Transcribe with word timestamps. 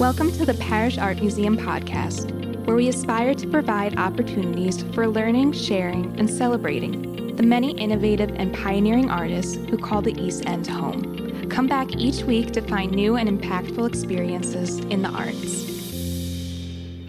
Welcome 0.00 0.32
to 0.38 0.46
the 0.46 0.54
Parrish 0.54 0.96
Art 0.96 1.20
Museum 1.20 1.58
podcast, 1.58 2.30
where 2.64 2.74
we 2.74 2.88
aspire 2.88 3.34
to 3.34 3.46
provide 3.46 3.98
opportunities 3.98 4.82
for 4.94 5.06
learning, 5.06 5.52
sharing, 5.52 6.18
and 6.18 6.30
celebrating 6.30 7.36
the 7.36 7.42
many 7.42 7.72
innovative 7.72 8.30
and 8.36 8.54
pioneering 8.54 9.10
artists 9.10 9.56
who 9.56 9.76
call 9.76 10.00
the 10.00 10.18
East 10.18 10.46
End 10.46 10.66
home. 10.66 11.50
Come 11.50 11.66
back 11.66 11.94
each 11.96 12.22
week 12.22 12.50
to 12.52 12.62
find 12.62 12.92
new 12.92 13.16
and 13.16 13.28
impactful 13.28 13.86
experiences 13.86 14.78
in 14.86 15.02
the 15.02 15.10
arts. 15.10 15.66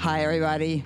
Hi, 0.02 0.26
everybody. 0.26 0.84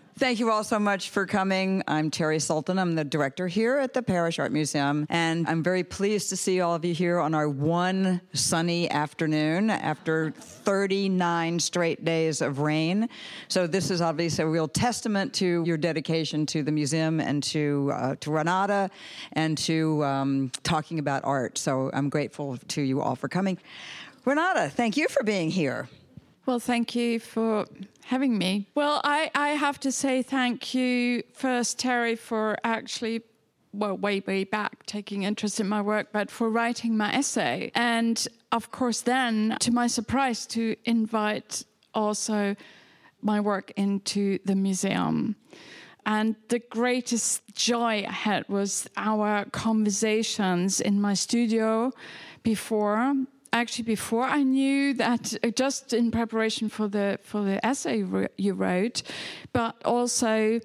Thank 0.24 0.40
you 0.40 0.50
all 0.50 0.64
so 0.64 0.78
much 0.78 1.10
for 1.10 1.26
coming. 1.26 1.82
I'm 1.86 2.10
Terrie 2.10 2.40
Sultan. 2.40 2.78
I'm 2.78 2.94
the 2.94 3.04
director 3.04 3.46
here 3.46 3.76
at 3.76 3.92
the 3.92 4.00
Parrish 4.00 4.38
Art 4.38 4.52
Museum, 4.52 5.04
and 5.10 5.46
I'm 5.46 5.62
very 5.62 5.84
pleased 5.84 6.30
to 6.30 6.36
see 6.38 6.62
all 6.62 6.74
of 6.74 6.82
you 6.82 6.94
here 6.94 7.18
on 7.18 7.34
our 7.34 7.46
one 7.46 8.22
sunny 8.32 8.90
afternoon 8.90 9.68
after 9.68 10.30
39 10.30 11.60
straight 11.60 12.06
days 12.06 12.40
of 12.40 12.60
rain. 12.60 13.10
So 13.48 13.66
this 13.66 13.90
is 13.90 14.00
obviously 14.00 14.44
a 14.44 14.48
real 14.48 14.66
testament 14.66 15.34
to 15.34 15.62
your 15.66 15.76
dedication 15.76 16.46
to 16.46 16.62
the 16.62 16.72
museum 16.72 17.20
and 17.20 17.42
to 17.42 17.90
uh, 17.92 18.14
to 18.20 18.30
Renate 18.30 18.88
and 19.34 19.58
to 19.58 20.02
um, 20.04 20.50
talking 20.62 21.00
about 21.00 21.22
art. 21.24 21.58
So 21.58 21.90
I'm 21.92 22.08
grateful 22.08 22.56
to 22.68 22.80
you 22.80 23.02
all 23.02 23.14
for 23.14 23.28
coming. 23.28 23.58
Renate, 24.24 24.72
thank 24.72 24.96
you 24.96 25.06
for 25.08 25.22
being 25.22 25.50
here. 25.50 25.86
Well, 26.46 26.58
thank 26.58 26.94
you 26.94 27.20
for 27.20 27.66
having 28.04 28.36
me. 28.36 28.68
Well, 28.74 29.00
I, 29.02 29.30
I 29.34 29.50
have 29.50 29.80
to 29.80 29.90
say 29.90 30.22
thank 30.22 30.74
you 30.74 31.22
first, 31.32 31.78
Terrie, 31.78 32.18
for 32.18 32.58
actually 32.62 33.22
well, 33.72 33.96
way, 33.96 34.22
way 34.26 34.44
back 34.44 34.86
taking 34.86 35.24
interest 35.24 35.58
in 35.58 35.68
my 35.68 35.80
work, 35.80 36.08
but 36.12 36.30
for 36.30 36.48
writing 36.48 36.96
my 36.96 37.12
essay. 37.12 37.72
And 37.74 38.26
of 38.52 38.70
course, 38.70 39.00
then, 39.00 39.56
to 39.60 39.72
my 39.72 39.86
surprise, 39.86 40.46
to 40.48 40.76
invite 40.84 41.64
also 41.92 42.54
my 43.20 43.40
work 43.40 43.72
into 43.76 44.38
the 44.44 44.54
museum. 44.54 45.36
And 46.06 46.36
the 46.48 46.58
greatest 46.58 47.42
joy 47.54 48.04
I 48.06 48.12
had 48.12 48.48
was 48.48 48.86
our 48.96 49.46
conversations 49.46 50.80
in 50.80 51.00
my 51.00 51.14
studio 51.14 51.92
before 52.42 53.14
actually 53.54 53.84
before 53.84 54.24
I 54.24 54.42
knew 54.42 54.92
that 54.94 55.34
uh, 55.42 55.50
just 55.50 55.92
in 55.92 56.10
preparation 56.10 56.68
for 56.68 56.88
the 56.88 57.18
for 57.22 57.42
the 57.42 57.64
essay 57.64 58.04
you 58.36 58.54
wrote, 58.54 59.02
but 59.52 59.74
also 59.84 60.60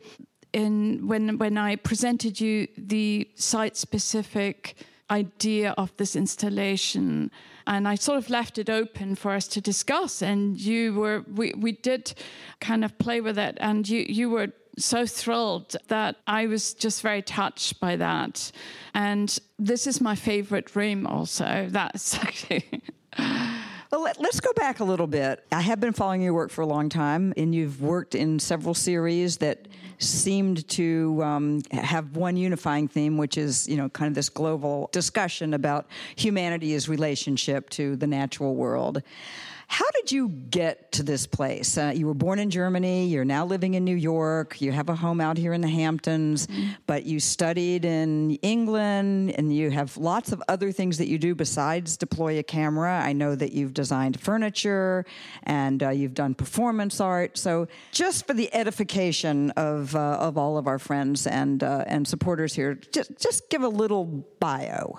in 0.52 1.08
when 1.08 1.38
when 1.38 1.58
I 1.58 1.76
presented 1.78 2.42
you 2.42 2.68
the 2.78 3.30
site 3.36 3.78
specific 3.78 4.76
idea 5.12 5.74
of 5.78 5.96
this 5.98 6.16
installation 6.16 7.32
and 7.66 7.88
I 7.88 7.96
sort 7.96 8.18
of 8.18 8.30
left 8.30 8.58
it 8.58 8.70
open 8.70 9.16
for 9.16 9.32
us 9.32 9.48
to 9.50 9.62
discuss 9.62 10.22
and 10.22 10.60
you 10.60 10.94
were 10.94 11.24
we, 11.34 11.54
we 11.58 11.72
did 11.72 12.14
kind 12.60 12.84
of 12.84 12.98
play 12.98 13.22
with 13.22 13.38
it 13.38 13.58
and 13.60 13.88
you 13.88 14.06
you 14.08 14.30
were 14.30 14.50
so 14.80 15.06
thrilled 15.06 15.76
that 15.88 16.18
I 16.28 16.48
was 16.48 16.74
just 16.74 17.02
very 17.02 17.22
touched 17.22 17.80
by 17.80 17.96
that. 17.98 18.52
And 18.94 19.38
this 19.58 19.88
is 19.88 20.02
my 20.02 20.16
favorite 20.16 20.76
room, 20.76 21.06
also. 21.06 21.68
That's 21.70 22.16
actually. 22.16 22.82
Well, 23.92 24.04
let, 24.04 24.20
us 24.20 24.40
go 24.40 24.52
back 24.54 24.82
a 24.82 24.84
little 24.84 25.08
bit. 25.08 25.44
I 25.52 25.62
have 25.62 25.80
been 25.80 25.94
following 25.94 26.22
your 26.22 26.34
work 26.34 26.52
for 26.52 26.62
a 26.62 26.68
long 26.68 26.90
time, 26.90 27.34
and 27.38 27.56
you've 27.56 27.82
worked 27.82 28.14
in 28.14 28.38
several 28.38 28.76
series 28.76 29.38
that 29.38 29.68
seemed 29.98 30.68
to 30.70 31.22
um, 31.24 31.62
have 31.72 32.16
one 32.16 32.38
unifying 32.38 32.88
theme, 32.88 33.18
which 33.18 33.36
is, 33.36 33.68
you 33.68 33.78
know, 33.78 33.90
kind 33.90 34.08
of 34.08 34.14
this 34.14 34.30
global 34.30 34.90
discussion 34.92 35.56
about 35.56 35.88
humanity's 36.16 36.88
relationship 36.88 37.70
to 37.72 37.96
the 37.96 38.06
natural 38.06 38.56
world. 38.56 39.02
How 39.72 39.86
did 39.92 40.12
you 40.12 40.30
get 40.30 40.92
to 40.94 41.04
this 41.04 41.28
place? 41.28 41.78
Uh, 41.78 41.94
you 41.96 42.08
were 42.08 42.16
born 42.16 42.40
in 42.40 42.50
Germany, 42.50 43.06
you're 43.06 43.24
now 43.24 43.46
living 43.46 43.76
in 43.76 43.86
New 43.86 43.96
York, 43.96 44.60
you 44.60 44.72
have 44.72 44.90
a 44.90 44.96
home 44.96 45.22
out 45.22 45.38
here 45.38 45.54
in 45.54 45.62
the 45.62 45.68
Hamptons, 45.68 46.48
mm-hmm. 46.48 46.72
but 46.88 47.06
you 47.06 47.20
studied 47.20 47.86
in 47.86 48.32
England 48.42 49.36
and 49.38 49.56
you 49.56 49.70
have 49.70 49.96
lots 49.96 50.32
of 50.32 50.42
other 50.48 50.72
things 50.72 50.98
that 50.98 51.08
you 51.08 51.20
do 51.20 51.36
besides 51.36 51.98
deploy 51.98 52.40
a 52.40 52.44
camera. 52.44 53.00
I 53.00 53.14
know 53.14 53.36
that 53.36 53.52
you've 53.52 53.76
designed 53.76 54.20
furniture 54.20 55.06
and 55.44 55.84
uh, 55.84 55.90
you've 55.92 56.16
done 56.16 56.34
performance 56.34 57.00
art. 57.00 57.38
So, 57.38 57.68
just 57.92 58.26
for 58.26 58.34
the 58.34 58.52
edification 58.56 59.52
of, 59.52 59.96
uh, 59.96 60.18
of 60.20 60.36
all 60.36 60.58
of 60.58 60.66
our 60.66 60.80
friends 60.80 61.28
and, 61.28 61.64
uh, 61.64 61.84
and 61.86 62.08
supporters 62.08 62.56
here, 62.56 62.74
just, 62.74 63.20
just 63.20 63.52
give 63.52 63.62
a 63.62 63.70
little 63.70 64.06
bio. 64.40 64.98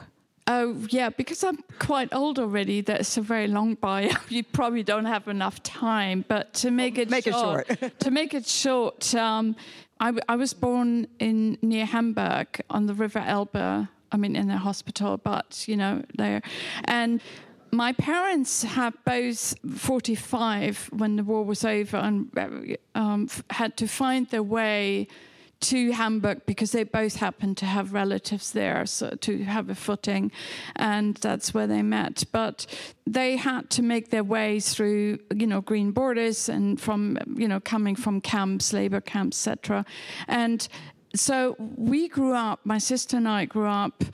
Oh, 0.53 0.75
yeah, 0.89 1.11
because 1.11 1.45
I'm 1.45 1.63
quite 1.79 2.13
old 2.13 2.41
already. 2.41 2.81
That's 2.81 3.17
a 3.17 3.21
very 3.21 3.47
long 3.47 3.75
bio. 3.77 4.11
You 4.29 4.43
probably 4.43 4.83
don't 4.83 5.05
have 5.05 5.29
enough 5.29 5.63
time. 5.63 6.25
But 6.27 6.55
to 6.55 6.73
make 6.73 6.99
it 6.99 7.09
make 7.09 7.25
short, 7.25 7.71
it 7.71 7.79
short. 7.79 8.01
to 8.01 8.11
make 8.11 8.35
it 8.35 8.47
short, 8.49 9.15
um, 9.15 9.55
I, 10.01 10.13
I 10.29 10.35
was 10.35 10.53
born 10.53 11.07
in 11.21 11.57
near 11.63 11.87
Hamburg 11.87 12.61
on 12.69 12.87
the 12.87 12.95
River 12.95 13.21
Elbe. 13.21 13.87
I 14.13 14.17
mean, 14.17 14.35
in 14.35 14.51
a 14.51 14.59
hospital, 14.59 15.19
but 15.19 15.69
you 15.69 15.77
know, 15.77 16.03
there, 16.17 16.43
and 16.85 17.21
my 17.71 17.93
parents 17.93 18.65
had 18.65 18.95
both 19.05 19.55
45 19.73 20.91
when 20.93 21.15
the 21.15 21.23
war 21.23 21.45
was 21.45 21.65
over 21.65 21.97
and 21.97 22.77
um, 22.97 23.29
had 23.51 23.77
to 23.77 23.87
find 23.87 24.29
their 24.31 24.43
way 24.43 25.07
to 25.61 25.93
Hamburg 25.93 26.47
because 26.47 26.73
they 26.73 26.85
both 26.85 27.17
happened 27.17 27.57
to 27.59 27.67
have 27.67 27.93
relatives 27.93 28.53
there, 28.53 28.87
so 28.87 29.11
to 29.11 29.45
have 29.45 29.69
a 29.69 29.75
footing, 29.75 30.33
and 30.77 31.17
that's 31.17 31.53
where 31.53 31.67
they 31.67 31.83
met. 31.83 32.25
But 32.33 32.67
they 33.07 33.37
had 33.37 33.69
to 33.71 33.83
make 33.83 34.11
their 34.11 34.25
way 34.25 34.61
through, 34.61 35.19
you 35.35 35.47
know, 35.47 35.61
green 35.61 35.91
borders 35.91 36.49
and 36.49 36.81
from, 36.81 37.19
you 37.37 37.47
know, 37.47 37.61
coming 37.61 37.95
from 37.95 38.21
camps, 38.21 38.73
labor 38.73 39.01
camps, 39.01 39.47
etc. 39.47 39.85
And 40.29 40.67
so 41.15 41.57
we 41.59 42.09
grew 42.09 42.35
up. 42.35 42.61
My 42.65 42.79
sister 42.79 43.17
and 43.17 43.29
I 43.29 43.45
grew 43.45 43.67
up. 43.67 44.05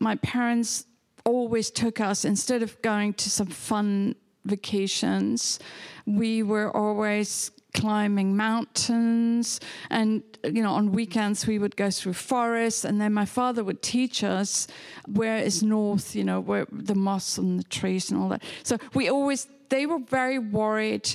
My 0.00 0.16
parents 0.16 0.86
always 1.24 1.70
took 1.70 2.00
us 2.00 2.24
instead 2.24 2.62
of 2.62 2.80
going 2.82 3.14
to 3.14 3.30
some 3.30 3.48
fun 3.48 4.14
vacations. 4.44 5.58
We 6.06 6.42
were 6.42 6.74
always 6.74 7.50
climbing 7.76 8.36
mountains. 8.36 9.60
And 9.90 10.22
you 10.42 10.62
know 10.62 10.72
on 10.72 10.92
weekends 10.92 11.46
we 11.46 11.58
would 11.58 11.76
go 11.76 11.90
through 11.90 12.14
forests. 12.14 12.84
And 12.84 13.00
then 13.00 13.12
my 13.12 13.26
father 13.26 13.62
would 13.62 13.82
teach 13.82 14.24
us 14.24 14.66
where 15.06 15.38
is 15.38 15.62
north 15.62 16.16
you 16.16 16.24
know 16.24 16.40
where 16.40 16.66
the 16.72 16.94
moss 16.94 17.38
and 17.38 17.58
the 17.60 17.64
trees 17.64 18.10
and 18.10 18.20
all 18.20 18.28
that. 18.30 18.42
So 18.62 18.78
we 18.94 19.08
always 19.08 19.46
they 19.68 19.86
were 19.86 19.98
very 19.98 20.38
worried 20.38 21.08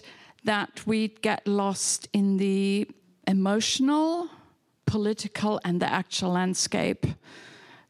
that 0.44 0.86
we'd 0.86 1.22
get 1.22 1.48
lost 1.48 2.08
in 2.14 2.38
the 2.38 2.88
emotional 3.28 4.30
political 4.86 5.60
and 5.66 5.82
the 5.82 5.92
actual 5.92 6.32
landscape. 6.32 7.06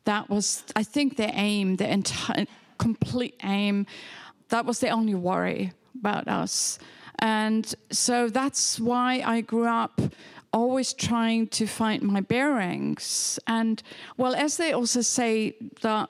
That 0.06 0.30
was 0.30 0.64
i 0.76 0.84
think 0.84 1.18
their 1.18 1.32
aim 1.34 1.76
the 1.76 1.92
entire 1.92 2.46
complete 2.78 3.36
aim. 3.44 3.86
That 4.50 4.66
was 4.66 4.80
the 4.80 4.90
only 4.90 5.14
worry 5.14 5.72
about 6.00 6.28
us 6.28 6.80
and 7.22 7.74
so 7.92 8.30
that's 8.30 8.80
why 8.80 9.22
I 9.26 9.42
grew 9.42 9.68
up 9.68 10.02
always 10.54 10.94
trying 10.94 11.48
to 11.48 11.66
find 11.66 12.02
my 12.02 12.22
bearings. 12.22 13.40
And 13.48 13.82
well, 14.18 14.36
as 14.36 14.58
they 14.58 14.74
also 14.74 15.02
say 15.02 15.56
that 15.82 16.10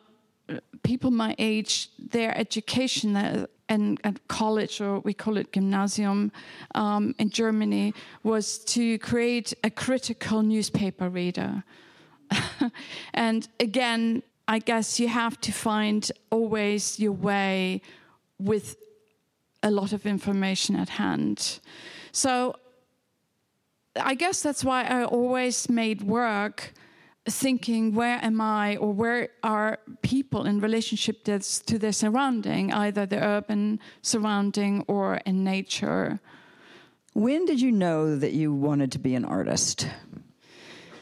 uh, 0.49 0.59
people 0.83 1.11
my 1.11 1.35
age, 1.37 1.89
their 1.99 2.35
education 2.37 3.15
uh, 3.15 3.45
and 3.69 3.99
at 4.03 4.27
college, 4.27 4.81
or 4.81 4.99
we 4.99 5.13
call 5.13 5.37
it 5.37 5.53
gymnasium 5.53 6.31
um, 6.75 7.15
in 7.19 7.29
Germany, 7.29 7.93
was 8.23 8.59
to 8.59 8.97
create 8.99 9.53
a 9.63 9.69
critical 9.69 10.41
newspaper 10.41 11.09
reader. 11.09 11.63
and 13.13 13.47
again, 13.59 14.23
I 14.47 14.59
guess 14.59 14.99
you 14.99 15.07
have 15.07 15.39
to 15.41 15.51
find 15.51 16.11
always 16.29 16.99
your 16.99 17.13
way 17.13 17.81
with 18.39 18.75
a 19.63 19.71
lot 19.71 19.93
of 19.93 20.05
information 20.05 20.75
at 20.75 20.89
hand. 20.89 21.59
So 22.11 22.55
I 23.95 24.15
guess 24.15 24.41
that's 24.41 24.63
why 24.63 24.83
I 24.83 25.03
always 25.03 25.69
made 25.69 26.01
work 26.01 26.73
thinking 27.29 27.93
where 27.93 28.19
am 28.23 28.41
I 28.41 28.77
or 28.77 28.93
where 28.93 29.29
are 29.43 29.77
people 30.01 30.45
in 30.45 30.59
relationship 30.59 31.23
to 31.23 31.79
their 31.79 31.91
surrounding, 31.91 32.73
either 32.73 33.05
the 33.05 33.23
urban 33.23 33.79
surrounding 34.01 34.83
or 34.87 35.21
in 35.25 35.43
nature. 35.43 36.19
When 37.13 37.45
did 37.45 37.61
you 37.61 37.71
know 37.71 38.15
that 38.15 38.33
you 38.33 38.53
wanted 38.53 38.91
to 38.93 38.99
be 38.99 39.13
an 39.15 39.25
artist? 39.25 39.87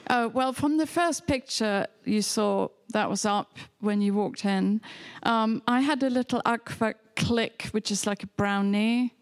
Uh, 0.09 0.27
well, 0.33 0.51
from 0.51 0.77
the 0.77 0.87
first 0.87 1.27
picture 1.27 1.85
you 2.03 2.21
saw 2.21 2.67
that 2.93 3.07
was 3.07 3.25
up 3.25 3.57
when 3.79 4.01
you 4.01 4.13
walked 4.13 4.43
in, 4.43 4.81
um, 5.23 5.61
I 5.67 5.81
had 5.81 6.01
a 6.01 6.09
little 6.09 6.41
Agfa 6.45 6.95
Click, 7.15 7.67
which 7.71 7.91
is 7.91 8.07
like 8.07 8.23
a 8.23 8.27
brownie 8.27 9.13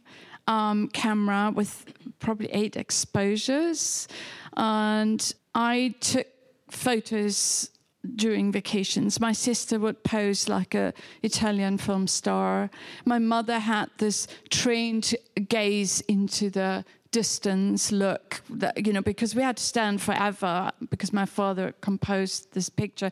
um, 0.48 0.88
camera 0.88 1.52
with 1.54 1.86
probably 2.20 2.48
eight 2.54 2.78
exposures. 2.78 4.08
And 4.56 5.34
I 5.54 5.96
took 6.00 6.28
photos 6.70 7.70
during 8.16 8.54
vacations. 8.54 9.20
My 9.20 9.34
sister 9.34 9.80
would 9.80 10.04
pose 10.06 10.48
like 10.48 10.74
a 10.74 10.94
Italian 11.22 11.78
film 11.78 12.08
star. 12.08 12.70
My 13.04 13.20
mother 13.20 13.60
had 13.60 13.90
this 13.98 14.28
trained 14.50 15.16
gaze 15.50 16.00
into 16.02 16.50
the 16.50 16.86
distance 17.22 17.92
look 17.92 18.28
that 18.62 18.86
you 18.86 18.94
know 18.94 19.02
because 19.14 19.32
we 19.38 19.42
had 19.42 19.58
to 19.58 19.64
stand 19.64 19.96
forever 20.10 20.72
because 20.94 21.12
my 21.22 21.26
father 21.26 21.74
composed 21.82 22.40
this 22.54 22.70
picture 22.70 23.12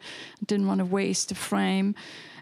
didn't 0.49 0.67
want 0.67 0.79
to 0.79 0.85
waste 0.99 1.31
a 1.31 1.35
frame 1.49 1.95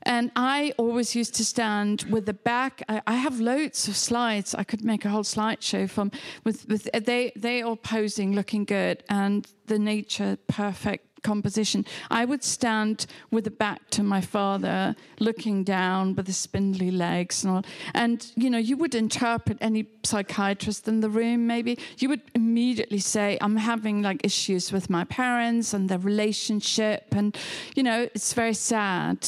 and 0.05 0.29
I 0.35 0.73
always 0.77 1.15
used 1.15 1.33
to 1.35 1.45
stand 1.45 2.03
with 2.09 2.25
the 2.25 2.33
back. 2.33 2.83
I, 2.89 3.01
I, 3.07 3.15
have 3.15 3.39
loads 3.39 3.87
of 3.87 3.95
slides. 3.95 4.53
I 4.53 4.65
could 4.65 4.83
make 4.83 5.05
a 5.05 5.09
whole 5.09 5.23
slideshow 5.23 5.89
from 5.89 6.11
with 6.43 6.67
with 6.67 6.89
they 6.91 7.31
they 7.37 7.61
all 7.61 7.77
posing, 7.77 8.33
looking 8.33 8.65
good, 8.65 9.03
and 9.07 9.47
the 9.67 9.79
nature 9.79 10.37
perfect 10.47 11.12
composition. 11.23 11.85
I 12.11 12.25
would 12.25 12.43
stand 12.43 13.05
with 13.31 13.45
the 13.45 13.51
back 13.51 13.89
to 13.91 14.03
my 14.03 14.21
father, 14.21 14.95
looking 15.19 15.63
down 15.63 16.15
with 16.15 16.27
the 16.27 16.33
spindly 16.33 16.91
legs 16.91 17.43
and 17.43 17.53
all. 17.53 17.65
And, 17.93 18.31
you 18.35 18.49
know, 18.49 18.57
you 18.57 18.77
would 18.77 18.95
interpret 18.95 19.57
any 19.61 19.87
psychiatrist 20.03 20.87
in 20.87 20.99
the 21.01 21.09
room, 21.09 21.47
maybe. 21.47 21.79
You 21.97 22.09
would 22.09 22.21
immediately 22.35 22.99
say, 22.99 23.37
I'm 23.41 23.57
having 23.57 24.01
like 24.01 24.21
issues 24.23 24.71
with 24.71 24.89
my 24.89 25.03
parents 25.05 25.73
and 25.73 25.89
their 25.89 25.99
relationship. 25.99 27.07
And, 27.11 27.37
you 27.75 27.83
know, 27.83 28.09
it's 28.13 28.33
very 28.33 28.53
sad. 28.53 29.27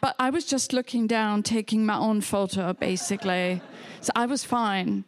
But 0.00 0.16
I 0.18 0.30
was 0.30 0.44
just 0.44 0.72
looking 0.72 1.06
down, 1.06 1.42
taking 1.42 1.86
my 1.86 1.96
own 1.96 2.20
photo, 2.20 2.72
basically. 2.72 3.60
So 4.00 4.12
I 4.14 4.26
was 4.26 4.44
fine. 4.44 5.04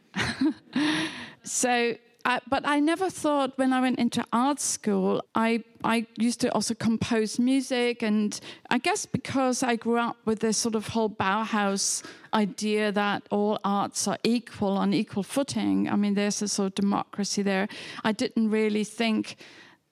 so, 1.42 1.94
I, 2.28 2.40
but 2.46 2.68
I 2.68 2.78
never 2.78 3.08
thought 3.08 3.56
when 3.56 3.72
I 3.72 3.80
went 3.80 3.98
into 3.98 4.22
art 4.34 4.60
school, 4.60 5.22
I, 5.34 5.64
I 5.82 6.06
used 6.18 6.42
to 6.42 6.52
also 6.52 6.74
compose 6.74 7.38
music. 7.38 8.02
And 8.02 8.38
I 8.68 8.76
guess 8.76 9.06
because 9.06 9.62
I 9.62 9.76
grew 9.76 9.96
up 9.96 10.18
with 10.26 10.40
this 10.40 10.58
sort 10.58 10.74
of 10.74 10.88
whole 10.88 11.08
Bauhaus 11.08 12.04
idea 12.34 12.92
that 12.92 13.22
all 13.30 13.58
arts 13.64 14.06
are 14.06 14.18
equal 14.24 14.76
on 14.76 14.92
equal 14.92 15.22
footing, 15.22 15.88
I 15.88 15.96
mean, 15.96 16.12
there's 16.12 16.42
a 16.42 16.48
sort 16.48 16.66
of 16.66 16.74
democracy 16.74 17.40
there. 17.40 17.66
I 18.04 18.12
didn't 18.12 18.50
really 18.50 18.84
think 18.84 19.36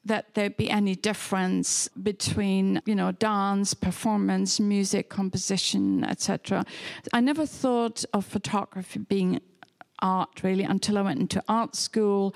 that 0.04 0.34
there'd 0.34 0.58
be 0.58 0.70
any 0.70 0.94
difference 0.94 1.88
between 2.00 2.80
you 2.86 2.94
know 2.94 3.10
dance 3.10 3.74
performance 3.74 4.60
music 4.60 5.08
composition 5.08 6.04
etc 6.04 6.64
i 7.12 7.20
never 7.20 7.44
thought 7.44 8.04
of 8.12 8.24
photography 8.24 9.00
being 9.00 9.40
art 10.00 10.42
really 10.42 10.64
until 10.64 10.98
i 10.98 11.02
went 11.02 11.20
into 11.20 11.42
art 11.48 11.74
school. 11.76 12.34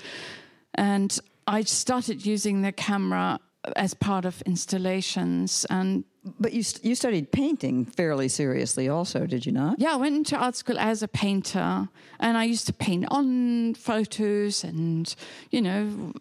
And 0.75 1.19
i 1.47 1.63
started 1.63 2.25
using 2.25 2.63
the 2.63 2.73
camera 2.73 3.41
as 3.77 3.95
part 3.95 4.25
of 4.25 4.41
installations 4.43 5.67
and 5.69 6.05
but 6.39 6.53
you 6.53 6.63
you 6.83 6.95
studied 6.95 7.33
painting 7.33 7.85
fairly 7.85 8.29
seriously 8.29 8.89
also 8.89 9.27
did 9.27 9.45
you 9.47 9.53
not? 9.53 9.79
Yeah 9.79 9.95
i 9.95 9.97
went 9.97 10.17
into 10.17 10.37
art 10.37 10.57
school 10.57 10.79
as 10.79 11.03
a 11.03 11.09
painter. 11.09 11.89
And 12.19 12.37
i 12.37 12.45
used 12.45 12.67
to 12.67 12.73
paint 12.73 13.07
on 13.11 13.75
photos 13.75 14.65
and 14.65 15.15
you 15.51 15.63
know 15.63 16.13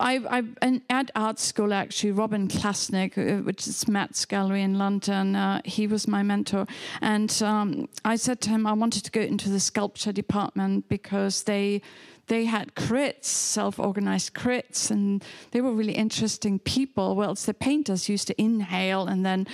I, 0.00 0.44
I 0.62 0.80
at 0.90 1.10
art 1.14 1.38
school 1.38 1.72
actually, 1.72 2.12
Robin 2.12 2.48
Klassnik, 2.48 3.16
uh, 3.16 3.42
which 3.42 3.66
is 3.66 3.86
Matt's 3.86 4.24
gallery 4.24 4.62
in 4.62 4.78
London, 4.78 5.36
uh, 5.36 5.60
he 5.64 5.86
was 5.86 6.08
my 6.08 6.22
mentor, 6.22 6.66
and 7.00 7.42
um, 7.42 7.88
I 8.04 8.16
said 8.16 8.40
to 8.42 8.50
him 8.50 8.66
I 8.66 8.72
wanted 8.72 9.04
to 9.04 9.10
go 9.10 9.20
into 9.20 9.48
the 9.48 9.60
sculpture 9.60 10.12
department 10.12 10.88
because 10.88 11.44
they 11.44 11.82
they 12.28 12.44
had 12.44 12.74
crits, 12.74 13.24
self-organized 13.24 14.32
crits, 14.32 14.90
and 14.90 15.24
they 15.50 15.60
were 15.60 15.72
really 15.72 15.92
interesting 15.92 16.58
people. 16.58 17.16
Well, 17.16 17.32
it's 17.32 17.46
the 17.46 17.52
painters 17.52 18.08
used 18.08 18.28
to 18.28 18.40
inhale 18.40 19.06
and 19.06 19.26
then 19.26 19.46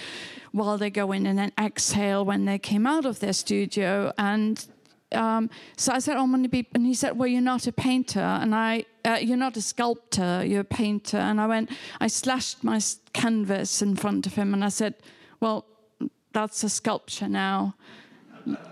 while 0.53 0.79
they 0.79 0.91
go 0.91 1.13
in 1.13 1.27
and 1.27 1.39
then 1.39 1.53
exhale 1.59 2.25
when 2.25 2.45
they 2.45 2.59
came 2.59 2.87
out 2.87 3.05
of 3.05 3.21
their 3.21 3.33
studio 3.33 4.13
and 4.19 4.67
um, 5.13 5.51
so 5.77 5.93
I 5.93 5.99
said, 6.01 6.17
oh, 6.17 6.23
I'm 6.23 6.31
going 6.31 6.43
to 6.43 6.49
be, 6.49 6.67
and 6.75 6.85
he 6.85 6.95
said, 6.95 7.17
well, 7.17 7.29
you're 7.29 7.41
not 7.41 7.67
a 7.67 7.73
painter, 7.73 8.21
and 8.21 8.55
I, 8.55 8.85
uh, 9.05 9.19
you're 9.21 9.37
not 9.37 9.57
a 9.57 9.63
sculptor, 9.63 10.45
you're 10.45 10.61
a 10.61 10.65
painter. 10.65 11.17
And 11.17 11.41
I 11.41 11.47
went, 11.47 11.71
I 12.01 12.09
slashed 12.09 12.63
my 12.63 12.81
canvas 13.13 13.83
in 13.83 13.97
front 13.97 14.27
of 14.27 14.35
him, 14.35 14.53
and 14.55 14.65
I 14.65 14.69
said, 14.69 14.95
well, 15.41 15.65
that's 16.33 16.63
a 16.65 16.69
sculpture 16.69 17.29
now. 17.29 17.75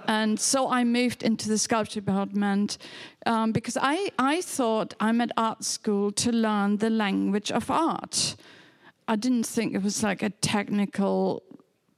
And 0.06 0.38
so 0.40 0.70
I 0.70 0.84
moved 0.84 1.22
into 1.22 1.48
the 1.48 1.58
sculpture 1.58 2.00
department 2.00 2.78
um, 3.26 3.52
because 3.52 3.76
I, 3.80 4.10
I 4.18 4.40
thought 4.40 4.94
I'm 5.00 5.20
at 5.20 5.32
art 5.36 5.64
school 5.64 6.12
to 6.12 6.32
learn 6.32 6.78
the 6.78 6.88
language 6.88 7.50
of 7.50 7.70
art. 7.70 8.36
I 9.08 9.16
didn't 9.16 9.44
think 9.44 9.74
it 9.74 9.82
was 9.82 10.02
like 10.02 10.22
a 10.22 10.30
technical 10.30 11.42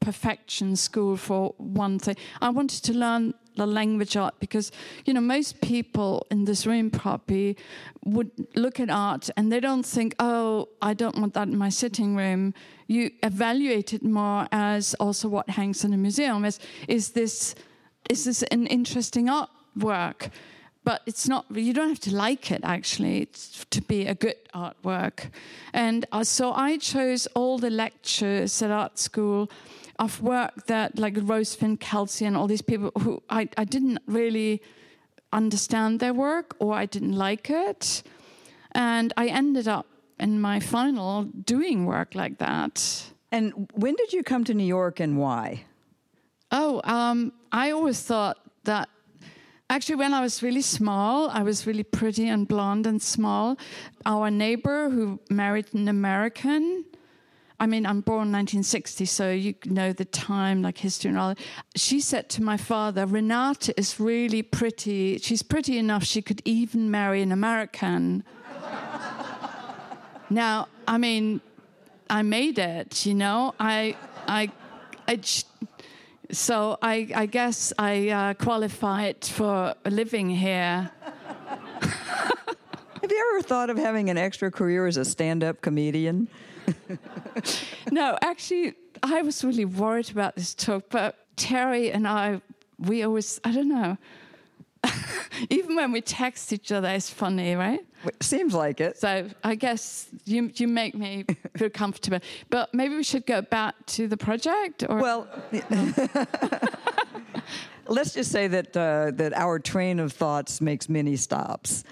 perfection 0.01 0.77
school 0.77 1.17
for 1.17 1.55
one 1.59 1.99
thing. 1.99 2.17
I 2.41 2.51
wanted 2.51 2.83
to 2.85 2.95
learn 2.95 3.35
the 3.59 3.67
language 3.67 4.17
art 4.17 4.35
because 4.41 4.73
you 5.05 5.13
know 5.13 5.21
most 5.21 5.61
people 5.61 6.27
in 6.31 6.45
this 6.45 6.67
room 6.67 6.91
probably 6.91 7.57
would 8.05 8.31
look 8.55 8.81
at 8.81 8.89
art 8.91 9.29
and 9.37 9.53
they 9.53 9.61
don't 9.61 9.85
think 9.85 10.15
oh 10.19 10.69
i 10.81 10.95
don't 10.95 11.17
want 11.17 11.35
that 11.35 11.49
in 11.49 11.57
my 11.57 11.69
sitting 11.69 12.17
room. 12.17 12.55
You 12.87 13.11
evaluate 13.23 13.93
it 13.93 14.03
more 14.03 14.47
as 14.51 14.95
also 14.95 15.29
what 15.29 15.51
hangs 15.51 15.85
in 15.85 15.93
a 15.93 15.97
museum 15.97 16.45
is 16.45 16.59
is 16.87 17.11
this 17.11 17.55
is 18.09 18.25
this 18.25 18.43
an 18.45 18.67
interesting 18.67 19.27
artwork? 19.27 20.31
But 20.85 21.03
it's 21.07 21.29
not 21.29 21.45
you 21.51 21.75
don't 21.75 21.89
have 21.89 22.01
to 22.01 22.15
like 22.15 22.51
it 22.51 22.63
actually 22.65 23.29
to 23.71 23.81
be 23.83 24.07
a 24.07 24.15
good 24.15 24.37
artwork. 24.55 25.31
And 25.73 26.07
uh, 26.13 26.25
so 26.25 26.53
i 26.53 26.79
chose 26.79 27.27
all 27.35 27.59
the 27.59 27.71
lectures 27.71 28.63
at 28.63 28.71
art 28.71 28.99
school 28.99 29.51
of 29.99 30.23
work 30.23 30.67
that 30.67 30.99
like 30.99 31.17
Rose 31.21 31.55
Finn-Kelcey 31.55 32.27
and 32.27 32.37
all 32.37 32.47
these 32.47 32.63
people 32.63 32.93
who 33.01 33.23
I, 33.29 33.49
I 33.57 33.65
didn't 33.65 33.99
really 34.07 34.63
understand 35.33 36.01
their 36.01 36.15
work 36.15 36.57
or 36.59 36.75
I 36.75 36.87
didn't 36.87 37.13
like 37.13 37.51
it. 37.51 38.03
And 38.73 39.13
I 39.17 39.27
ended 39.27 39.69
up 39.69 39.87
in 40.21 40.41
my 40.41 40.61
final 40.61 41.25
doing 41.25 41.87
work 41.87 42.15
like 42.15 42.39
that. 42.39 43.05
And 43.33 43.69
when 43.75 43.95
did 43.95 44.13
you 44.13 44.23
come 44.23 44.45
to 44.45 44.55
New 44.55 44.67
York 44.67 45.01
and 45.01 45.19
why? 45.19 45.65
Oh, 46.51 46.81
um, 46.85 47.33
I 47.53 47.73
always 47.73 48.01
thought 48.03 48.39
that 48.65 48.89
Actually, 49.71 49.97
when 49.97 50.15
I 50.15 50.23
was 50.23 50.43
really 50.43 50.63
small, 50.63 51.29
I 51.29 51.43
was 51.43 51.67
really 51.67 51.83
pretty 51.83 52.27
and 52.27 52.49
blonde 52.49 52.87
and 52.87 53.03
small. 53.03 53.59
Our 54.07 54.31
neighbor 54.31 54.89
who 54.89 55.21
married 55.29 55.75
an 55.75 55.89
American, 55.89 56.87
I 57.61 57.67
mean, 57.67 57.87
I'm 57.87 58.03
born 58.03 58.31
1960, 58.31 59.05
so 59.05 59.31
you 59.31 59.55
know 59.67 59.93
the 59.93 60.05
time, 60.05 60.63
like 60.63 60.79
history 60.79 61.09
and 61.09 61.19
all. 61.19 61.35
She 61.75 62.01
said 62.01 62.29
to 62.31 62.43
my 62.43 62.57
father, 62.57 63.05
Renate 63.05 63.71
is 63.77 63.99
really 63.99 64.43
pretty. 64.43 65.19
She's 65.19 65.43
pretty 65.43 65.77
enough 65.77 66.05
she 66.05 66.23
could 66.23 66.41
even 66.45 66.91
marry 66.91 67.21
an 67.21 67.33
American. 67.33 68.23
now, 70.31 70.69
I 70.87 70.99
mean, 70.99 71.41
I 72.09 72.23
made 72.23 72.61
it, 72.61 73.05
you 73.05 73.15
know. 73.15 73.55
I, 73.59 73.97
I, 74.29 74.53
I 75.09 75.21
so 76.31 76.79
I, 76.81 77.09
I 77.15 77.27
guess 77.27 77.73
I 77.79 78.09
uh, 78.11 78.35
qualified 78.35 79.25
for 79.25 79.75
living 79.85 80.29
here. 80.31 80.91
Have 81.81 83.11
you 83.11 83.33
ever 83.35 83.43
thought 83.43 83.71
of 83.71 83.79
having 83.79 84.11
an 84.11 84.19
extra 84.19 84.51
career 84.51 84.87
as 84.87 84.97
a 84.97 85.05
stand 85.05 85.43
up 85.43 85.61
comedian? 85.61 86.29
no, 87.91 88.19
actually, 88.23 88.75
I 89.03 89.23
was 89.23 89.45
really 89.45 89.65
worried 89.65 90.11
about 90.11 90.37
this 90.37 90.55
talk, 90.55 90.85
but 90.91 91.17
Terrie 91.37 91.95
and 91.95 92.07
I, 92.07 92.41
we 92.79 93.03
always, 93.03 93.41
I 93.45 93.53
don't 93.53 93.69
know. 93.69 93.97
Even 95.51 95.77
when 95.77 95.93
we 95.93 96.01
text 96.01 96.53
each 96.53 96.71
other, 96.73 96.89
it's 96.89 97.11
funny, 97.11 97.55
right? 97.55 97.85
It 98.05 98.23
Seems 98.23 98.55
like 98.55 98.81
it. 98.81 98.99
So 98.99 99.29
I 99.43 99.55
guess 99.57 100.09
you 100.25 100.53
you 100.55 100.69
make 100.69 100.95
me 100.95 101.25
feel 101.57 101.71
comfortable. 101.71 102.21
But 102.49 102.73
maybe 102.73 102.95
we 102.95 103.03
should 103.03 103.27
go 103.27 103.43
back 103.43 103.75
to 103.87 104.07
the 104.07 104.17
project. 104.17 104.85
Or 104.89 104.99
well, 104.99 105.27
let's 107.89 108.15
just 108.15 108.31
say 108.31 108.47
that 108.47 108.77
uh, 108.77 109.11
that 109.15 109.33
our 109.35 109.59
train 109.59 109.99
of 109.99 110.13
thoughts 110.13 110.61
makes 110.61 110.89
many 110.89 111.17
stops. 111.17 111.83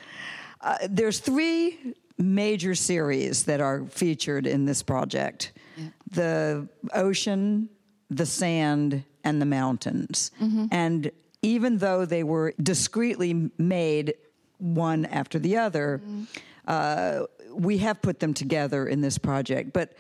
Uh, 0.61 0.79
there's 0.89 1.19
three 1.19 1.95
major 2.19 2.75
series 2.75 3.45
that 3.45 3.61
are 3.61 3.85
featured 3.87 4.47
in 4.47 4.65
this 4.65 4.83
project 4.83 5.53
yeah. 5.77 5.89
the 6.11 6.69
ocean, 6.95 7.69
the 8.11 8.27
sand, 8.27 9.05
and 9.25 9.41
the 9.43 9.47
mountains. 9.47 10.31
Mm-hmm. 10.41 10.67
And 10.71 11.11
even 11.43 11.79
though 11.79 12.05
they 12.05 12.23
were 12.23 12.55
discreetly 12.63 13.51
made 13.59 14.15
one 14.59 15.05
after 15.07 15.39
the 15.39 15.59
other, 15.59 16.01
mm-hmm. 16.03 16.25
uh, 16.67 17.23
we 17.53 17.79
have 17.79 18.01
put 18.01 18.21
them 18.21 18.35
together 18.35 18.87
in 18.87 19.01
this 19.01 19.19
project. 19.19 19.73
But 19.73 19.95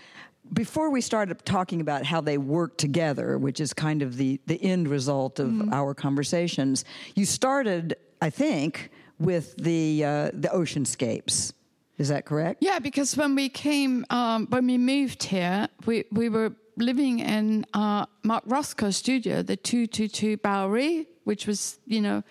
before 0.53 0.91
we 0.91 1.01
started 1.01 1.45
talking 1.45 1.81
about 1.81 2.05
how 2.05 2.21
they 2.21 2.39
work 2.39 2.79
together, 2.79 3.37
which 3.37 3.61
is 3.61 3.73
kind 3.73 4.03
of 4.03 4.17
the, 4.17 4.41
the 4.47 4.63
end 4.63 4.89
result 4.89 5.39
of 5.39 5.49
mm-hmm. 5.49 5.73
our 5.73 5.93
conversations, 5.93 6.85
you 7.15 7.25
started, 7.25 7.97
I 8.23 8.31
think, 8.31 8.91
with 9.19 9.57
the 9.57 10.05
uh, 10.05 10.31
the 10.33 10.51
oceanscapes. 10.53 11.53
Is 11.99 12.09
that 12.09 12.27
correct? 12.27 12.63
Yeah, 12.63 12.79
because 12.79 13.17
when 13.17 13.35
we 13.35 13.49
came, 13.49 14.05
um, 14.11 14.47
when 14.49 14.67
we 14.67 14.77
moved 14.77 15.23
here, 15.23 15.69
we, 15.87 16.05
we 16.13 16.29
were 16.29 16.53
living 16.77 17.21
in 17.21 17.65
uh, 17.73 18.07
Mark 18.23 18.45
Rothko's 18.47 18.97
studio, 18.97 19.43
the 19.43 19.57
222 19.57 20.37
Bowery, 20.39 21.07
which 21.25 21.47
was, 21.47 21.79
you 21.87 22.01
know, 22.01 22.23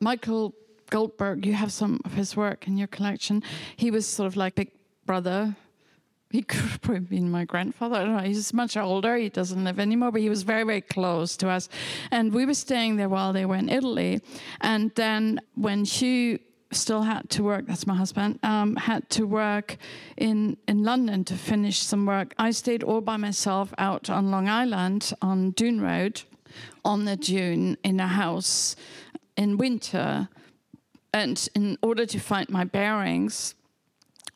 Michael 0.00 0.54
Goldberg. 0.88 1.44
You 1.44 1.52
have 1.52 1.72
some 1.72 2.00
of 2.04 2.14
his 2.14 2.34
work 2.34 2.66
in 2.66 2.78
your 2.78 2.88
collection. 2.88 3.42
He 3.76 3.90
was 3.90 4.06
sort 4.06 4.26
of 4.26 4.36
like 4.36 4.54
big 4.54 4.70
brother. 5.04 5.54
He 6.30 6.42
could 6.50 6.60
have 6.60 6.80
probably 6.80 7.00
been 7.00 7.30
my 7.30 7.44
grandfather. 7.44 7.96
I 7.96 8.04
don't 8.04 8.16
know. 8.16 8.22
He's 8.22 8.54
much 8.54 8.76
older. 8.76 9.16
He 9.16 9.28
doesn't 9.28 9.62
live 9.62 9.78
anymore, 9.78 10.12
but 10.12 10.22
he 10.22 10.30
was 10.30 10.44
very, 10.44 10.64
very 10.64 10.80
close 10.80 11.36
to 11.38 11.48
us. 11.48 11.68
And 12.10 12.32
we 12.32 12.46
were 12.46 12.54
staying 12.54 12.96
there 12.96 13.08
while 13.10 13.34
they 13.34 13.44
were 13.44 13.56
in 13.56 13.68
Italy. 13.68 14.22
And 14.62 14.92
then 14.94 15.40
when 15.56 15.84
Hugh 15.84 16.38
still 16.72 17.02
had 17.02 17.28
to 17.30 17.42
work. 17.42 17.66
That's 17.66 17.86
my 17.86 17.94
husband. 17.94 18.38
Um, 18.42 18.76
had 18.76 19.08
to 19.10 19.26
work 19.26 19.76
in 20.16 20.56
in 20.68 20.84
London 20.84 21.24
to 21.24 21.34
finish 21.34 21.78
some 21.80 22.06
work. 22.06 22.34
I 22.38 22.52
stayed 22.52 22.82
all 22.82 23.00
by 23.00 23.16
myself 23.16 23.74
out 23.78 24.08
on 24.10 24.30
Long 24.30 24.48
Island 24.48 25.12
on 25.20 25.50
Dune 25.50 25.80
Road, 25.80 26.22
on 26.84 27.04
the 27.04 27.16
dune 27.16 27.76
in 27.82 28.00
a 28.00 28.06
house 28.06 28.76
in 29.36 29.56
winter, 29.56 30.28
and 31.12 31.48
in 31.54 31.78
order 31.82 32.06
to 32.06 32.18
find 32.18 32.48
my 32.48 32.64
bearings. 32.64 33.54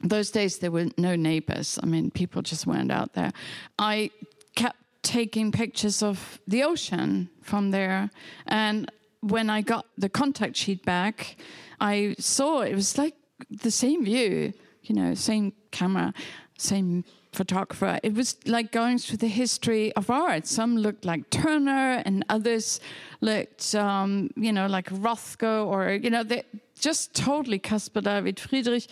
Those 0.01 0.31
days 0.31 0.59
there 0.59 0.71
were 0.71 0.89
no 0.99 1.17
neighbors. 1.17 1.79
I 1.83 1.87
mean, 1.87 2.11
people 2.11 2.43
just 2.43 2.67
weren't 2.67 2.91
out 2.91 3.15
there. 3.15 3.33
I 3.79 4.11
kept 4.55 4.77
taking 5.03 5.51
pictures 5.51 6.03
of 6.03 6.41
the 6.47 6.63
ocean 6.63 7.31
from 7.43 7.71
there, 7.71 8.11
and 8.47 8.91
when 9.21 9.49
I 9.49 9.63
got 9.63 9.87
the 9.97 10.09
contact 10.09 10.57
sheet 10.57 10.85
back, 10.85 11.37
I 11.81 12.15
saw 12.19 12.61
it 12.61 12.75
was 12.75 12.99
like 12.99 13.15
the 13.51 13.71
same 13.71 14.05
view, 14.05 14.53
you 14.83 14.95
know, 14.95 15.15
same 15.15 15.53
camera, 15.71 16.13
same 16.59 17.05
photographer. 17.33 17.99
It 18.03 18.15
was 18.15 18.37
like 18.47 18.73
going 18.73 18.99
through 18.99 19.19
the 19.19 19.29
history 19.29 19.93
of 19.95 20.11
art. 20.11 20.47
Some 20.47 20.77
looked 20.77 21.05
like 21.05 21.31
Turner, 21.31 22.03
and 22.05 22.25
others 22.29 22.81
looked, 23.21 23.75
um, 23.75 24.31
you 24.37 24.53
know, 24.53 24.67
like 24.67 24.91
Rothko, 24.91 25.67
or 25.67 25.93
you 25.93 26.11
know, 26.11 26.23
they 26.23 26.45
just 26.79 27.15
totally 27.15 27.59
Caspar 27.59 28.01
David 28.01 28.41
Friedrich 28.41 28.87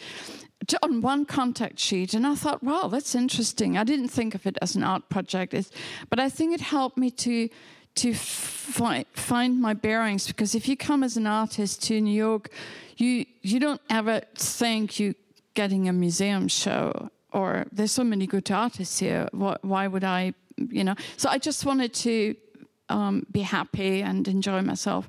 on 0.83 1.01
one 1.01 1.25
contact 1.25 1.79
sheet. 1.79 2.15
And 2.15 2.27
I 2.27 2.35
thought, 2.35 2.63
wow, 2.63 2.89
that's 2.89 3.15
interesting. 3.15 3.77
I 3.77 3.85
didn't 3.85 4.09
think 4.09 4.35
of 4.35 4.47
it 4.47 4.57
as 4.63 4.77
an 4.77 4.85
art 4.85 5.09
project, 5.09 5.55
but 6.09 6.19
I 6.21 6.29
think 6.29 6.55
it 6.55 6.61
helped 6.61 6.97
me 6.97 7.11
to 7.11 7.49
to 7.95 8.15
find 8.15 9.07
find 9.13 9.61
my 9.61 9.75
bearings 9.75 10.27
because 10.27 10.55
if 10.55 10.67
you 10.69 10.77
come 10.77 11.03
as 11.03 11.17
an 11.17 11.27
artist 11.27 11.83
to 11.85 12.01
New 12.01 12.15
York, 12.15 12.51
you 12.97 13.27
you 13.43 13.61
don't 13.61 13.81
ever 13.91 14.23
think 14.35 14.99
you 14.99 15.15
getting 15.55 15.89
a 15.89 15.93
museum 15.93 16.49
show 16.49 17.11
or 17.33 17.67
there's 17.73 17.93
so 17.93 18.05
many 18.05 18.27
good 18.27 18.51
artists 18.51 18.99
here. 18.99 19.29
What, 19.33 19.65
why 19.65 19.87
would 19.87 20.05
I, 20.05 20.35
you 20.57 20.85
know? 20.85 20.95
So 21.17 21.29
I 21.29 21.39
just 21.39 21.65
wanted 21.65 21.95
to 21.95 22.37
um, 22.89 23.27
be 23.31 23.41
happy 23.41 24.03
and 24.03 24.29
enjoy 24.29 24.63
myself. 24.63 25.09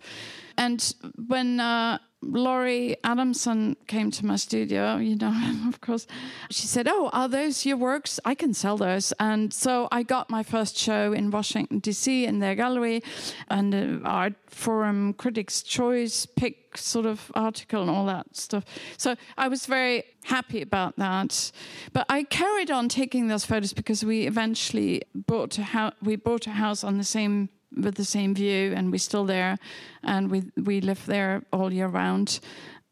And 0.58 0.94
when 1.28 1.60
uh, 1.60 1.98
Laurie 2.22 2.96
Adamson 3.04 3.76
came 3.88 4.12
to 4.12 4.26
my 4.26 4.36
studio, 4.36 4.98
you 4.98 5.16
know, 5.16 5.34
of 5.68 5.82
course, 5.82 6.08
she 6.50 6.68
said, 6.68 6.88
Oh, 6.88 7.10
are 7.14 7.28
those 7.28 7.66
your 7.66 7.78
works? 7.78 8.20
I 8.26 8.36
can 8.36 8.54
sell 8.54 8.78
those. 8.78 9.14
And 9.20 9.54
so 9.54 9.88
I 9.92 10.04
got 10.04 10.30
my 10.30 10.44
first 10.44 10.78
show 10.78 11.14
in 11.14 11.32
Washington, 11.32 11.80
D.C., 11.80 12.26
in 12.26 12.40
their 12.40 12.56
gallery, 12.56 13.04
and 13.50 13.76
uh, 13.76 14.08
Art 14.08 14.34
Forum 14.48 15.14
Critics' 15.14 15.62
Choice 15.64 16.26
pick 16.26 16.78
sort 16.78 17.06
of 17.06 17.32
article 17.36 17.82
and 17.82 17.92
all 17.92 18.06
that 18.06 18.36
stuff. 18.36 18.64
So 18.98 19.16
I 19.38 19.48
was 19.48 19.66
very 19.66 20.04
happy 20.24 20.62
about 20.62 20.96
that. 20.98 21.52
But 21.92 22.06
I 22.10 22.24
carried 22.24 22.72
on 22.72 22.90
taking 22.90 23.28
those 23.28 23.46
photos 23.46 23.74
because 23.74 24.04
we 24.04 24.26
eventually 24.26 25.04
bought 25.14 25.58
a 25.58 25.64
house, 25.64 25.94
we 26.02 26.16
bought 26.16 26.48
a 26.48 26.52
house 26.52 26.84
on 26.84 26.98
the 26.98 27.04
same 27.04 27.50
with 27.76 27.96
the 27.96 28.06
same 28.06 28.34
view, 28.36 28.74
and 28.76 28.92
we're 28.92 28.98
still 28.98 29.26
there, 29.26 29.58
and 30.04 30.30
we 30.30 30.44
we 30.56 30.82
live 30.82 31.06
there 31.06 31.44
all 31.52 31.72
year 31.72 31.88
round. 31.88 32.40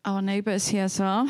Our 0.04 0.22
neighbours 0.22 0.68
here 0.68 0.86
as 0.86 1.00
well, 1.00 1.28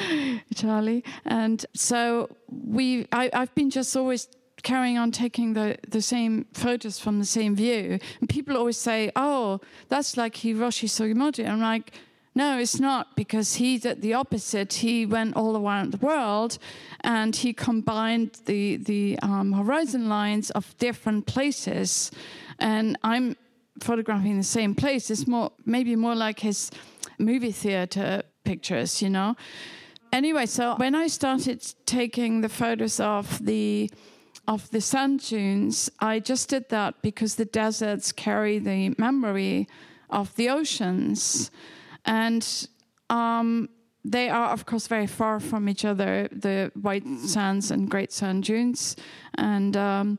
Charlie, 0.54 1.02
and 1.24 1.66
so 1.74 2.28
we. 2.48 3.08
I, 3.10 3.28
I've 3.32 3.52
been 3.56 3.70
just 3.70 3.96
always 3.96 4.28
carrying 4.64 4.98
on 4.98 5.12
taking 5.12 5.52
the, 5.52 5.76
the 5.88 6.02
same 6.02 6.46
photos 6.52 6.98
from 6.98 7.20
the 7.20 7.24
same 7.24 7.54
view. 7.54 7.98
And 8.20 8.28
people 8.28 8.56
always 8.56 8.78
say, 8.78 9.12
oh, 9.14 9.60
that's 9.88 10.16
like 10.16 10.34
Hiroshi 10.34 10.88
Sugimoto. 10.88 11.46
I'm 11.46 11.60
like, 11.60 11.92
no, 12.34 12.58
it's 12.58 12.80
not, 12.80 13.14
because 13.14 13.54
he 13.56 13.78
did 13.78 14.02
the 14.02 14.14
opposite. 14.14 14.72
He 14.72 15.06
went 15.06 15.36
all 15.36 15.56
around 15.56 15.92
the 15.92 16.04
world 16.04 16.58
and 17.02 17.36
he 17.36 17.52
combined 17.52 18.40
the, 18.46 18.76
the 18.76 19.18
um, 19.22 19.52
horizon 19.52 20.08
lines 20.08 20.50
of 20.50 20.76
different 20.78 21.26
places 21.26 22.10
and 22.58 22.98
I'm 23.02 23.36
photographing 23.80 24.36
the 24.36 24.44
same 24.44 24.74
place. 24.74 25.10
It's 25.10 25.26
more 25.26 25.52
maybe 25.64 25.96
more 25.96 26.14
like 26.14 26.40
his 26.40 26.70
movie 27.18 27.52
theater 27.52 28.22
pictures, 28.44 29.02
you 29.02 29.10
know. 29.10 29.36
Anyway, 30.12 30.46
so 30.46 30.76
when 30.76 30.94
I 30.94 31.08
started 31.08 31.66
taking 31.86 32.40
the 32.40 32.48
photos 32.48 33.00
of 33.00 33.44
the 33.44 33.90
of 34.46 34.70
the 34.70 34.80
sand 34.80 35.26
dunes, 35.26 35.90
I 36.00 36.20
just 36.20 36.50
did 36.50 36.68
that 36.68 37.00
because 37.02 37.36
the 37.36 37.46
deserts 37.46 38.12
carry 38.12 38.58
the 38.58 38.94
memory 38.98 39.66
of 40.10 40.34
the 40.36 40.50
oceans, 40.50 41.50
and 42.04 42.68
um, 43.10 43.68
they 44.04 44.28
are, 44.28 44.50
of 44.50 44.66
course, 44.66 44.86
very 44.86 45.06
far 45.06 45.40
from 45.40 45.68
each 45.68 45.84
other. 45.84 46.28
The 46.30 46.70
white 46.80 47.04
sands 47.24 47.70
and 47.70 47.90
great 47.90 48.12
sand 48.12 48.44
dunes, 48.44 48.96
and 49.34 49.76
um, 49.76 50.18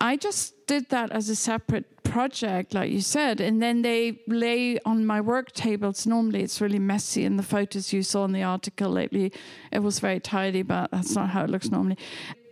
I 0.00 0.16
just 0.16 0.66
did 0.66 0.88
that 0.90 1.10
as 1.12 1.28
a 1.28 1.36
separate 1.36 2.02
project, 2.02 2.74
like 2.74 2.90
you 2.90 3.00
said, 3.00 3.40
and 3.40 3.62
then 3.62 3.82
they 3.82 4.20
lay 4.26 4.78
on 4.84 5.06
my 5.06 5.20
work 5.20 5.52
tables. 5.52 6.06
Normally, 6.06 6.42
it's 6.42 6.60
really 6.60 6.78
messy, 6.78 7.24
and 7.24 7.38
the 7.38 7.42
photos 7.42 7.92
you 7.92 8.02
saw 8.02 8.24
in 8.24 8.32
the 8.32 8.42
article 8.42 8.90
lately, 8.90 9.32
it 9.72 9.80
was 9.80 9.98
very 9.98 10.20
tidy, 10.20 10.62
but 10.62 10.90
that's 10.90 11.14
not 11.14 11.30
how 11.30 11.44
it 11.44 11.50
looks 11.50 11.70
normally. 11.70 11.98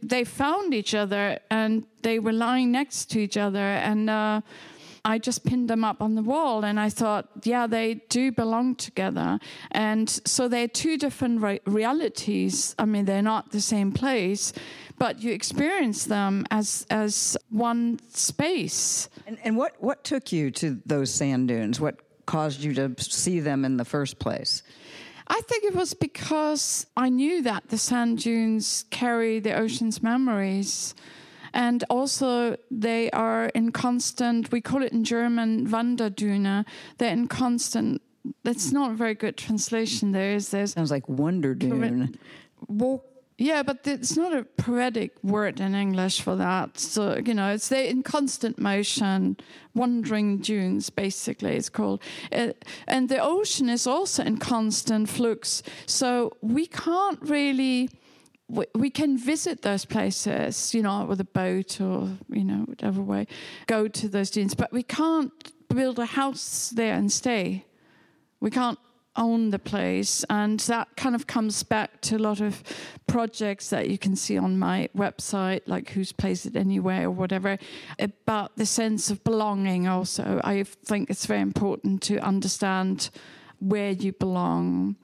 They 0.02 0.24
found 0.24 0.74
each 0.74 0.94
other, 0.94 1.38
and 1.50 1.86
they 2.02 2.18
were 2.18 2.32
lying 2.32 2.72
next 2.72 3.10
to 3.12 3.20
each 3.20 3.36
other, 3.36 3.58
and. 3.58 4.10
Uh, 4.10 4.40
I 5.06 5.18
just 5.18 5.44
pinned 5.44 5.68
them 5.68 5.84
up 5.84 6.00
on 6.00 6.14
the 6.14 6.22
wall 6.22 6.64
and 6.64 6.80
I 6.80 6.88
thought, 6.88 7.28
yeah, 7.42 7.66
they 7.66 7.94
do 8.08 8.32
belong 8.32 8.74
together. 8.74 9.38
And 9.70 10.08
so 10.08 10.48
they're 10.48 10.66
two 10.66 10.96
different 10.96 11.42
re- 11.42 11.60
realities. 11.66 12.74
I 12.78 12.86
mean, 12.86 13.04
they're 13.04 13.20
not 13.20 13.50
the 13.50 13.60
same 13.60 13.92
place, 13.92 14.54
but 14.98 15.22
you 15.22 15.32
experience 15.32 16.04
them 16.04 16.46
as 16.50 16.86
as 16.90 17.36
one 17.50 18.00
space. 18.10 19.08
And, 19.26 19.38
and 19.44 19.56
what 19.56 19.74
what 19.82 20.04
took 20.04 20.32
you 20.32 20.50
to 20.52 20.80
those 20.86 21.12
sand 21.12 21.48
dunes? 21.48 21.80
What 21.80 22.00
caused 22.26 22.62
you 22.62 22.74
to 22.74 22.94
see 22.98 23.40
them 23.40 23.64
in 23.64 23.76
the 23.76 23.84
first 23.84 24.18
place? 24.18 24.62
I 25.26 25.40
think 25.42 25.64
it 25.64 25.74
was 25.74 25.94
because 25.94 26.86
I 26.96 27.08
knew 27.08 27.42
that 27.42 27.68
the 27.68 27.78
sand 27.78 28.18
dunes 28.18 28.84
carry 28.90 29.40
the 29.40 29.54
ocean's 29.54 30.02
memories. 30.02 30.94
And 31.54 31.84
also, 31.88 32.56
they 32.70 33.10
are 33.12 33.46
in 33.54 33.70
constant, 33.70 34.50
we 34.50 34.60
call 34.60 34.82
it 34.82 34.92
in 34.92 35.04
German 35.04 35.68
Wanderdüne, 35.68 36.66
they're 36.98 37.12
in 37.12 37.28
constant, 37.28 38.02
that's 38.42 38.72
not 38.72 38.90
a 38.90 38.94
very 38.94 39.14
good 39.14 39.36
translation 39.36 40.10
there, 40.10 40.34
is 40.34 40.50
there? 40.50 40.66
Sounds 40.66 40.90
like 40.90 41.08
Wonder 41.08 41.54
Dune. 41.54 42.18
Walk 42.66 43.04
yeah, 43.37 43.64
but 43.64 43.85
it's 43.85 44.17
not 44.17 44.33
a 44.33 44.45
poetic 44.45 45.12
word 45.25 45.59
in 45.61 45.75
English 45.75 46.21
for 46.21 46.37
that. 46.37 46.79
So, 46.79 47.19
you 47.25 47.35
know, 47.35 47.53
it's 47.53 47.69
they 47.69 47.88
in 47.88 48.05
constant 48.05 48.61
motion, 48.61 49.37
wandering 49.75 50.38
dunes, 50.38 50.88
basically, 50.88 51.57
it's 51.57 51.69
called. 51.69 52.00
Uh, 52.31 52.53
and 52.87 53.09
the 53.09 53.19
ocean 53.19 53.69
is 53.69 53.88
also 53.88 54.23
in 54.23 54.38
constant 54.38 55.09
flux. 55.09 55.62
So 55.87 56.37
we 56.43 56.67
can't 56.67 57.21
really. 57.23 57.91
We, 58.47 58.67
we 58.75 58.91
can 58.91 59.17
visit 59.17 59.62
those 59.62 59.87
places, 59.87 60.75
you 60.75 60.83
know, 60.83 61.07
with 61.07 61.19
a 61.19 61.25
boat 61.25 61.81
or, 61.81 62.11
you 62.29 62.45
know, 62.45 62.64
whatever 62.67 63.00
way, 63.00 63.26
go 63.67 63.88
to 63.88 64.07
those 64.07 64.31
dunes, 64.31 64.55
but 64.55 64.71
we 64.71 64.83
can't 64.83 65.33
build 65.75 65.99
a 65.99 66.05
house 66.05 66.69
there 66.69 66.93
and 66.93 67.11
stay. 67.11 67.64
We 68.41 68.50
can't 68.50 68.79
own 69.16 69.50
the 69.50 69.59
place. 69.59 70.25
And 70.30 70.61
that 70.61 70.97
kind 70.97 71.14
of 71.14 71.26
comes 71.26 71.62
back 71.62 72.00
to 72.02 72.16
a 72.16 72.18
lot 72.18 72.40
of 72.40 72.62
projects 73.06 73.71
that 73.71 73.88
you 73.88 73.99
can 73.99 74.16
see 74.16 74.38
on 74.38 74.59
my 74.59 74.88
website, 74.97 75.62
like 75.66 75.90
Whose 75.90 76.12
Place 76.12 76.47
It 76.47 76.56
Anyway 76.56 77.02
or 77.02 77.11
whatever, 77.11 77.59
about 77.99 78.56
the 78.56 78.66
sense 78.66 79.11
of 79.11 79.23
belonging 79.25 79.87
also. 79.87 80.40
I 80.44 80.62
think 80.62 81.11
it's 81.11 81.26
very 81.26 81.40
important 81.40 82.02
to 82.02 82.18
understand 82.18 83.11
where 83.61 83.90
you 83.90 84.12
belong 84.12 84.97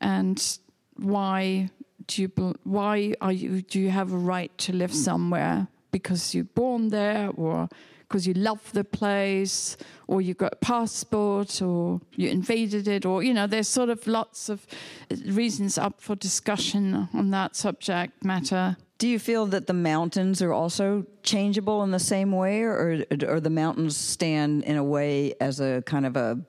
and 0.00 0.58
why 0.96 1.70
do 2.06 2.22
you 2.22 2.54
why 2.62 3.14
are 3.20 3.32
you 3.32 3.62
do 3.62 3.80
you 3.80 3.90
have 3.90 4.12
a 4.12 4.16
right 4.16 4.56
to 4.58 4.72
live 4.72 4.94
somewhere 4.94 5.66
because 5.90 6.34
you're 6.34 6.44
born 6.44 6.88
there 6.88 7.30
or 7.36 7.68
because 8.08 8.26
you 8.26 8.34
love 8.34 8.72
the 8.72 8.84
place 8.84 9.76
or 10.06 10.20
you 10.20 10.34
got 10.34 10.52
a 10.52 10.56
passport 10.56 11.60
or 11.60 12.00
you 12.14 12.28
invaded 12.28 12.86
it 12.88 13.04
or 13.04 13.22
you 13.22 13.34
know 13.34 13.46
there's 13.46 13.68
sort 13.68 13.88
of 13.88 14.06
lots 14.06 14.48
of 14.48 14.66
uh, 15.10 15.16
reasons 15.26 15.78
up 15.78 16.00
for 16.00 16.14
discussion 16.14 17.08
on 17.12 17.30
that 17.30 17.56
subject 17.56 18.24
matter. 18.24 18.76
Do 18.98 19.08
you 19.08 19.18
feel 19.18 19.44
that 19.46 19.66
the 19.66 19.74
mountains 19.74 20.40
are 20.40 20.52
also 20.52 21.04
changeable 21.22 21.82
in 21.82 21.90
the 21.90 21.98
same 21.98 22.32
way 22.32 22.62
or 22.62 23.04
or 23.26 23.40
the 23.40 23.50
mountains 23.50 23.96
stand 23.96 24.64
in 24.64 24.76
a 24.76 24.84
way 24.84 25.34
as 25.40 25.60
a 25.60 25.82
kind 25.82 26.06
of 26.06 26.16
a 26.16 26.40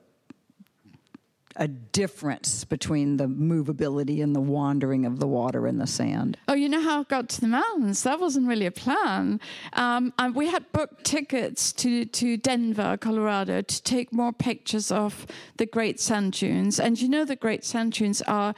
a 1.58 1.68
difference 1.68 2.64
between 2.64 3.16
the 3.16 3.26
movability 3.26 4.22
and 4.22 4.34
the 4.34 4.40
wandering 4.40 5.04
of 5.04 5.18
the 5.18 5.26
water 5.26 5.66
and 5.66 5.80
the 5.80 5.86
sand? 5.86 6.38
Oh, 6.48 6.54
you 6.54 6.68
know 6.68 6.80
how 6.80 7.00
I 7.00 7.02
got 7.02 7.28
to 7.30 7.40
the 7.40 7.48
mountains? 7.48 8.02
That 8.04 8.20
wasn't 8.20 8.48
really 8.48 8.66
a 8.66 8.70
plan. 8.70 9.40
Um, 9.74 10.14
and 10.18 10.34
we 10.34 10.48
had 10.48 10.70
booked 10.72 11.04
tickets 11.04 11.72
to, 11.74 12.04
to 12.04 12.36
Denver, 12.36 12.96
Colorado, 12.96 13.60
to 13.60 13.82
take 13.82 14.12
more 14.12 14.32
pictures 14.32 14.90
of 14.90 15.26
the 15.56 15.66
Great 15.66 16.00
Sand 16.00 16.32
Dunes. 16.32 16.78
And 16.80 17.00
you 17.00 17.08
know, 17.08 17.24
the 17.24 17.36
Great 17.36 17.64
Sand 17.64 17.92
Dunes 17.92 18.22
are 18.22 18.54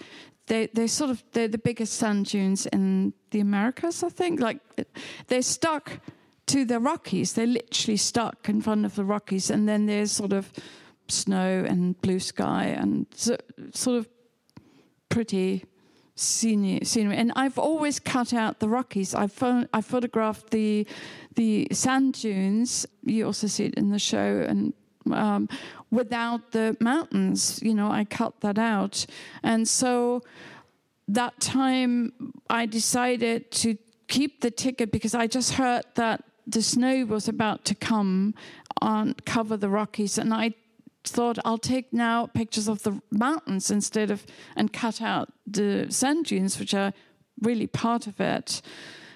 they 0.51 0.67
they're 0.75 0.89
sort 0.89 1.11
of 1.11 1.23
they're 1.33 1.49
the 1.49 1.59
biggest 1.59 1.95
sand 1.95 2.27
dunes 2.27 2.67
in 2.67 3.15
the 3.31 3.41
Americas, 3.41 4.03
I 4.03 4.09
think. 4.09 4.41
Like 4.41 4.59
they're 5.29 5.43
stuck 5.43 6.01
to 6.47 6.65
the 6.65 6.81
Rockies. 6.81 7.33
They're 7.33 7.47
literally 7.47 7.97
stuck 7.97 8.49
in 8.49 8.61
front 8.61 8.85
of 8.85 8.97
the 8.97 9.05
Rockies, 9.05 9.49
and 9.49 9.69
then 9.69 9.87
there's 9.87 10.13
sort 10.13 10.33
of 10.33 10.53
snow 11.11 11.65
and 11.67 12.01
blue 12.01 12.21
sky 12.21 12.65
and 12.65 13.07
so, 13.15 13.37
sort 13.73 13.99
of 13.99 14.09
pretty 15.09 15.65
scenery. 16.15 17.17
And 17.17 17.33
I've 17.37 17.59
always 17.59 17.99
cut 17.99 18.33
out 18.33 18.61
the 18.61 18.69
Rockies. 18.69 19.15
I 19.15 19.27
phon- 19.27 19.69
I 19.73 19.81
photographed 19.81 20.51
the 20.51 20.87
the 21.37 21.69
sand 21.73 22.15
dunes. 22.15 22.87
You 23.03 23.27
also 23.27 23.47
see 23.47 23.65
it 23.67 23.75
in 23.75 23.91
the 23.91 23.99
show, 23.99 24.45
and 24.49 24.73
um, 25.11 25.49
without 25.91 26.53
the 26.53 26.77
mountains, 26.81 27.61
you 27.63 27.75
know, 27.75 27.91
I 27.91 28.05
cut 28.05 28.41
that 28.41 28.59
out. 28.59 29.07
And 29.43 29.67
so 29.67 30.23
that 31.09 31.41
time, 31.41 32.13
I 32.49 32.67
decided 32.67 33.51
to 33.53 33.77
keep 34.09 34.41
the 34.41 34.51
ticket 34.51 34.93
because 34.93 35.15
I 35.15 35.27
just 35.27 35.53
heard 35.55 35.85
that 35.95 36.25
the 36.47 36.63
snow 36.63 37.05
was 37.05 37.29
about 37.29 37.65
to 37.67 37.75
come 37.75 38.35
on 38.81 39.15
cover 39.25 39.57
the 39.57 39.69
Rockies, 39.69 40.19
and 40.19 40.35
I 40.35 40.55
thought 41.05 41.39
I'll 41.45 41.59
take 41.59 41.93
now 41.93 42.27
pictures 42.27 42.69
of 42.69 42.83
the 42.83 43.01
mountains 43.11 43.71
instead 43.71 44.11
of 44.11 44.27
and 44.57 44.73
cut 44.73 45.01
out 45.01 45.33
the 45.47 45.87
sand 45.91 46.27
dunes, 46.27 46.59
which 46.59 46.75
are 46.75 46.93
really 47.41 47.67
part 47.67 48.07
of 48.07 48.21
it. 48.21 48.63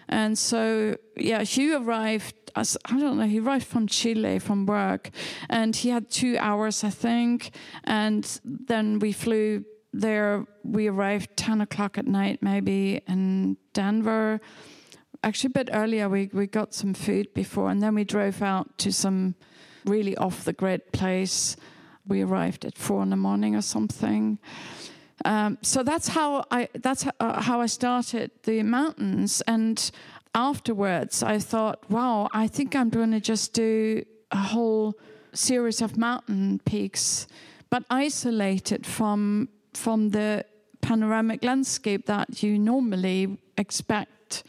And 0.08 0.38
so, 0.38 0.96
yeah, 1.16 1.42
Hugh 1.42 1.76
arrived. 1.76 2.34
As, 2.56 2.76
I 2.84 3.00
don't 3.00 3.18
know. 3.18 3.26
He 3.26 3.40
arrived 3.40 3.66
from 3.66 3.86
Chile 3.88 4.38
from 4.38 4.66
work, 4.66 5.10
and 5.48 5.74
he 5.74 5.88
had 5.88 6.10
two 6.10 6.36
hours, 6.38 6.84
I 6.84 6.90
think. 6.90 7.50
And 7.84 8.40
then 8.44 8.98
we 8.98 9.12
flew 9.12 9.64
there. 9.92 10.46
We 10.62 10.88
arrived 10.88 11.36
ten 11.36 11.60
o'clock 11.60 11.98
at 11.98 12.06
night, 12.06 12.42
maybe 12.42 13.02
in 13.08 13.56
Denver. 13.72 14.40
Actually, 15.22 15.48
a 15.48 15.64
bit 15.64 15.70
earlier. 15.72 16.08
We 16.08 16.30
we 16.32 16.46
got 16.46 16.74
some 16.74 16.94
food 16.94 17.32
before, 17.34 17.70
and 17.70 17.82
then 17.82 17.94
we 17.94 18.04
drove 18.04 18.42
out 18.42 18.78
to 18.78 18.92
some 18.92 19.34
really 19.84 20.16
off 20.16 20.44
the 20.44 20.52
grid 20.52 20.92
place 20.92 21.56
we 22.06 22.22
arrived 22.22 22.64
at 22.64 22.76
four 22.78 23.02
in 23.02 23.10
the 23.10 23.16
morning 23.16 23.56
or 23.56 23.62
something. 23.62 24.38
Um, 25.24 25.58
so 25.62 25.82
that's 25.82 26.08
how 26.08 26.44
I 26.50 26.68
that's 26.74 27.06
uh, 27.20 27.40
how 27.42 27.60
I 27.60 27.66
started 27.66 28.30
the 28.42 28.62
mountains, 28.62 29.42
and 29.46 29.90
afterwards 30.34 31.22
I 31.22 31.38
thought, 31.38 31.88
wow, 31.88 32.28
I 32.32 32.48
think 32.48 32.74
I'm 32.74 32.90
going 32.90 33.12
to 33.12 33.20
just 33.20 33.52
do 33.52 34.04
a 34.30 34.36
whole 34.36 34.94
series 35.32 35.80
of 35.80 35.96
mountain 35.96 36.60
peaks, 36.64 37.26
but 37.70 37.84
isolated 37.88 38.86
from 38.86 39.48
from 39.72 40.10
the 40.10 40.44
panoramic 40.80 41.42
landscape 41.44 42.06
that 42.06 42.42
you 42.42 42.58
normally 42.58 43.38
expect 43.56 44.44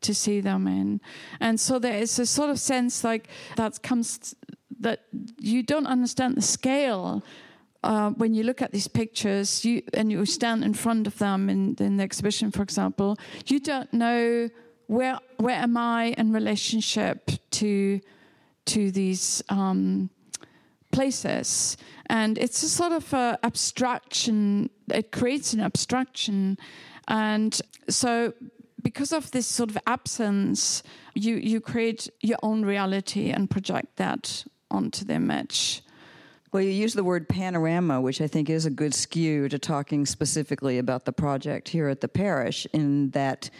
to 0.00 0.14
see 0.14 0.40
them 0.40 0.66
in. 0.66 1.00
And 1.40 1.58
so 1.58 1.78
there 1.78 1.98
is 1.98 2.18
a 2.18 2.26
sort 2.26 2.50
of 2.50 2.58
sense 2.58 3.04
like 3.04 3.28
that 3.56 3.82
comes 3.82 4.34
that 4.80 5.00
you 5.40 5.62
don't 5.62 5.86
understand 5.86 6.36
the 6.36 6.42
scale 6.42 7.22
uh, 7.82 8.10
when 8.10 8.34
you 8.34 8.42
look 8.42 8.60
at 8.60 8.72
these 8.72 8.88
pictures 8.88 9.64
you, 9.64 9.82
and 9.94 10.12
you 10.12 10.24
stand 10.26 10.62
in 10.62 10.74
front 10.74 11.06
of 11.06 11.16
them 11.18 11.48
in, 11.48 11.74
in 11.80 11.96
the 11.96 12.02
exhibition, 12.02 12.50
for 12.50 12.62
example, 12.62 13.16
you 13.46 13.58
don't 13.58 13.92
know 13.92 14.50
where 14.86 15.18
where 15.38 15.56
am 15.56 15.76
I 15.76 16.14
in 16.18 16.32
relationship 16.32 17.30
to 17.52 18.00
to 18.66 18.90
these 18.90 19.42
um, 19.48 20.10
places, 20.92 21.76
and 22.06 22.36
it's 22.36 22.62
a 22.62 22.68
sort 22.68 22.92
of 22.92 23.12
a 23.14 23.38
abstraction. 23.42 24.68
It 24.92 25.10
creates 25.10 25.54
an 25.54 25.60
abstraction, 25.60 26.58
and 27.08 27.58
so 27.88 28.34
because 28.82 29.12
of 29.12 29.30
this 29.30 29.46
sort 29.46 29.70
of 29.70 29.78
absence, 29.86 30.82
you 31.14 31.36
you 31.36 31.60
create 31.60 32.10
your 32.20 32.38
own 32.42 32.64
reality 32.64 33.30
and 33.30 33.48
project 33.48 33.96
that 33.96 34.44
onto 34.70 35.04
their 35.04 35.20
match. 35.20 35.82
Well, 36.52 36.62
you 36.62 36.70
use 36.70 36.94
the 36.94 37.04
word 37.04 37.28
panorama, 37.28 38.00
which 38.00 38.20
I 38.20 38.26
think 38.26 38.50
is 38.50 38.66
a 38.66 38.70
good 38.70 38.92
skew 38.92 39.48
to 39.48 39.58
talking 39.58 40.04
specifically 40.04 40.78
about 40.78 41.04
the 41.04 41.12
project 41.12 41.68
here 41.68 41.88
at 41.88 42.00
the 42.00 42.08
Parrish, 42.08 42.66
in 42.72 43.10
that 43.10 43.50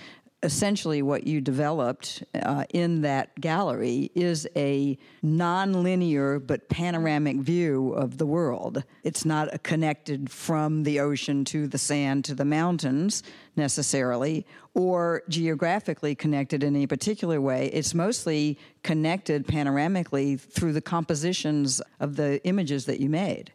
essentially 0.42 1.02
what 1.02 1.26
you 1.26 1.40
developed 1.40 2.24
uh, 2.34 2.64
in 2.70 3.02
that 3.02 3.38
gallery 3.40 4.10
is 4.14 4.48
a 4.56 4.96
nonlinear 5.22 6.44
but 6.44 6.68
panoramic 6.68 7.36
view 7.36 7.92
of 7.92 8.18
the 8.18 8.26
world. 8.26 8.82
It's 9.04 9.24
not 9.24 9.62
connected 9.62 10.30
from 10.30 10.84
the 10.84 11.00
ocean 11.00 11.44
to 11.46 11.66
the 11.66 11.78
sand 11.78 12.24
to 12.26 12.34
the 12.34 12.44
mountains 12.44 13.22
necessarily, 13.56 14.46
or 14.74 15.22
geographically 15.28 16.14
connected 16.14 16.62
in 16.62 16.74
any 16.74 16.86
particular 16.86 17.40
way. 17.40 17.66
It's 17.66 17.92
mostly 17.92 18.58
connected 18.82 19.46
panoramically 19.46 20.40
through 20.40 20.72
the 20.72 20.80
compositions 20.80 21.82
of 21.98 22.16
the 22.16 22.42
images 22.44 22.86
that 22.86 23.00
you 23.00 23.10
made. 23.10 23.52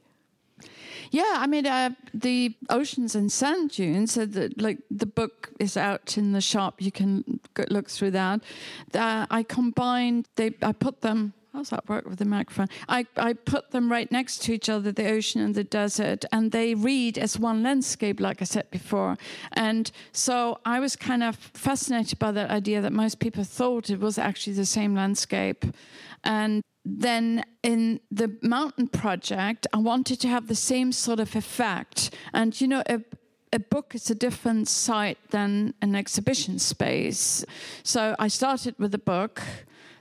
Yeah, 1.16 1.36
I 1.38 1.48
mean, 1.48 1.66
uh, 1.66 1.92
the 2.14 2.58
oceans 2.70 3.16
and 3.16 3.32
sand 3.32 3.72
dunes. 3.72 4.18
Uh, 4.18 4.26
the, 4.26 4.54
like 4.58 4.80
the 4.92 5.06
book 5.06 5.50
is 5.62 5.78
out 5.78 6.18
in 6.18 6.34
the 6.34 6.42
shop. 6.42 6.82
You 6.82 6.92
can 6.92 7.40
look 7.70 7.90
through 7.90 8.12
that. 8.12 8.42
Uh, 8.94 9.26
I 9.30 9.44
combined. 9.44 10.28
They. 10.36 10.52
I 10.62 10.74
put 10.74 11.00
them. 11.00 11.34
How's 11.54 11.70
that 11.70 11.88
work 11.88 12.06
with 12.06 12.20
the 12.20 12.26
microphone? 12.26 12.68
I, 12.90 13.06
I 13.16 13.32
put 13.32 13.72
them 13.72 13.90
right 13.90 14.12
next 14.12 14.42
to 14.44 14.54
each 14.54 14.68
other, 14.68 14.92
the 14.92 15.10
ocean 15.10 15.40
and 15.40 15.56
the 15.56 15.64
desert, 15.64 16.26
and 16.34 16.52
they 16.52 16.76
read 16.76 17.18
as 17.18 17.40
one 17.40 17.64
landscape, 17.64 18.20
like 18.20 18.42
I 18.42 18.46
said 18.46 18.70
before. 18.70 19.16
And 19.54 19.90
so 20.12 20.60
I 20.66 20.82
was 20.82 20.98
kind 20.98 21.24
of 21.24 21.38
fascinated 21.38 22.20
by 22.20 22.34
that 22.34 22.50
idea 22.50 22.82
that 22.82 22.92
most 22.92 23.22
people 23.22 23.46
thought 23.46 23.90
it 23.90 24.02
was 24.02 24.18
actually 24.18 24.58
the 24.58 24.66
same 24.66 24.96
landscape. 24.96 25.64
And 26.26 26.62
then 26.86 27.44
in 27.64 28.00
the 28.12 28.38
mountain 28.42 28.88
project, 28.88 29.66
I 29.74 29.78
wanted 29.78 30.22
to 30.22 30.28
have 30.28 30.48
the 30.48 30.56
same 30.56 30.92
sort 30.92 31.20
of 31.20 31.36
effect. 31.36 32.14
And 32.32 32.60
you 32.62 32.68
know, 32.68 32.84
a, 32.88 33.02
a 33.52 33.60
book 33.60 33.96
is 33.96 34.10
a 34.12 34.16
different 34.16 34.68
site 34.68 35.18
than 35.32 35.74
an 35.82 35.96
exhibition 35.96 36.60
space. 36.60 37.44
So 37.84 38.16
I 38.20 38.28
started 38.28 38.76
with 38.78 38.94
a 38.94 39.00
book. 39.00 39.42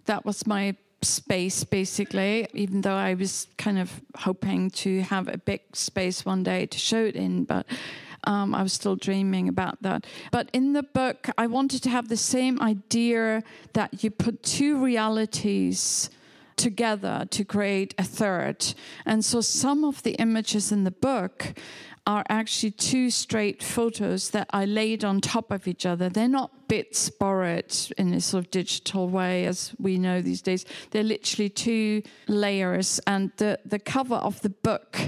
That 0.04 0.26
was 0.26 0.46
my 0.46 0.76
space 1.02 1.64
basically 1.64 2.48
even 2.54 2.80
though 2.80 2.94
i 2.94 3.12
was 3.12 3.46
kind 3.58 3.78
of 3.78 4.00
hoping 4.16 4.70
to 4.70 5.02
have 5.02 5.28
a 5.28 5.36
big 5.36 5.60
space 5.74 6.24
one 6.24 6.42
day 6.42 6.64
to 6.64 6.78
show 6.78 7.04
it 7.04 7.14
in 7.14 7.44
but 7.44 7.66
um, 8.26 8.54
I 8.54 8.62
was 8.62 8.72
still 8.72 8.96
dreaming 8.96 9.48
about 9.48 9.82
that. 9.82 10.06
But 10.30 10.48
in 10.52 10.72
the 10.72 10.82
book, 10.82 11.28
I 11.36 11.46
wanted 11.46 11.82
to 11.82 11.90
have 11.90 12.08
the 12.08 12.16
same 12.16 12.60
idea 12.60 13.42
that 13.74 14.02
you 14.02 14.10
put 14.10 14.42
two 14.42 14.82
realities 14.82 16.08
together 16.56 17.26
to 17.30 17.44
create 17.44 17.94
a 17.98 18.04
third. 18.04 18.74
And 19.04 19.24
so 19.24 19.40
some 19.40 19.84
of 19.84 20.02
the 20.02 20.12
images 20.12 20.72
in 20.72 20.84
the 20.84 20.90
book 20.90 21.54
are 22.06 22.24
actually 22.28 22.70
two 22.70 23.08
straight 23.08 23.62
photos 23.62 24.30
that 24.30 24.48
I 24.50 24.66
laid 24.66 25.04
on 25.04 25.20
top 25.20 25.50
of 25.50 25.66
each 25.66 25.86
other. 25.86 26.08
They're 26.08 26.28
not 26.28 26.68
bits 26.68 27.08
borrowed 27.08 27.74
in 27.96 28.12
a 28.12 28.20
sort 28.20 28.44
of 28.44 28.50
digital 28.50 29.08
way 29.08 29.46
as 29.46 29.74
we 29.78 29.96
know 29.96 30.20
these 30.20 30.42
days. 30.42 30.66
They're 30.90 31.02
literally 31.02 31.48
two 31.48 32.02
layers. 32.28 33.00
And 33.06 33.32
the, 33.38 33.58
the 33.64 33.78
cover 33.78 34.16
of 34.16 34.40
the 34.42 34.50
book, 34.50 34.98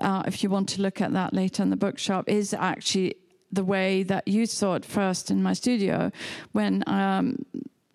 uh, 0.00 0.24
if 0.26 0.42
you 0.42 0.50
want 0.50 0.68
to 0.70 0.82
look 0.82 1.00
at 1.00 1.12
that 1.12 1.34
later 1.34 1.62
in 1.62 1.70
the 1.70 1.76
bookshop, 1.76 2.28
is 2.28 2.52
actually 2.52 3.14
the 3.52 3.64
way 3.64 4.02
that 4.02 4.26
you 4.26 4.46
saw 4.46 4.74
it 4.74 4.84
first 4.84 5.30
in 5.30 5.40
my 5.40 5.52
studio 5.52 6.10
when 6.50 6.82
um, 6.88 7.46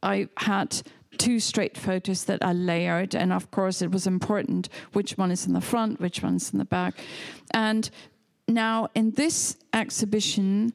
I 0.02 0.30
had 0.38 0.82
two 1.20 1.40
straight 1.40 1.78
photos 1.78 2.24
that 2.26 2.42
are 2.42 2.56
layered. 2.56 3.14
And 3.14 3.32
of 3.32 3.52
course, 3.52 3.84
it 3.84 3.92
was 3.92 4.08
important 4.08 4.70
which 4.94 5.12
one 5.18 5.30
is 5.30 5.46
in 5.46 5.54
the 5.54 5.62
front, 5.62 6.00
which 6.00 6.24
one's 6.24 6.52
in 6.52 6.58
the 6.58 6.66
back. 6.66 6.96
And 7.54 7.88
now 8.48 8.88
in 8.96 9.12
this 9.12 9.58
exhibition, 9.74 10.74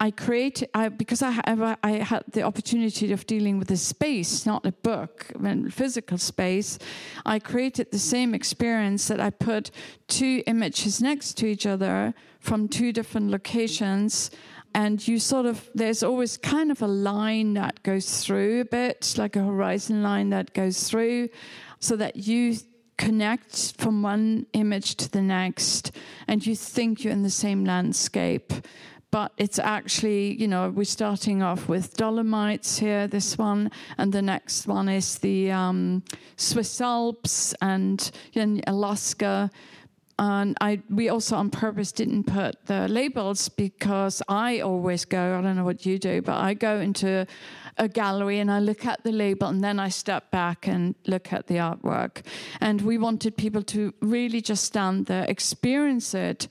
I 0.00 0.10
created 0.10 0.68
I, 0.74 0.88
because 0.88 1.22
I 1.22 1.40
I 1.82 1.92
had 1.92 2.24
the 2.32 2.42
opportunity 2.42 3.12
of 3.12 3.26
dealing 3.26 3.58
with 3.58 3.70
a 3.70 3.76
space, 3.76 4.44
not 4.44 4.66
a 4.66 4.72
book, 4.72 5.32
a 5.42 5.70
physical 5.70 6.18
space. 6.18 6.78
I 7.24 7.38
created 7.38 7.90
the 7.90 7.98
same 7.98 8.34
experience 8.34 9.08
that 9.08 9.20
I 9.20 9.30
put 9.30 9.70
two 10.08 10.42
images 10.46 11.00
next 11.00 11.34
to 11.38 11.46
each 11.46 11.64
other 11.64 12.12
from 12.40 12.68
two 12.68 12.92
different 12.92 13.30
locations 13.30 14.30
and 14.74 15.06
you 15.06 15.18
sort 15.18 15.46
of 15.46 15.70
there's 15.74 16.02
always 16.02 16.36
kind 16.36 16.70
of 16.70 16.82
a 16.82 16.86
line 16.86 17.54
that 17.54 17.82
goes 17.82 18.24
through 18.24 18.60
a 18.60 18.64
bit 18.64 19.14
like 19.16 19.36
a 19.36 19.44
horizon 19.44 20.02
line 20.02 20.30
that 20.30 20.52
goes 20.52 20.88
through 20.88 21.28
so 21.78 21.96
that 21.96 22.16
you 22.16 22.56
connect 22.96 23.74
from 23.78 24.02
one 24.02 24.46
image 24.52 24.96
to 24.96 25.10
the 25.10 25.22
next 25.22 25.92
and 26.28 26.46
you 26.46 26.54
think 26.54 27.02
you're 27.02 27.12
in 27.12 27.22
the 27.22 27.30
same 27.30 27.64
landscape 27.64 28.52
but 29.14 29.30
it's 29.36 29.60
actually, 29.60 30.34
you 30.34 30.48
know, 30.48 30.70
we're 30.70 30.82
starting 30.82 31.40
off 31.40 31.68
with 31.68 31.96
Dolomites 31.96 32.78
here, 32.78 33.06
this 33.06 33.38
one, 33.38 33.70
and 33.96 34.12
the 34.12 34.20
next 34.20 34.66
one 34.66 34.88
is 34.88 35.18
the 35.18 35.52
um, 35.52 36.02
Swiss 36.34 36.80
Alps 36.80 37.54
and 37.62 38.10
in 38.32 38.60
Alaska. 38.66 39.52
And 40.18 40.56
I, 40.60 40.80
we 40.88 41.08
also 41.08 41.36
on 41.36 41.50
purpose 41.50 41.90
didn't 41.90 42.24
put 42.24 42.66
the 42.66 42.86
labels 42.88 43.48
because 43.48 44.22
I 44.28 44.60
always 44.60 45.04
go, 45.04 45.38
I 45.38 45.42
don't 45.42 45.56
know 45.56 45.64
what 45.64 45.84
you 45.84 45.98
do, 45.98 46.22
but 46.22 46.36
I 46.36 46.54
go 46.54 46.80
into 46.80 47.26
a 47.78 47.88
gallery 47.88 48.38
and 48.38 48.50
I 48.50 48.60
look 48.60 48.86
at 48.86 49.02
the 49.02 49.10
label 49.10 49.48
and 49.48 49.62
then 49.62 49.80
I 49.80 49.88
step 49.88 50.30
back 50.30 50.68
and 50.68 50.94
look 51.06 51.32
at 51.32 51.48
the 51.48 51.56
artwork. 51.56 52.24
And 52.60 52.82
we 52.82 52.96
wanted 52.98 53.36
people 53.36 53.62
to 53.64 53.92
really 54.00 54.40
just 54.40 54.64
stand 54.64 55.06
there, 55.06 55.24
experience 55.24 56.14
it 56.14 56.46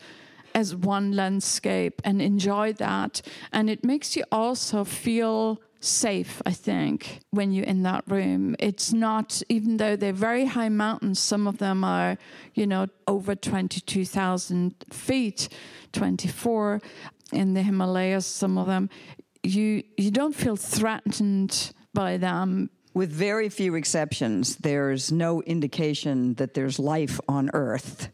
as 0.54 0.76
one 0.76 1.14
landscape 1.14 2.02
and 2.04 2.22
enjoy 2.22 2.74
that. 2.74 3.22
And 3.52 3.70
it 3.70 3.84
makes 3.84 4.16
you 4.16 4.24
also 4.32 4.84
feel 4.84 5.62
safe, 5.84 6.42
I 6.46 6.52
think, 6.52 7.20
when 7.32 7.52
you're 7.52 7.66
in 7.66 7.84
that 7.84 8.04
room. 8.08 8.56
It's 8.60 8.94
not, 8.94 9.42
even 9.50 9.78
though 9.78 9.96
they're 9.96 10.14
very 10.14 10.46
high 10.46 10.70
mountains, 10.70 11.20
some 11.20 11.48
of 11.48 11.58
them 11.58 11.84
are, 11.84 12.18
you 12.54 12.66
know, 12.66 12.88
over 13.08 13.36
22,000 13.36 14.76
feet, 14.92 15.50
24 15.92 16.82
in 17.32 17.54
the 17.54 17.62
Himalayas, 17.64 18.26
some 18.26 18.58
of 18.58 18.68
them. 18.68 18.90
You, 19.44 19.84
you 19.98 20.12
don't 20.12 20.36
feel 20.36 20.56
threatened 20.56 21.74
by 21.94 22.18
them. 22.18 22.70
With 22.94 23.12
very 23.12 23.50
few 23.50 23.76
exceptions, 23.76 24.58
there's 24.58 25.12
no 25.12 25.42
indication 25.42 26.36
that 26.36 26.54
there's 26.54 26.80
life 26.80 27.20
on 27.28 27.50
Earth 27.54 28.10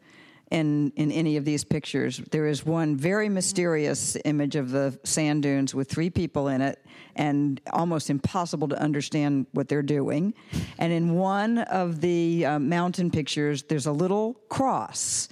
in 0.52 0.92
in 0.96 1.12
any 1.12 1.38
of 1.38 1.46
these 1.46 1.64
pictures. 1.64 2.22
There 2.32 2.48
is 2.48 2.66
one 2.66 2.98
very 2.98 3.30
mysterious 3.30 4.18
image 4.26 4.56
of 4.56 4.72
the 4.72 4.98
sand 5.04 5.44
dunes 5.44 5.76
with 5.76 5.90
three 5.90 6.10
people 6.10 6.48
in 6.48 6.62
it, 6.62 6.84
and 7.16 7.62
almost 7.72 8.10
impossible 8.10 8.68
to 8.70 8.82
understand 8.82 9.46
what 9.52 9.68
they're 9.68 9.82
doing. 9.82 10.34
And 10.78 10.92
in 10.92 11.16
one 11.16 11.60
of 11.60 12.02
the 12.02 12.46
uh, 12.46 12.60
mountain 12.60 13.12
pictures, 13.12 13.64
there's 13.64 13.86
a 13.86 13.92
little 13.92 14.36
cross 14.50 15.30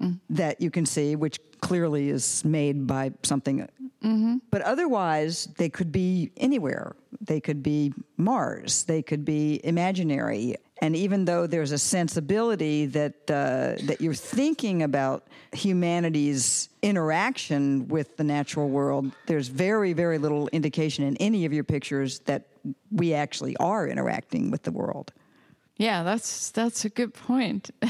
mm. 0.00 0.18
that 0.30 0.60
you 0.60 0.70
can 0.70 0.86
see, 0.86 1.16
which 1.16 1.40
clearly 1.60 2.10
is 2.10 2.44
made 2.44 2.86
by 2.86 3.12
something. 3.22 3.68
Mm-hmm. 4.04 4.36
But 4.50 4.62
otherwise, 4.62 5.48
they 5.56 5.68
could 5.68 5.90
be 5.90 6.30
anywhere. 6.36 6.94
They 7.20 7.40
could 7.40 7.62
be 7.62 7.92
Mars. 8.16 8.84
They 8.84 9.02
could 9.02 9.24
be 9.24 9.60
imaginary 9.64 10.56
and 10.82 10.94
even 10.94 11.24
though 11.24 11.46
there's 11.46 11.72
a 11.72 11.78
sensibility 11.78 12.86
that 12.86 13.14
uh, 13.30 13.76
that 13.86 14.00
you're 14.00 14.14
thinking 14.14 14.82
about 14.82 15.26
humanity's 15.52 16.68
interaction 16.82 17.88
with 17.88 18.16
the 18.16 18.24
natural 18.24 18.68
world, 18.68 19.10
there's 19.26 19.48
very 19.48 19.92
very 19.92 20.18
little 20.18 20.48
indication 20.48 21.04
in 21.04 21.16
any 21.16 21.44
of 21.46 21.52
your 21.52 21.64
pictures 21.64 22.20
that 22.20 22.46
we 22.90 23.14
actually 23.14 23.56
are 23.56 23.86
interacting 23.88 24.50
with 24.50 24.62
the 24.64 24.72
world. 24.72 25.12
Yeah, 25.76 26.02
that's 26.02 26.50
that's 26.50 26.84
a 26.84 26.88
good 26.88 27.14
point. 27.14 27.70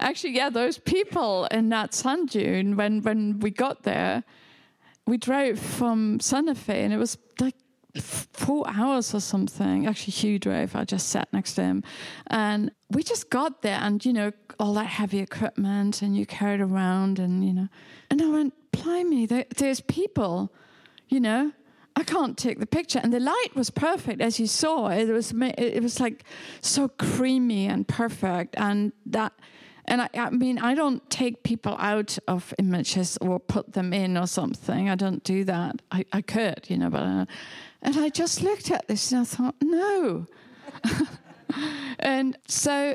Actually, 0.00 0.34
yeah, 0.34 0.50
those 0.50 0.78
people 0.78 1.46
in 1.46 1.68
that 1.70 1.94
sand 1.94 2.30
dune 2.30 2.76
when 2.76 3.02
when 3.02 3.38
we 3.40 3.50
got 3.50 3.82
there, 3.82 4.24
we 5.06 5.16
drove 5.16 5.58
from 5.58 6.20
Santa 6.20 6.54
Fe, 6.54 6.84
and 6.84 6.92
it 6.92 6.98
was 6.98 7.16
like 7.40 7.54
four 8.00 8.64
hours 8.68 9.14
or 9.14 9.20
something. 9.20 9.86
Actually, 9.86 10.12
Hugh 10.12 10.38
drove. 10.38 10.74
I 10.74 10.84
just 10.84 11.08
sat 11.08 11.32
next 11.32 11.54
to 11.54 11.62
him, 11.62 11.82
and 12.28 12.70
we 12.90 13.02
just 13.02 13.30
got 13.30 13.62
there, 13.62 13.78
and 13.80 14.04
you 14.04 14.12
know, 14.12 14.32
all 14.58 14.74
that 14.74 14.86
heavy 14.86 15.18
equipment, 15.18 16.02
and 16.02 16.16
you 16.16 16.26
carried 16.26 16.60
around, 16.60 17.18
and 17.18 17.44
you 17.44 17.52
know, 17.52 17.68
and 18.10 18.22
I 18.22 18.28
went, 18.28 18.54
blimey, 18.72 19.26
there, 19.26 19.44
there's 19.56 19.80
people, 19.80 20.52
you 21.08 21.20
know. 21.20 21.52
I 21.94 22.04
can't 22.04 22.38
take 22.38 22.58
the 22.58 22.66
picture, 22.66 23.00
and 23.02 23.12
the 23.12 23.20
light 23.20 23.50
was 23.54 23.68
perfect, 23.68 24.22
as 24.22 24.40
you 24.40 24.46
saw. 24.46 24.88
It 24.88 25.10
was 25.10 25.34
it 25.36 25.82
was 25.82 26.00
like 26.00 26.24
so 26.62 26.88
creamy 26.88 27.66
and 27.66 27.86
perfect, 27.86 28.54
and 28.56 28.92
that 29.04 29.34
and 29.86 30.02
I, 30.02 30.08
I, 30.14 30.30
mean, 30.30 30.58
I 30.58 30.74
don't 30.74 31.08
take 31.10 31.42
people 31.42 31.76
out 31.78 32.18
of 32.28 32.54
images 32.58 33.18
or 33.20 33.40
put 33.40 33.72
them 33.72 33.92
in 33.92 34.16
or 34.16 34.26
something. 34.26 34.88
I 34.88 34.94
don't 34.94 35.24
do 35.24 35.44
that. 35.44 35.82
I, 35.90 36.04
I 36.12 36.20
could, 36.22 36.66
you 36.68 36.78
know, 36.78 36.90
but 36.90 37.02
uh, 37.02 37.26
and 37.82 37.96
I 37.96 38.08
just 38.08 38.42
looked 38.42 38.70
at 38.70 38.86
this 38.86 39.10
and 39.10 39.22
I 39.22 39.24
thought, 39.24 39.56
no. 39.60 40.26
and 41.98 42.38
so 42.46 42.94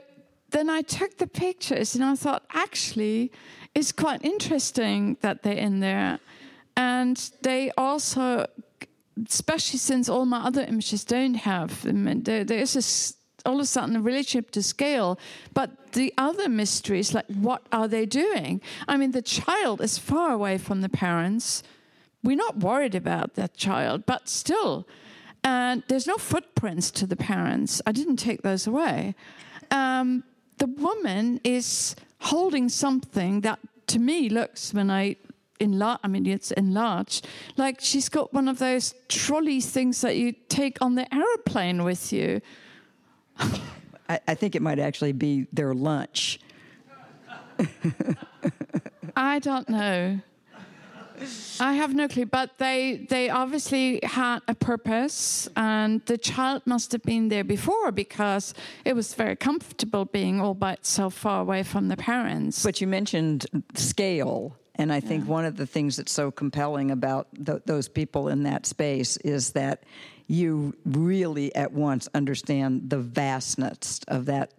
then 0.51 0.69
I 0.69 0.81
took 0.81 1.17
the 1.17 1.27
pictures 1.27 1.93
and 1.93 2.03
I 2.03 2.15
thought, 2.15 2.45
actually, 2.53 3.31
it's 3.75 3.91
quite 3.91 4.23
interesting 4.23 5.17
that 5.21 5.43
they're 5.43 5.57
in 5.57 5.81
there. 5.81 6.19
And 6.77 7.17
they 7.41 7.71
also, 7.77 8.47
especially 9.27 9.79
since 9.79 10.07
all 10.07 10.25
my 10.25 10.39
other 10.39 10.61
images 10.61 11.03
don't 11.03 11.33
have 11.33 11.81
them, 11.83 12.23
there, 12.23 12.45
there 12.45 12.59
is 12.59 12.75
a, 12.75 13.16
all 13.47 13.55
of 13.55 13.61
a 13.61 13.65
sudden 13.65 14.03
relationship 14.03 14.51
to 14.51 14.61
scale. 14.61 15.17
But 15.53 15.93
the 15.93 16.13
other 16.17 16.49
mysteries, 16.49 17.13
like 17.13 17.25
what 17.27 17.65
are 17.71 17.87
they 17.87 18.05
doing? 18.05 18.61
I 18.87 18.97
mean, 18.97 19.11
the 19.11 19.21
child 19.21 19.81
is 19.81 19.97
far 19.97 20.31
away 20.31 20.57
from 20.57 20.81
the 20.81 20.89
parents 20.89 21.63
we're 22.23 22.35
not 22.35 22.57
worried 22.57 22.95
about 22.95 23.35
that 23.35 23.55
child, 23.55 24.05
but 24.05 24.27
still, 24.27 24.87
and 25.43 25.83
there's 25.87 26.07
no 26.07 26.17
footprints 26.17 26.91
to 26.91 27.07
the 27.07 27.15
parents. 27.15 27.81
I 27.85 27.91
didn't 27.91 28.17
take 28.17 28.41
those 28.41 28.67
away. 28.67 29.15
Um, 29.71 30.23
the 30.57 30.67
woman 30.67 31.39
is 31.43 31.95
holding 32.19 32.69
something 32.69 33.41
that 33.41 33.59
to 33.87 33.99
me 33.99 34.27
looks 34.29 34.73
when 34.73 34.91
I 34.91 35.15
enlarge, 35.59 35.99
I 36.03 36.07
mean, 36.07 36.25
it's 36.25 36.51
enlarged, 36.51 37.27
like 37.55 37.79
she's 37.79 38.09
got 38.09 38.33
one 38.33 38.47
of 38.47 38.59
those 38.59 38.93
trolley 39.07 39.61
things 39.61 40.01
that 40.01 40.17
you 40.17 40.33
take 40.49 40.81
on 40.81 40.95
the 40.95 41.13
aeroplane 41.13 41.83
with 41.83 42.11
you. 42.11 42.41
I, 44.09 44.19
I 44.27 44.35
think 44.35 44.55
it 44.55 44.61
might 44.61 44.79
actually 44.79 45.13
be 45.13 45.47
their 45.51 45.73
lunch. 45.73 46.39
I 49.15 49.39
don't 49.39 49.67
know. 49.69 50.19
I 51.59 51.73
have 51.73 51.95
no 51.95 52.07
clue, 52.07 52.25
but 52.25 52.57
they 52.59 53.07
they 53.09 53.29
obviously 53.29 53.99
had 54.03 54.39
a 54.47 54.53
purpose, 54.53 55.49
and 55.55 56.05
the 56.05 56.17
child 56.17 56.61
must 56.65 56.91
have 56.91 57.01
been 57.01 57.29
there 57.29 57.43
before 57.43 57.91
because 57.91 58.53
it 58.85 58.95
was 58.95 59.15
very 59.15 59.35
comfortable 59.35 60.05
being 60.05 60.39
all 60.39 60.53
by 60.53 60.73
itself, 60.73 61.15
far 61.15 61.41
away 61.41 61.63
from 61.63 61.87
the 61.87 61.97
parents. 61.97 62.63
But 62.63 62.81
you 62.81 62.87
mentioned 62.87 63.47
scale, 63.73 64.55
and 64.75 64.93
I 64.93 64.99
think 64.99 65.25
yeah. 65.25 65.31
one 65.31 65.45
of 65.45 65.57
the 65.57 65.65
things 65.65 65.97
that's 65.97 66.11
so 66.11 66.29
compelling 66.29 66.91
about 66.91 67.27
th- 67.33 67.63
those 67.65 67.87
people 67.89 68.27
in 68.27 68.43
that 68.43 68.67
space 68.67 69.17
is 69.17 69.53
that 69.53 69.83
you 70.27 70.75
really 70.85 71.53
at 71.55 71.71
once 71.71 72.07
understand 72.13 72.89
the 72.89 72.99
vastness 72.99 74.01
of 74.07 74.25
that 74.25 74.53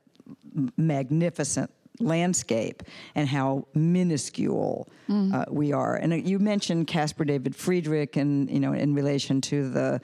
magnificent 0.76 1.70
landscape 2.00 2.82
and 3.14 3.28
how 3.28 3.66
minuscule 3.74 4.88
mm. 5.08 5.34
uh, 5.34 5.44
we 5.50 5.72
are. 5.72 5.96
And 5.96 6.12
uh, 6.12 6.16
you 6.16 6.38
mentioned 6.38 6.86
Caspar 6.86 7.24
David 7.24 7.54
Friedrich, 7.54 8.16
and 8.16 8.50
you 8.50 8.60
know, 8.60 8.72
in 8.72 8.94
relation 8.94 9.40
to 9.42 9.68
the 9.68 10.00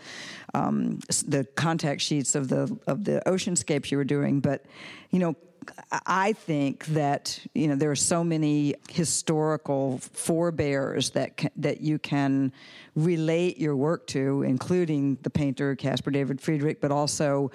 um, 0.55 0.99
the 1.27 1.47
contact 1.55 2.01
sheets 2.01 2.35
of 2.35 2.49
the 2.49 2.77
of 2.87 3.05
the 3.05 3.23
oceanscapes 3.27 3.91
you 3.91 3.97
were 3.97 4.05
doing, 4.05 4.41
but 4.41 4.65
you 5.11 5.19
know. 5.19 5.35
I 6.07 6.33
think 6.33 6.87
that 6.87 7.39
you 7.55 7.69
know 7.69 7.77
there 7.77 7.91
are 7.91 7.97
so 7.97 8.25
many 8.25 8.75
historical 8.91 9.99
forebears 9.99 11.11
that 11.11 11.51
that 11.57 11.81
you 11.81 11.99
can 11.99 12.53
relate 12.95 13.59
your 13.59 13.77
work 13.77 14.07
to, 14.09 14.43
including 14.43 15.19
the 15.23 15.31
painter 15.31 15.75
Caspar 15.77 16.11
David 16.11 16.41
Friedrich, 16.41 16.81
but 16.81 16.91
also 16.91 17.51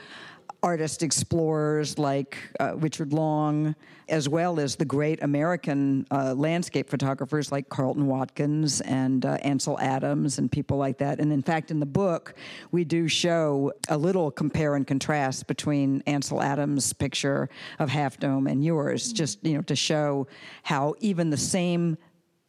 artist 0.62 1.04
explorers 1.04 1.98
like 1.98 2.38
uh, 2.60 2.76
Richard 2.76 3.13
Long, 3.13 3.76
as 4.10 4.28
well 4.28 4.60
as 4.60 4.76
the 4.76 4.86
great 4.86 5.22
American 5.24 6.06
uh, 6.12 6.34
landscape 6.34 6.89
photographers 6.89 7.52
like 7.52 7.69
Carleton 7.69 8.08
Watkins 8.08 8.82
and 8.82 9.26
uh, 9.26 9.38
Ansel 9.41 9.80
Adams 9.80 10.38
and 10.38 10.52
people 10.52 10.78
like 10.78 10.98
that. 10.98 11.19
And 11.19 11.32
in 11.32 11.41
fact, 11.41 11.72
in 11.72 11.80
the 11.80 11.86
book, 11.86 12.34
we 12.72 12.84
do 12.84 13.08
show 13.08 13.72
a 13.88 13.98
little 13.98 14.32
compare 14.32 14.76
and 14.76 14.86
contrast 14.86 15.48
between 15.48 16.02
Ansel 16.06 16.41
Adams' 16.41 16.91
picture 16.93 17.50
of 17.80 17.89
Half 17.89 18.19
Dome 18.19 18.48
and 18.48 18.63
yours, 18.63 19.13
just 19.13 19.43
you 19.45 19.54
know 19.54 19.62
to 19.63 19.76
show 19.76 20.28
how 20.63 20.95
even 21.00 21.30
the 21.30 21.38
same 21.38 21.98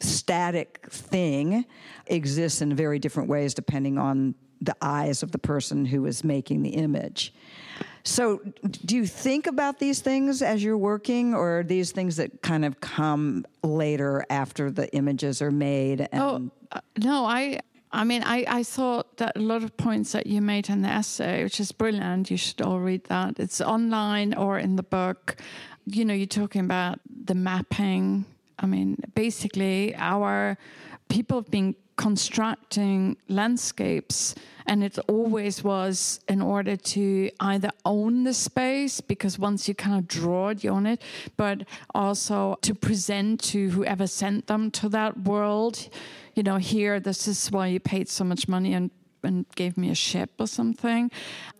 static 0.00 0.86
thing 0.90 1.64
exists 2.06 2.62
in 2.62 2.74
very 2.74 2.98
different 2.98 3.28
ways 3.28 3.52
depending 3.52 3.98
on 3.98 4.34
the 4.60 4.76
eyes 4.82 5.22
of 5.22 5.32
the 5.32 5.38
person 5.38 5.84
who 5.86 6.06
is 6.06 6.22
making 6.24 6.62
the 6.62 6.70
image. 6.70 7.32
So, 8.04 8.40
do 8.86 8.96
you 8.96 9.06
think 9.06 9.46
about 9.46 9.78
these 9.78 10.00
things 10.00 10.42
as 10.42 10.62
you're 10.62 10.78
working, 10.78 11.34
or 11.34 11.60
are 11.60 11.62
these 11.62 11.92
things 11.92 12.16
that 12.16 12.42
kind 12.42 12.64
of 12.64 12.80
come 12.80 13.44
later 13.62 14.24
after 14.30 14.70
the 14.70 14.92
images 14.94 15.42
are 15.42 15.50
made? 15.50 16.08
oh, 16.12 16.50
uh, 16.72 16.80
no, 17.02 17.24
I. 17.24 17.60
I 17.92 18.04
mean, 18.04 18.22
I, 18.22 18.44
I 18.46 18.62
thought 18.62 19.16
that 19.16 19.36
a 19.36 19.40
lot 19.40 19.64
of 19.64 19.76
points 19.76 20.12
that 20.12 20.28
you 20.28 20.40
made 20.40 20.68
in 20.68 20.82
the 20.82 20.88
essay, 20.88 21.42
which 21.42 21.58
is 21.58 21.72
brilliant, 21.72 22.30
you 22.30 22.36
should 22.36 22.62
all 22.62 22.78
read 22.78 23.02
that. 23.06 23.40
It's 23.40 23.60
online 23.60 24.32
or 24.32 24.60
in 24.60 24.76
the 24.76 24.84
book. 24.84 25.34
You 25.86 26.04
know, 26.04 26.14
you're 26.14 26.26
talking 26.26 26.60
about 26.60 27.00
the 27.24 27.34
mapping. 27.34 28.26
I 28.60 28.66
mean, 28.66 28.96
basically, 29.16 29.96
our 29.96 30.56
people 31.08 31.38
have 31.38 31.50
been 31.50 31.74
constructing 32.00 33.14
landscapes 33.28 34.34
and 34.66 34.82
it 34.82 34.98
always 35.06 35.62
was 35.62 36.18
in 36.28 36.40
order 36.40 36.74
to 36.74 37.30
either 37.40 37.70
own 37.84 38.24
the 38.24 38.32
space 38.32 39.02
because 39.02 39.38
once 39.38 39.68
you 39.68 39.74
kind 39.74 39.98
of 39.98 40.08
draw 40.08 40.48
it 40.48 40.64
you 40.64 40.70
own 40.70 40.86
it 40.86 41.02
but 41.36 41.58
also 41.94 42.56
to 42.62 42.74
present 42.74 43.38
to 43.38 43.68
whoever 43.68 44.06
sent 44.06 44.46
them 44.46 44.70
to 44.70 44.88
that 44.88 45.12
world 45.24 45.90
you 46.34 46.42
know 46.42 46.56
here 46.56 46.98
this 47.00 47.28
is 47.28 47.52
why 47.52 47.66
you 47.66 47.78
paid 47.78 48.08
so 48.08 48.24
much 48.24 48.48
money 48.48 48.72
and 48.72 48.90
and 49.22 49.44
gave 49.54 49.76
me 49.76 49.90
a 49.90 49.94
ship 49.94 50.30
or 50.38 50.46
something 50.46 51.10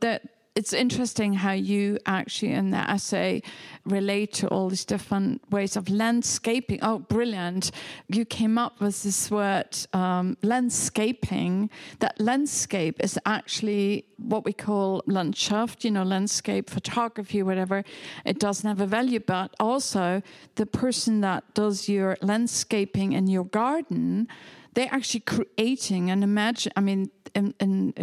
that 0.00 0.22
it's 0.56 0.72
interesting 0.72 1.32
how 1.32 1.52
you 1.52 1.98
actually 2.06 2.52
in 2.52 2.70
the 2.70 2.78
essay 2.78 3.40
relate 3.84 4.32
to 4.32 4.48
all 4.48 4.68
these 4.68 4.84
different 4.84 5.40
ways 5.50 5.76
of 5.76 5.88
landscaping. 5.88 6.80
Oh, 6.82 6.98
brilliant. 6.98 7.70
You 8.08 8.24
came 8.24 8.58
up 8.58 8.80
with 8.80 9.02
this 9.04 9.30
word, 9.30 9.76
um, 9.92 10.36
landscaping. 10.42 11.70
That 12.00 12.20
landscape 12.20 12.96
is 13.00 13.18
actually 13.24 14.06
what 14.16 14.44
we 14.44 14.52
call 14.52 15.02
Landschaft, 15.06 15.84
you 15.84 15.92
know, 15.92 16.02
landscape 16.02 16.68
photography, 16.68 17.42
whatever. 17.42 17.84
It 18.24 18.40
doesn't 18.40 18.68
have 18.68 18.80
a 18.80 18.86
value, 18.86 19.20
but 19.20 19.54
also 19.60 20.20
the 20.56 20.66
person 20.66 21.20
that 21.20 21.44
does 21.54 21.88
your 21.88 22.16
landscaping 22.22 23.12
in 23.12 23.28
your 23.28 23.44
garden, 23.44 24.26
they're 24.74 24.92
actually 24.92 25.20
creating 25.20 26.10
and 26.10 26.24
imagine, 26.24 26.72
I 26.76 26.80
mean, 26.80 27.10
in, 27.34 27.54
in 27.60 27.94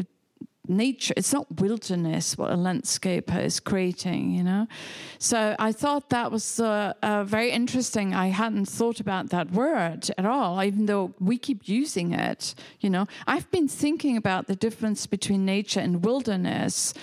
nature. 0.70 1.14
It's 1.18 1.34
not 1.34 1.62
wilderness 1.62 2.38
what 2.38 2.52
a 2.52 2.56
landscaper 2.56 3.44
is 3.44 3.60
creating, 3.60 4.32
you 4.32 4.44
know. 4.44 4.68
So 5.20 5.56
I 5.60 5.72
thought 5.72 6.10
that 6.10 6.32
was 6.32 6.60
uh, 6.60 6.94
uh, 7.02 7.24
very 7.24 7.52
interesting. 7.52 8.14
I 8.14 8.28
hadn't 8.28 8.66
thought 8.66 9.00
about 9.00 9.30
that 9.30 9.52
word 9.52 10.10
at 10.18 10.26
all, 10.26 10.62
even 10.64 10.86
though 10.86 11.14
we 11.20 11.38
keep 11.38 11.68
using 11.68 12.14
it. 12.14 12.56
You 12.80 12.90
know, 12.90 13.08
I've 13.26 13.50
been 13.52 13.68
thinking 13.68 14.18
about 14.18 14.48
the 14.48 14.56
difference 14.56 15.08
between 15.08 15.46
nature 15.46 15.80
and 15.80 16.04
wilderness 16.04 16.94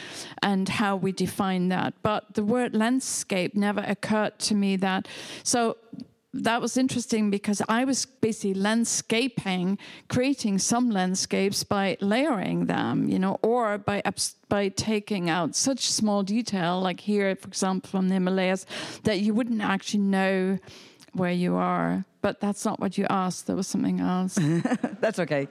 and 0.43 0.69
how 0.69 0.97
we 0.97 1.13
define 1.13 1.69
that, 1.69 1.95
but 2.03 2.35
the 2.35 2.45
word 2.45 2.75
landscape 2.75 3.55
never 3.55 3.81
occurred 3.81 4.39
to 4.41 4.55
me. 4.55 4.77
That 4.77 5.09
so 5.43 5.77
that 6.43 6.61
was 6.61 6.77
interesting 6.77 7.31
because 7.31 7.63
I 7.69 7.85
was 7.85 8.05
busy 8.05 8.55
landscaping, 8.55 9.79
creating 10.09 10.59
some 10.59 10.91
landscapes 10.91 11.63
by 11.63 11.97
layering 12.01 12.67
them, 12.67 13.09
you 13.09 13.19
know, 13.19 13.39
or 13.43 13.79
by 13.79 14.03
by 14.49 14.69
taking 14.69 15.31
out 15.31 15.55
such 15.55 15.91
small 15.91 16.23
detail, 16.23 16.81
like 16.81 17.01
here, 17.01 17.35
for 17.37 17.49
example, 17.49 17.89
from 17.89 18.09
the 18.09 18.15
Himalayas, 18.15 18.67
that 19.05 19.21
you 19.21 19.33
wouldn't 19.33 19.63
actually 19.63 20.03
know 20.03 20.59
where 21.13 21.33
you 21.33 21.55
are. 21.55 22.05
But 22.25 22.41
that's 22.41 22.65
not 22.65 22.81
what 22.81 22.97
you 22.97 23.05
asked. 23.11 23.47
There 23.47 23.55
was 23.55 23.67
something 23.67 24.01
else. 24.01 24.39
that's 25.01 25.19
okay. 25.19 25.47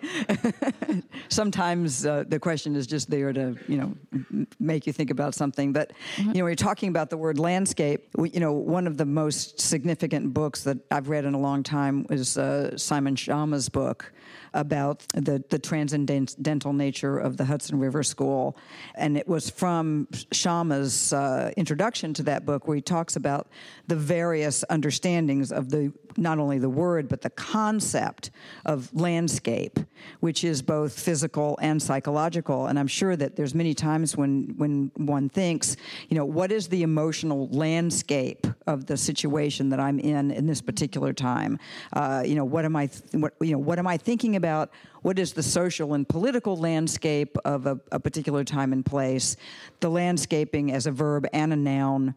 Sometimes 1.30 2.04
uh, 2.04 2.24
the 2.28 2.40
question 2.40 2.76
is 2.76 2.88
just 2.88 3.12
there 3.12 3.32
to, 3.32 3.56
you 3.68 3.78
know, 3.78 4.48
make 4.60 4.88
you 4.88 4.92
think 4.92 5.12
about 5.12 5.36
something. 5.36 5.72
But, 5.72 5.92
mm-hmm. 6.16 6.32
you 6.32 6.42
know, 6.42 6.48
you're 6.48 6.56
talking 6.56 6.90
about 6.90 7.12
the 7.12 7.18
word 7.18 7.38
landscape, 7.38 8.10
you 8.18 8.40
know, 8.40 8.54
one 8.54 8.88
of 8.88 8.98
the 8.98 9.06
most 9.06 9.62
significant 9.62 10.34
books 10.34 10.64
that 10.64 10.80
I've 10.90 11.10
read 11.10 11.26
in 11.26 11.36
a 11.36 11.40
long 11.40 11.62
time 11.62 12.08
was 12.10 12.40
uh, 12.40 12.76
Simon 12.76 13.16
Schama's 13.16 13.70
book 13.70 14.12
about 14.54 15.06
the, 15.14 15.44
the 15.50 15.60
transcendental 15.60 16.74
nature 16.74 17.18
of 17.18 17.38
the 17.38 17.46
Hudson 17.46 17.80
River 17.80 18.04
School. 18.04 18.58
And 18.96 19.18
it 19.18 19.28
was 19.28 19.50
from 19.50 20.08
Schama's 20.32 21.14
uh, 21.14 21.52
introduction 21.58 22.14
to 22.16 22.24
that 22.24 22.46
book 22.46 22.68
where 22.68 22.76
he 22.76 22.82
talks 22.82 23.16
about 23.16 23.48
the 23.88 23.96
various 23.96 24.64
understandings 24.70 25.52
of 25.52 25.70
the 25.70 25.92
not 26.18 26.40
only 26.40 26.60
the 26.60 26.70
word 26.70 27.08
but 27.08 27.22
the 27.22 27.30
concept 27.30 28.32
of 28.66 28.94
landscape, 28.94 29.80
which 30.20 30.44
is 30.44 30.62
both 30.62 30.98
physical 31.00 31.58
and 31.62 31.82
psychological. 31.82 32.68
And 32.68 32.78
I'm 32.78 32.88
sure 32.88 33.16
that 33.16 33.36
there's 33.36 33.56
many 33.56 33.74
times 33.74 34.16
when 34.18 34.54
when 34.58 34.92
one 34.96 35.30
thinks, 35.30 35.76
you 36.10 36.18
know, 36.18 36.26
what 36.26 36.52
is 36.52 36.68
the 36.68 36.84
emotional 36.84 37.48
landscape 37.50 38.48
of 38.68 38.86
the 38.86 38.98
situation 38.98 39.70
that 39.70 39.80
I'm 39.80 40.00
in 40.00 40.32
in 40.32 40.46
this 40.46 40.62
particular 40.62 41.14
time? 41.14 41.60
Uh, 41.92 42.24
you 42.26 42.36
know, 42.36 42.46
what 42.46 42.66
am 42.66 42.76
I, 42.76 42.88
th- 42.88 43.04
what, 43.14 43.34
you 43.42 43.52
know, 43.52 43.58
what 43.58 43.80
am 43.80 43.88
I 43.88 43.98
thinking 43.98 44.36
about? 44.36 44.72
What 45.02 45.20
is 45.20 45.34
the 45.34 45.44
social 45.44 45.94
and 45.94 46.08
political 46.08 46.56
landscape 46.56 47.38
of 47.44 47.66
a, 47.66 47.80
a 47.92 48.00
particular 48.00 48.44
time 48.44 48.72
and 48.72 48.86
place? 48.86 49.36
The 49.82 49.90
landscaping 49.90 50.72
as 50.72 50.88
a 50.88 50.92
verb 50.92 51.28
and 51.34 51.52
a 51.52 51.58
noun 51.58 52.16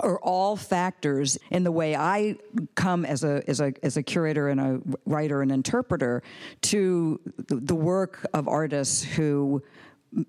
are 0.00 0.18
all 0.20 0.56
factors 0.56 1.38
in 1.50 1.64
the 1.64 1.72
way 1.72 1.96
I 1.96 2.36
come 2.74 3.04
as 3.04 3.24
a 3.24 3.42
as 3.48 3.60
a 3.60 3.72
as 3.82 3.96
a 3.96 4.02
curator 4.02 4.48
and 4.48 4.60
a 4.60 4.80
writer 5.06 5.42
and 5.42 5.50
interpreter 5.50 6.22
to 6.62 7.20
the 7.48 7.74
work 7.74 8.26
of 8.34 8.48
artists 8.48 9.02
who 9.02 9.62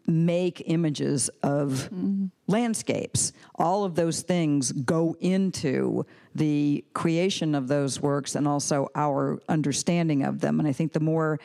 make 0.08 0.64
images 0.66 1.30
of 1.42 1.90
mm-hmm. 1.94 2.26
landscapes. 2.48 3.32
All 3.56 3.86
of 3.86 3.96
those 3.96 4.22
things 4.22 4.72
go 4.72 5.16
into 5.20 6.06
the 6.36 6.84
creation 6.94 7.56
of 7.56 7.68
those 7.68 8.02
works 8.02 8.36
and 8.36 8.48
also 8.48 8.90
our 8.96 9.40
understanding 9.48 10.24
of 10.24 10.42
them. 10.42 10.60
And 10.60 10.68
I 10.68 10.74
think 10.74 10.94
the 10.94 11.00
more 11.00 11.40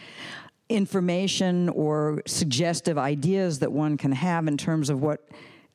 information 0.68 1.68
or 1.70 2.22
suggestive 2.26 2.98
ideas 2.98 3.60
that 3.60 3.70
one 3.70 3.96
can 3.96 4.12
have 4.12 4.48
in 4.48 4.56
terms 4.56 4.90
of 4.90 5.00
what 5.00 5.28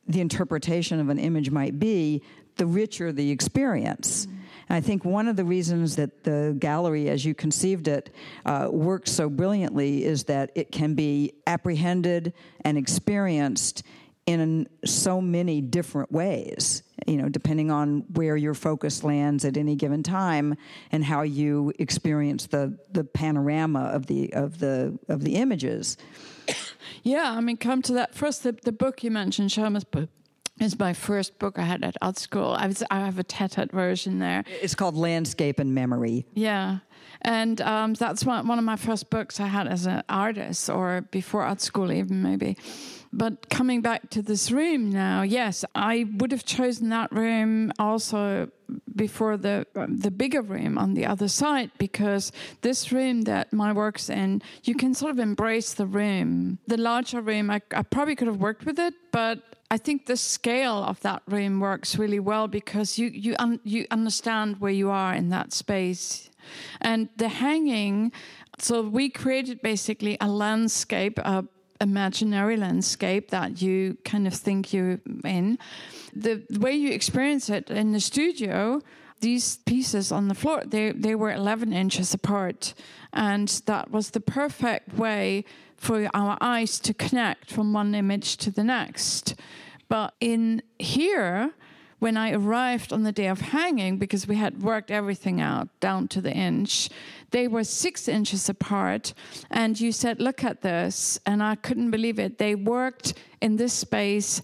the 0.09 0.19
interpretation 0.19 0.99
of 0.99 1.09
an 1.09 1.19
image 1.19 1.51
might 1.51 1.79
be, 1.79 2.21
the 2.57 2.65
richer 2.65 3.11
the 3.11 3.31
experience. 3.31 4.25
Mm-hmm. 4.25 4.35
I 4.71 4.81
think 4.81 5.05
one 5.05 5.27
of 5.27 5.35
the 5.35 5.45
reasons 5.45 5.95
that 5.95 6.23
the 6.23 6.55
gallery, 6.59 7.09
as 7.09 7.23
you 7.23 7.33
conceived 7.33 7.87
it, 7.87 8.13
uh, 8.45 8.67
works 8.69 9.11
so 9.11 9.29
brilliantly 9.29 10.03
is 10.03 10.25
that 10.25 10.51
it 10.55 10.71
can 10.71 10.93
be 10.93 11.33
apprehended 11.47 12.33
and 12.65 12.77
experienced 12.77 13.83
in 14.25 14.67
so 14.85 15.19
many 15.19 15.59
different 15.59 16.11
ways 16.11 16.83
you 17.07 17.17
know 17.17 17.29
depending 17.29 17.71
on 17.71 18.05
where 18.13 18.37
your 18.37 18.53
focus 18.53 19.03
lands 19.03 19.43
at 19.43 19.57
any 19.57 19.75
given 19.75 20.03
time 20.03 20.55
and 20.91 21.03
how 21.03 21.23
you 21.23 21.73
experience 21.79 22.45
the 22.47 22.77
the 22.91 23.03
panorama 23.03 23.85
of 23.85 24.05
the 24.05 24.31
of 24.33 24.59
the 24.59 24.97
of 25.07 25.23
the 25.23 25.35
images 25.35 25.97
yeah 27.03 27.33
i 27.35 27.41
mean 27.41 27.57
come 27.57 27.81
to 27.81 27.93
that 27.93 28.13
first 28.15 28.43
the, 28.43 28.51
the 28.63 28.71
book 28.71 29.03
you 29.03 29.11
mentioned 29.11 29.49
Schama's 29.49 29.83
book 29.83 30.09
is 30.59 30.77
my 30.77 30.93
first 30.93 31.39
book 31.39 31.57
I 31.57 31.63
had 31.63 31.83
at 31.83 31.95
art 32.01 32.17
school. 32.17 32.51
I, 32.51 32.67
was, 32.67 32.83
I 32.91 32.99
have 32.99 33.17
a 33.17 33.23
tattered 33.23 33.71
version 33.71 34.19
there. 34.19 34.43
It's 34.61 34.75
called 34.75 34.95
Landscape 34.95 35.59
and 35.59 35.73
Memory. 35.73 36.25
Yeah. 36.33 36.79
And 37.21 37.59
um, 37.61 37.93
that's 37.93 38.25
one, 38.25 38.47
one 38.47 38.59
of 38.59 38.65
my 38.65 38.75
first 38.75 39.09
books 39.09 39.39
I 39.39 39.47
had 39.47 39.67
as 39.67 39.85
an 39.85 40.03
artist, 40.07 40.69
or 40.69 41.01
before 41.11 41.43
art 41.43 41.61
school, 41.61 41.91
even 41.91 42.21
maybe. 42.21 42.57
But 43.11 43.49
coming 43.49 43.81
back 43.81 44.09
to 44.11 44.21
this 44.21 44.51
room 44.51 44.89
now, 44.89 45.23
yes, 45.23 45.65
I 45.75 46.05
would 46.17 46.31
have 46.31 46.45
chosen 46.45 46.89
that 46.89 47.11
room 47.11 47.71
also 47.79 48.51
before 48.95 49.37
the 49.37 49.65
the 49.87 50.11
bigger 50.11 50.41
room 50.41 50.77
on 50.77 50.93
the 50.93 51.05
other 51.05 51.27
side 51.27 51.71
because 51.77 52.31
this 52.61 52.91
room 52.91 53.21
that 53.23 53.51
my 53.53 53.71
work's 53.73 54.09
in, 54.09 54.41
you 54.63 54.75
can 54.75 54.93
sort 54.93 55.11
of 55.11 55.19
embrace 55.19 55.73
the 55.73 55.85
room. 55.85 56.59
The 56.67 56.77
larger 56.77 57.21
room, 57.21 57.49
I, 57.49 57.61
I 57.71 57.83
probably 57.83 58.15
could 58.15 58.27
have 58.27 58.41
worked 58.41 58.65
with 58.65 58.79
it, 58.79 58.93
but 59.11 59.39
I 59.71 59.77
think 59.77 60.05
the 60.05 60.17
scale 60.17 60.83
of 60.83 60.99
that 61.01 61.21
room 61.27 61.59
works 61.59 61.97
really 61.97 62.19
well 62.19 62.47
because 62.47 62.97
you 62.97 63.07
you 63.07 63.35
un, 63.39 63.59
you 63.63 63.85
understand 63.91 64.59
where 64.59 64.71
you 64.71 64.89
are 64.89 65.13
in 65.13 65.29
that 65.29 65.53
space, 65.53 66.29
and 66.81 67.09
the 67.17 67.29
hanging. 67.29 68.11
So 68.57 68.81
we 68.81 69.09
created 69.09 69.61
basically 69.61 70.17
a 70.19 70.27
landscape, 70.27 71.17
a 71.19 71.45
imaginary 71.81 72.57
landscape 72.57 73.29
that 73.29 73.61
you 73.61 73.97
kind 74.03 74.27
of 74.27 74.33
think 74.33 74.73
you're 74.73 74.99
in. 75.23 75.57
The, 76.13 76.43
way 76.59 76.73
you 76.73 76.91
experience 76.91 77.49
it 77.49 77.69
in 77.69 77.91
the 77.91 77.99
studio, 77.99 78.81
these 79.21 79.57
pieces 79.57 80.11
on 80.11 80.27
the 80.27 80.35
floor, 80.35 80.63
they 80.65 80.91
they 80.91 81.15
were 81.15 81.31
11 81.31 81.73
inches 81.73 82.13
apart, 82.13 82.73
and 83.13 83.47
that 83.65 83.91
was 83.91 84.11
the 84.11 84.21
perfect 84.21 84.93
way 84.93 85.45
for 85.77 86.09
our 86.13 86.37
eyes 86.41 86.79
to 86.79 86.93
connect 86.93 87.51
from 87.51 87.73
one 87.73 87.95
image 87.95 88.37
to 88.37 88.51
the 88.51 88.63
next. 88.63 89.35
But 89.87 90.13
in 90.19 90.61
here, 90.77 91.51
when 91.99 92.17
I 92.17 92.31
arrived 92.31 92.91
on 92.91 93.03
the 93.03 93.11
day 93.11 93.27
of 93.27 93.41
hanging, 93.41 93.97
because 93.97 94.27
we 94.27 94.35
had 94.35 94.63
worked 94.63 94.89
everything 94.89 95.41
out 95.41 95.67
down 95.79 96.07
to 96.09 96.21
the 96.21 96.31
inch, 96.31 96.89
they 97.31 97.47
were 97.47 97.63
six 97.63 98.07
inches 98.07 98.49
apart. 98.49 99.13
And 99.49 99.79
you 99.79 99.91
said, 99.91 100.19
Look 100.19 100.43
at 100.43 100.61
this. 100.61 101.19
And 101.25 101.43
I 101.43 101.55
couldn't 101.55 101.91
believe 101.91 102.19
it. 102.19 102.37
They 102.37 102.55
worked 102.55 103.13
in 103.41 103.57
this 103.57 103.73
space. 103.73 104.41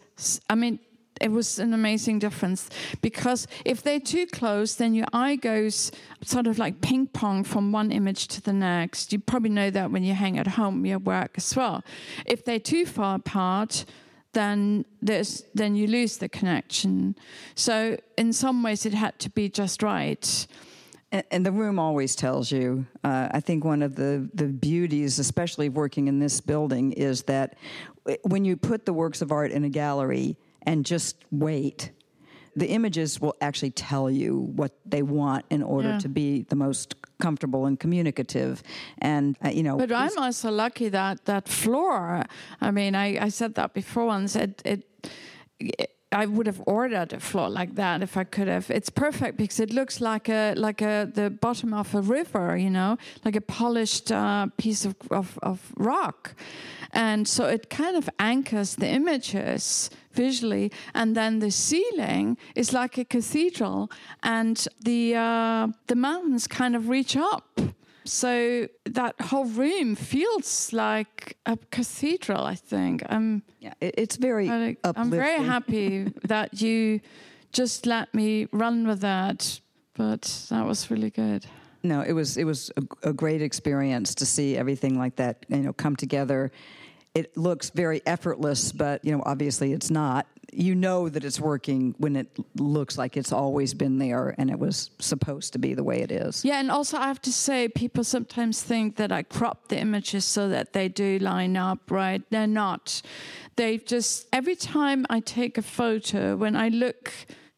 I 0.49 0.55
mean, 0.55 0.79
it 1.21 1.31
was 1.31 1.59
an 1.59 1.73
amazing 1.73 2.19
difference 2.19 2.69
because 3.01 3.47
if 3.63 3.81
they're 3.81 4.01
too 4.01 4.27
close, 4.27 4.75
then 4.75 4.93
your 4.93 5.05
eye 5.13 5.37
goes 5.37 5.91
sort 6.21 6.45
of 6.45 6.59
like 6.59 6.81
ping 6.81 7.07
pong 7.07 7.43
from 7.43 7.71
one 7.71 7.91
image 7.91 8.27
to 8.27 8.41
the 8.41 8.51
next. 8.51 9.13
You 9.13 9.19
probably 9.19 9.49
know 9.49 9.69
that 9.69 9.91
when 9.91 10.03
you 10.03 10.13
hang 10.13 10.37
at 10.37 10.47
home, 10.47 10.85
your 10.85 10.99
work 10.99 11.35
as 11.37 11.55
well. 11.55 11.83
If 12.25 12.43
they're 12.43 12.59
too 12.59 12.85
far 12.85 13.15
apart, 13.15 13.85
then 14.35 14.85
there's 15.01 15.43
then 15.55 15.75
you 15.75 15.87
lose 15.87 16.17
the 16.17 16.29
connection. 16.29 17.15
So 17.55 17.97
in 18.17 18.33
some 18.33 18.61
ways, 18.61 18.85
it 18.85 18.93
had 18.93 19.17
to 19.19 19.29
be 19.31 19.49
just 19.49 19.81
right. 19.81 20.47
And, 21.11 21.23
and 21.31 21.45
the 21.45 21.51
room 21.51 21.79
always 21.79 22.15
tells 22.15 22.51
you. 22.51 22.85
Uh, 23.03 23.29
I 23.31 23.39
think 23.39 23.65
one 23.65 23.81
of 23.81 23.95
the 23.95 24.29
the 24.33 24.45
beauties, 24.45 25.17
especially 25.17 25.67
of 25.67 25.75
working 25.75 26.07
in 26.07 26.19
this 26.19 26.41
building, 26.41 26.91
is 26.91 27.23
that 27.23 27.57
when 28.21 28.45
you 28.45 28.55
put 28.57 28.85
the 28.85 28.93
works 28.93 29.21
of 29.23 29.31
art 29.31 29.51
in 29.51 29.63
a 29.63 29.69
gallery 29.69 30.37
and 30.67 30.85
just 30.85 31.25
wait 31.31 31.91
the 32.55 32.67
images 32.67 33.19
will 33.19 33.35
actually 33.41 33.71
tell 33.71 34.09
you 34.09 34.39
what 34.55 34.71
they 34.85 35.01
want 35.01 35.45
in 35.49 35.61
order 35.61 35.89
yeah. 35.89 35.99
to 35.99 36.09
be 36.09 36.43
the 36.43 36.55
most 36.55 36.95
comfortable 37.19 37.65
and 37.65 37.79
communicative 37.79 38.61
and 38.99 39.37
uh, 39.43 39.49
you 39.49 39.63
know 39.63 39.77
but 39.77 39.91
i'm 39.91 40.17
also 40.17 40.51
lucky 40.51 40.89
that 40.89 41.23
that 41.25 41.47
floor 41.47 42.23
i 42.59 42.71
mean 42.71 42.93
i, 42.93 43.25
I 43.25 43.29
said 43.29 43.55
that 43.55 43.73
before 43.73 44.09
and 44.13 44.29
said 44.29 44.61
it, 44.65 44.83
it 45.59 45.94
I 46.15 46.25
would 46.25 46.47
have 46.47 46.61
ordered 46.65 47.11
a 47.13 47.19
floor 47.19 47.49
like 47.49 47.75
that 47.75 48.01
if 48.01 48.15
I 48.15 48.23
could 48.23 48.47
have. 48.47 48.71
It's 48.71 48.89
perfect 48.89 49.37
because 49.37 49.59
it 49.59 49.73
looks 49.73 49.99
like 49.99 50.29
a 50.29 50.53
like 50.55 50.81
a 50.81 51.11
the 51.13 51.29
bottom 51.29 51.73
of 51.73 51.93
a 51.93 52.01
river, 52.01 52.57
you 52.57 52.69
know, 52.69 52.97
like 53.25 53.35
a 53.35 53.41
polished 53.41 54.11
uh, 54.11 54.47
piece 54.57 54.85
of, 54.85 54.95
of, 55.11 55.37
of 55.43 55.73
rock, 55.77 56.33
and 56.93 57.27
so 57.27 57.45
it 57.45 57.69
kind 57.69 57.97
of 57.97 58.09
anchors 58.17 58.75
the 58.75 58.87
images 58.87 59.89
visually. 60.13 60.71
And 60.93 61.15
then 61.15 61.39
the 61.39 61.51
ceiling 61.51 62.37
is 62.55 62.71
like 62.71 62.97
a 62.97 63.05
cathedral, 63.05 63.91
and 64.23 64.67
the 64.81 65.15
uh, 65.15 65.67
the 65.87 65.95
mountains 65.95 66.47
kind 66.47 66.75
of 66.75 66.87
reach 66.87 67.17
up. 67.17 67.59
So 68.05 68.67
that 68.85 69.19
whole 69.19 69.45
room 69.45 69.95
feels 69.95 70.71
like 70.71 71.37
a 71.45 71.57
cathedral. 71.71 72.45
I 72.45 72.55
think. 72.55 73.03
Um, 73.09 73.41
yeah, 73.59 73.73
it's 73.81 74.17
very. 74.17 74.49
I, 74.49 74.77
I'm 74.83 75.09
very 75.09 75.43
happy 75.43 76.13
that 76.23 76.61
you 76.61 77.01
just 77.51 77.85
let 77.85 78.13
me 78.13 78.47
run 78.51 78.87
with 78.87 79.01
that. 79.01 79.59
But 79.95 80.47
that 80.49 80.65
was 80.65 80.91
really 80.91 81.09
good. 81.09 81.45
No, 81.81 82.01
it 82.01 82.13
was 82.13 82.37
it 82.37 82.45
was 82.45 82.71
a, 82.77 83.09
a 83.09 83.13
great 83.13 83.41
experience 83.41 84.15
to 84.15 84.25
see 84.25 84.57
everything 84.57 84.97
like 84.97 85.15
that, 85.17 85.45
you 85.49 85.57
know, 85.57 85.73
come 85.73 85.95
together 85.95 86.51
it 87.15 87.35
looks 87.37 87.69
very 87.69 88.01
effortless, 88.05 88.71
but 88.71 89.03
you 89.03 89.15
know, 89.15 89.23
obviously 89.25 89.73
it's 89.73 89.89
not. 89.89 90.27
You 90.51 90.75
know 90.75 91.09
that 91.09 91.23
it's 91.23 91.39
working 91.39 91.95
when 91.97 92.15
it 92.15 92.27
looks 92.55 92.97
like 92.97 93.17
it's 93.17 93.31
always 93.31 93.73
been 93.73 93.97
there 93.97 94.35
and 94.37 94.49
it 94.49 94.59
was 94.59 94.91
supposed 94.99 95.53
to 95.53 95.59
be 95.59 95.73
the 95.73 95.83
way 95.83 96.01
it 96.01 96.11
is. 96.11 96.45
Yeah, 96.45 96.59
and 96.59 96.69
also 96.69 96.97
I 96.97 97.07
have 97.07 97.21
to 97.23 97.33
say, 97.33 97.67
people 97.67 98.03
sometimes 98.03 98.61
think 98.61 98.97
that 98.97 99.11
I 99.11 99.23
crop 99.23 99.69
the 99.69 99.77
images 99.77 100.23
so 100.23 100.47
that 100.49 100.73
they 100.73 100.87
do 100.87 101.19
line 101.19 101.57
up, 101.57 101.89
right? 101.89 102.21
They're 102.29 102.47
not. 102.47 103.01
They 103.55 103.79
just, 103.79 104.27
every 104.31 104.55
time 104.55 105.05
I 105.09 105.19
take 105.19 105.57
a 105.57 105.61
photo, 105.61 106.35
when 106.35 106.55
I 106.55 106.69
look 106.69 107.11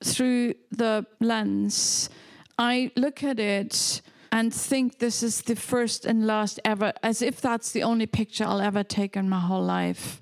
through 0.04 0.54
the 0.72 1.06
lens, 1.20 2.10
I 2.58 2.91
look 2.96 3.24
at 3.24 3.39
it 3.39 4.02
and 4.32 4.54
think 4.54 5.00
this 5.00 5.24
is 5.24 5.42
the 5.42 5.56
first 5.56 6.06
and 6.06 6.28
last 6.28 6.60
ever, 6.66 6.94
as 7.04 7.22
if 7.22 7.42
that's 7.42 7.72
the 7.72 7.84
only 7.84 8.06
picture 8.06 8.44
I'll 8.44 8.62
ever 8.62 8.84
take 8.84 9.16
in 9.16 9.30
my 9.30 9.40
whole 9.40 9.63
life. 9.63 10.20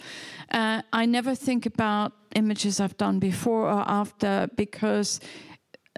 Uh, 0.51 0.81
I 0.93 1.05
never 1.05 1.35
think 1.35 1.65
about 1.65 2.13
images 2.35 2.79
I've 2.79 2.97
done 2.97 3.19
before 3.19 3.69
or 3.69 3.83
after 3.87 4.49
because 4.55 5.19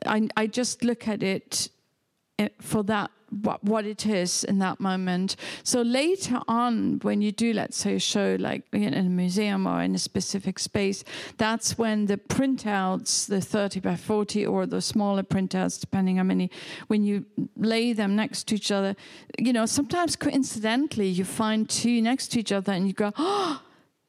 I, 0.06 0.30
I 0.38 0.48
just 0.48 0.84
look 0.84 1.08
at 1.08 1.24
it 1.24 1.70
for 2.62 2.84
that 2.84 3.12
what, 3.30 3.64
what 3.64 3.86
it 3.86 4.06
is 4.06 4.44
in 4.44 4.60
that 4.60 4.80
moment. 4.80 5.36
So 5.64 5.82
later 5.82 6.40
on, 6.48 7.00
when 7.02 7.22
you 7.22 7.32
do, 7.32 7.54
let's 7.54 7.78
say, 7.78 7.96
a 7.96 8.00
show 8.00 8.38
like 8.40 8.64
in 8.72 8.94
a 8.94 9.04
museum 9.04 9.68
or 9.68 9.82
in 9.82 9.96
a 9.96 10.00
specific 10.00 10.60
space, 10.60 11.04
that's 11.38 11.78
when 11.78 12.06
the 12.06 12.18
printouts, 12.18 13.28
the 13.28 13.42
30 13.42 13.82
by 13.82 13.96
40 13.96 14.46
or 14.46 14.66
the 14.66 14.82
smaller 14.82 15.24
printouts, 15.24 15.80
depending 15.80 16.18
how 16.18 16.24
many, 16.24 16.50
when 16.88 17.04
you 17.04 17.26
lay 17.58 17.94
them 17.94 18.16
next 18.16 18.48
to 18.48 18.56
each 18.56 18.72
other, 18.72 18.96
you 19.38 19.52
know, 19.52 19.66
sometimes 19.66 20.16
coincidentally 20.16 21.08
you 21.08 21.26
find 21.26 21.70
two 21.70 22.02
next 22.02 22.30
to 22.30 22.40
each 22.40 22.52
other 22.52 22.72
and 22.72 22.88
you 22.88 22.94
go, 22.94 23.12
oh, 23.18 23.62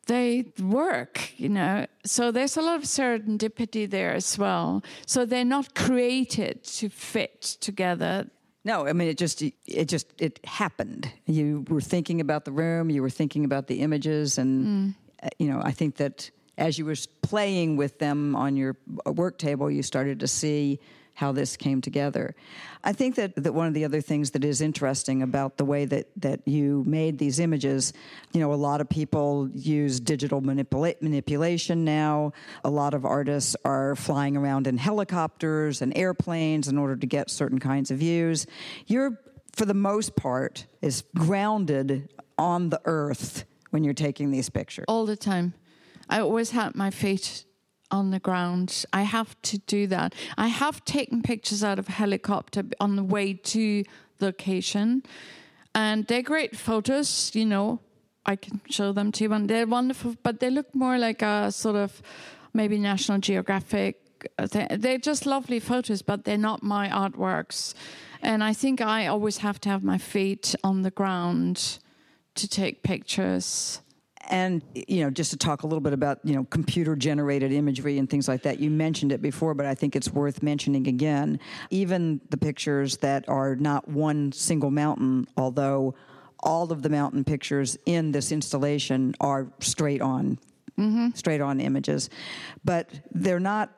they 0.09 0.47
work, 0.61 1.33
you 1.37 1.49
know. 1.49 1.87
So 2.05 2.33
there's 2.33 2.57
a 2.57 2.63
lot 2.63 2.77
of 2.77 2.83
serendipity 2.83 3.89
there 3.89 4.15
as 4.15 4.37
well. 4.37 4.83
So 5.07 5.25
they're 5.25 5.45
not 5.45 5.75
created 5.75 6.65
to 6.65 6.89
fit 6.89 7.43
together. 7.61 8.27
No, 8.65 8.87
I 8.87 8.93
mean 8.93 9.09
it 9.09 9.19
just 9.19 9.43
it 9.43 9.89
just 9.89 10.13
it 10.19 10.45
happened. 10.45 11.11
You 11.27 11.65
were 11.69 11.81
thinking 11.81 12.21
about 12.21 12.45
the 12.45 12.53
room, 12.53 12.91
you 12.91 13.03
were 13.03 13.11
thinking 13.11 13.45
about 13.45 13.69
the 13.69 13.81
images, 13.81 14.39
and 14.39 14.67
mm. 14.67 14.95
Uh, 15.21 15.29
you 15.39 15.49
know 15.49 15.61
I 15.65 15.73
think 15.73 15.97
that 15.97 16.31
as 16.57 16.79
you 16.79 16.85
were 16.85 16.97
playing 17.23 17.77
with 17.77 17.99
them 17.99 18.37
on 18.37 18.57
your 18.57 18.77
work 19.07 19.39
table, 19.39 19.71
you 19.71 19.83
started 19.83 20.21
to 20.21 20.29
see 20.29 20.81
how 21.19 21.33
this 21.33 21.57
came 21.57 21.81
together. 21.81 22.33
I 22.85 22.93
think 22.93 23.17
that, 23.17 23.35
that 23.43 23.53
one 23.53 23.67
of 23.67 23.75
the 23.75 23.85
other 23.85 24.01
things 24.01 24.31
that 24.31 24.45
is 24.45 24.61
interesting 24.61 25.21
about 25.21 25.57
the 25.57 25.65
way 25.65 25.85
that, 25.85 26.07
that 26.19 26.47
you 26.47 26.85
made 26.87 27.19
these 27.19 27.41
images, 27.41 27.93
you 28.33 28.39
know, 28.39 28.53
a 28.53 28.55
lot 28.55 28.81
of 28.81 28.89
people 28.89 29.51
use 29.53 29.99
digital 29.99 30.41
manipula- 30.41 30.95
manipulation 31.03 31.85
now. 31.85 32.33
A 32.63 32.71
lot 32.71 32.95
of 32.95 33.05
artists 33.05 33.57
are 33.65 33.97
flying 33.97 34.37
around 34.37 34.69
in 34.69 34.79
helicopters 34.79 35.83
and 35.83 35.93
airplanes 35.99 36.69
in 36.69 36.79
order 36.79 36.95
to 36.95 37.07
get 37.07 37.31
certain 37.31 37.59
kinds 37.59 37.91
of 37.91 37.99
views. 37.99 38.47
You're, 38.87 39.21
for 39.57 39.65
the 39.65 39.75
most 39.75 40.15
part, 40.15 40.67
is 40.83 41.03
grounded 41.17 42.15
on 42.39 42.69
the 42.71 42.81
earth 42.85 43.45
when 43.71 43.83
you're 43.83 43.93
taking 43.93 44.31
these 44.31 44.49
pictures. 44.51 44.85
All 44.87 45.05
the 45.05 45.17
time. 45.17 45.55
I 46.09 46.21
always 46.21 46.53
had 46.53 46.77
my 46.77 46.91
feet 46.91 47.45
on 47.91 48.11
the 48.11 48.19
ground. 48.19 48.85
I 48.93 49.03
have 49.03 49.41
to 49.43 49.59
do 49.59 49.87
that. 49.87 50.15
I 50.37 50.49
have 50.49 50.85
taken 50.85 51.23
pictures 51.23 51.65
out 51.65 51.79
of 51.79 51.89
a 51.89 51.93
helicopter 51.93 52.65
on 52.81 52.97
the 52.97 53.05
way 53.05 53.35
to 53.35 53.85
the 54.19 54.27
location, 54.27 55.03
and 55.75 56.07
they're 56.07 56.23
great 56.23 56.57
photos. 56.57 57.31
You 57.35 57.47
know, 57.47 57.81
I 58.27 58.37
can 58.37 58.61
show 58.69 58.93
them 58.93 59.13
to 59.13 59.25
you, 59.25 59.33
and 59.33 59.49
they're 59.49 59.67
wonderful. 59.67 60.17
But 60.23 60.41
they 60.41 60.51
look 60.51 60.75
more 60.75 60.99
like 60.99 61.23
a 61.23 61.51
sort 61.51 61.77
of 61.77 62.03
maybe 62.53 62.79
National 62.79 63.19
Geographic. 63.19 63.97
They're 64.37 64.99
just 64.99 65.27
lovely 65.27 65.61
photos, 65.61 66.03
but 66.03 66.25
they're 66.25 66.37
not 66.37 66.63
my 66.63 66.89
artworks. 66.89 67.75
And 68.21 68.43
I 68.43 68.53
think 68.53 68.81
I 68.81 69.07
always 69.07 69.39
have 69.39 69.61
to 69.61 69.69
have 69.69 69.85
my 69.85 69.99
feet 69.99 70.57
on 70.65 70.83
the 70.83 70.91
ground 70.91 71.79
to 72.35 72.49
take 72.49 72.83
pictures. 72.83 73.81
And 74.29 74.63
you 74.75 75.03
know, 75.03 75.11
just 75.11 75.31
to 75.31 75.37
talk 75.37 75.63
a 75.63 75.67
little 75.67 75.81
bit 75.81 75.93
about 75.93 76.21
you 76.23 76.35
know 76.35 76.45
computer 76.45 76.95
generated 76.95 77.53
imagery 77.53 77.99
and 77.99 78.09
things 78.09 78.29
like 78.29 78.43
that. 78.43 78.61
You 78.61 78.71
mentioned 78.71 79.13
it 79.13 79.23
before, 79.23 79.55
but 79.55 79.67
I 79.67 79.75
think 79.75 79.97
it's 79.97 80.11
worth 80.11 80.43
mentioning 80.43 80.87
again. 80.87 81.41
Even 81.71 82.21
the 82.31 82.37
pictures 82.37 82.99
that 82.99 83.29
are 83.29 83.57
not 83.57 83.89
one 83.89 84.33
single 84.33 84.71
mountain, 84.71 85.27
although 85.37 85.95
all 86.41 86.71
of 86.71 86.83
the 86.83 86.89
mountain 86.89 87.25
pictures 87.25 87.77
in 87.87 88.13
this 88.13 88.31
installation 88.31 89.15
are 89.21 89.49
straight 89.61 90.01
on, 90.01 90.39
mm-hmm. 90.79 91.09
straight 91.15 91.41
on 91.41 91.61
images, 91.61 92.11
but 92.65 92.89
they're 93.11 93.41
not 93.41 93.73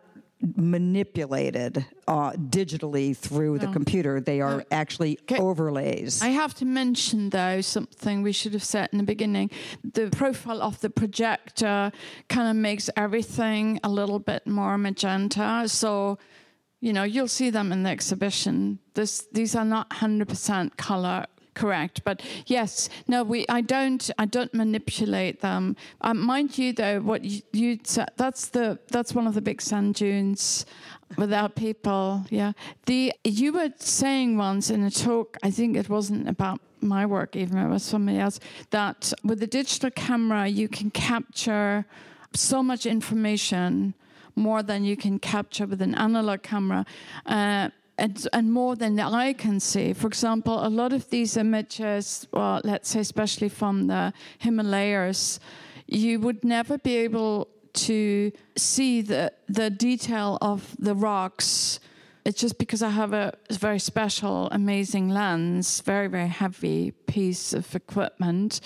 manipulated 0.57 1.85
uh, 2.09 2.33
digitally 2.33 3.16
through 3.16 3.55
no. 3.55 3.59
the 3.59 3.72
computer. 3.72 4.20
They 4.20 4.40
are 4.40 4.64
actually 4.70 5.18
okay. 5.22 5.38
overlays. 5.38 6.22
I 6.22 6.29
have 6.29 6.55
to 6.55 6.64
mention, 6.64 7.31
though, 7.31 7.61
something 7.61 8.22
we 8.22 8.33
should 8.33 8.53
have 8.53 8.64
said 8.64 8.88
in 8.92 8.98
the 8.98 9.05
beginning. 9.05 9.50
The 9.85 10.09
profile 10.11 10.62
of 10.62 10.81
the 10.81 10.90
projector 10.90 11.92
kind 12.29 12.48
of 12.48 12.57
makes 12.57 12.88
everything 12.96 13.81
a 13.85 13.88
little 13.88 14.18
bit 14.18 14.46
more 14.46 14.79
magenta. 14.79 15.64
So, 15.68 16.18
you 16.81 16.92
know, 16.92 17.03
you'll 17.03 17.29
see 17.29 17.50
them 17.50 17.72
in 17.72 17.83
the 17.83 17.90
exhibition. 17.90 18.79
This, 18.94 19.26
these 19.33 19.55
are 19.55 19.64
not 19.64 19.90
100% 19.90 20.76
color 20.76 21.26
correct. 21.54 22.02
But 22.04 22.22
yes, 22.46 22.88
no, 23.06 23.22
we. 23.22 23.46
I 23.48 23.60
don't. 23.60 24.10
I 24.18 24.24
don't 24.24 24.52
manipulate 24.54 25.40
them. 25.40 25.76
Um, 26.01 26.20
mind 26.20 26.59
you, 26.59 26.72
though, 26.72 27.01
what 27.01 27.24
you, 27.24 27.42
you 27.53 27.78
that's 28.16 28.48
the 28.48 28.78
that's 28.88 29.14
one 29.14 29.26
of 29.26 29.34
the 29.34 29.42
big 29.42 29.61
sand 29.61 29.94
dunes 29.94 30.66
without 31.16 31.57
people. 31.57 32.24
Yeah. 32.30 32.53
The 32.86 33.12
you 33.24 33.53
were 33.53 33.70
saying 33.78 34.36
once 34.36 34.70
in 34.70 34.82
a 34.82 34.90
talk. 34.90 35.36
I 35.42 35.51
think 35.51 35.76
it 35.76 35.88
wasn't 35.88 36.28
about 36.28 36.61
my 36.80 37.07
work 37.07 37.36
even. 37.36 37.59
It 37.59 37.68
was 37.68 37.82
somebody 37.82 38.18
else. 38.18 38.40
That 38.70 39.12
with 39.24 39.42
a 39.42 39.46
digital 39.46 39.90
camera, 39.90 40.46
you 40.46 40.68
can 40.68 40.90
capture 40.90 41.84
so 42.34 42.62
much 42.62 42.86
information 42.86 43.94
more 44.36 44.62
than 44.62 44.84
you 44.84 44.96
can 44.96 45.18
capture 45.18 45.66
with 45.66 45.82
an 45.82 45.94
analog 45.94 46.42
camera. 46.42 46.86
Uh, 47.26 47.70
and, 48.01 48.28
and, 48.32 48.53
more 48.53 48.74
than 48.76 48.98
eye 48.98 49.34
can 49.34 49.61
see. 49.61 49.92
For 49.92 50.07
example, 50.07 50.66
a 50.66 50.68
lot 50.68 50.92
of 50.92 51.11
these 51.11 51.36
images, 51.36 52.26
well, 52.32 52.61
let's 52.64 52.88
say 52.88 53.01
especially 53.01 53.48
from 53.48 53.86
the 53.86 54.12
Himalayas, 54.38 55.38
you 55.86 56.18
would 56.20 56.44
never 56.44 56.78
be 56.78 56.96
able 56.96 57.48
to 57.72 58.32
see 58.57 59.03
the 59.03 59.32
the 59.48 59.70
detail 59.70 60.38
of 60.40 60.76
the 60.78 60.94
rocks. 60.94 61.80
It's 62.24 62.40
just 62.40 62.59
because 62.59 62.82
I 62.82 62.90
have 62.90 63.12
a 63.12 63.32
very 63.51 63.78
special, 63.78 64.48
amazing 64.51 65.11
lens, 65.11 65.80
very 65.80 66.09
very 66.09 66.28
heavy 66.28 66.92
piece 67.07 67.53
of 67.53 67.74
equipment. 67.74 68.61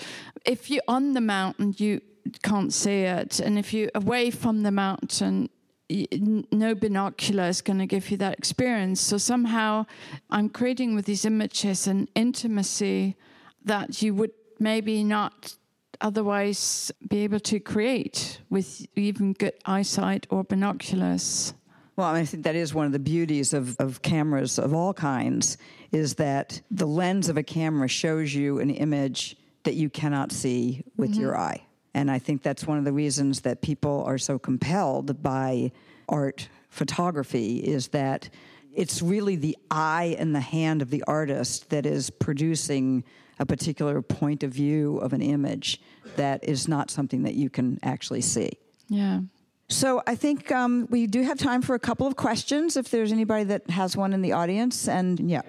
If 0.45 0.69
you're 0.69 0.83
on 0.87 1.13
the 1.13 1.21
mountain, 1.21 1.75
you 1.77 2.01
can't 2.41 2.73
see 2.73 3.01
it, 3.03 3.39
and 3.39 3.57
if 3.59 3.73
you're 3.73 3.91
away 3.93 4.31
from 4.31 4.63
the 4.63 4.71
mountain, 4.71 5.49
no 5.89 6.75
binocular 6.75 7.45
is 7.45 7.61
going 7.61 7.79
to 7.79 7.85
give 7.85 8.09
you 8.09 8.17
that 8.17 8.37
experience. 8.37 9.01
So 9.01 9.17
somehow 9.17 9.85
I'm 10.29 10.49
creating 10.49 10.95
with 10.95 11.05
these 11.05 11.25
images 11.25 11.87
an 11.87 12.07
intimacy 12.15 13.15
that 13.63 14.01
you 14.01 14.13
would 14.15 14.31
maybe 14.59 15.03
not 15.03 15.55
otherwise 16.01 16.91
be 17.07 17.19
able 17.19 17.39
to 17.39 17.59
create 17.59 18.39
with 18.49 18.85
even 18.95 19.33
good 19.33 19.53
eyesight 19.65 20.27
or 20.29 20.43
binoculars. 20.43 21.53
Well, 21.95 22.07
I 22.07 22.25
think 22.25 22.43
that 22.43 22.55
is 22.55 22.73
one 22.73 22.85
of 22.85 22.91
the 22.91 22.99
beauties 22.99 23.53
of, 23.53 23.77
of 23.79 24.01
cameras 24.01 24.59
of 24.59 24.73
all 24.73 24.93
kinds 24.93 25.57
is 25.91 26.15
that 26.15 26.61
the 26.69 26.85
lens 26.85 27.29
of 27.29 27.37
a 27.37 27.43
camera 27.43 27.87
shows 27.87 28.33
you 28.33 28.59
an 28.59 28.69
image 28.69 29.37
that 29.63 29.75
you 29.75 29.89
cannot 29.89 30.31
see 30.31 30.83
with 30.97 31.11
mm-hmm. 31.11 31.21
your 31.21 31.37
eye. 31.37 31.65
And 31.95 32.11
I 32.11 32.19
think 32.19 32.43
that's 32.43 32.67
one 32.67 32.77
of 32.77 32.83
the 32.83 32.91
reasons 32.91 33.41
that 33.41 33.61
people 33.61 34.03
are 34.05 34.17
so 34.17 34.37
compelled 34.37 35.23
by 35.23 35.71
art 36.09 36.49
photography 36.69 37.59
is 37.59 37.87
that 37.87 38.29
it's 38.73 39.01
really 39.01 39.37
the 39.37 39.57
eye 39.71 40.15
and 40.19 40.35
the 40.35 40.41
hand 40.41 40.81
of 40.81 40.89
the 40.89 41.03
artist 41.07 41.69
that 41.69 41.85
is 41.85 42.09
producing 42.09 43.05
a 43.39 43.45
particular 43.45 44.01
point 44.01 44.43
of 44.43 44.51
view 44.51 44.97
of 44.97 45.13
an 45.13 45.21
image 45.21 45.81
that 46.17 46.43
is 46.43 46.67
not 46.67 46.91
something 46.91 47.23
that 47.23 47.35
you 47.35 47.49
can 47.49 47.79
actually 47.81 48.21
see. 48.21 48.51
Yeah. 48.89 49.21
So 49.69 50.03
I 50.05 50.15
think 50.15 50.51
um, 50.51 50.87
we 50.91 51.07
do 51.07 51.23
have 51.23 51.37
time 51.39 51.61
for 51.61 51.75
a 51.75 51.79
couple 51.79 52.07
of 52.07 52.17
questions 52.17 52.75
if 52.75 52.91
there's 52.91 53.13
anybody 53.13 53.45
that 53.45 53.69
has 53.69 53.95
one 53.95 54.11
in 54.11 54.21
the 54.21 54.33
audience. 54.33 54.89
And 54.89 55.17
yeah. 55.29 55.41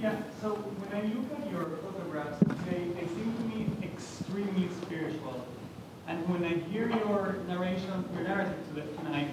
Yeah. 0.00 0.16
So 0.42 0.50
when 0.50 1.02
I 1.02 1.06
look 1.14 1.26
at 1.40 1.50
your 1.50 1.78
photographs, 1.82 2.38
they, 2.70 2.88
they 2.92 3.06
seem 3.08 3.34
to 3.36 3.42
me 3.56 3.66
extremely 3.82 4.68
spiritual. 4.82 5.46
And 6.06 6.17
when 6.28 6.44
I 6.44 6.58
hear 6.70 6.90
your 6.90 7.36
narration, 7.48 8.04
your 8.12 8.22
narrative 8.22 8.96
tonight, 8.98 9.30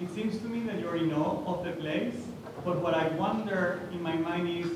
it 0.00 0.08
seems 0.14 0.38
to 0.38 0.46
me 0.46 0.60
that 0.60 0.80
you're 0.80 0.96
in 0.96 1.12
awe 1.12 1.44
of 1.44 1.62
the 1.62 1.72
place. 1.72 2.14
But 2.64 2.80
what 2.80 2.94
I 2.94 3.08
wonder 3.08 3.82
in 3.92 4.02
my 4.02 4.16
mind 4.16 4.48
is, 4.48 4.70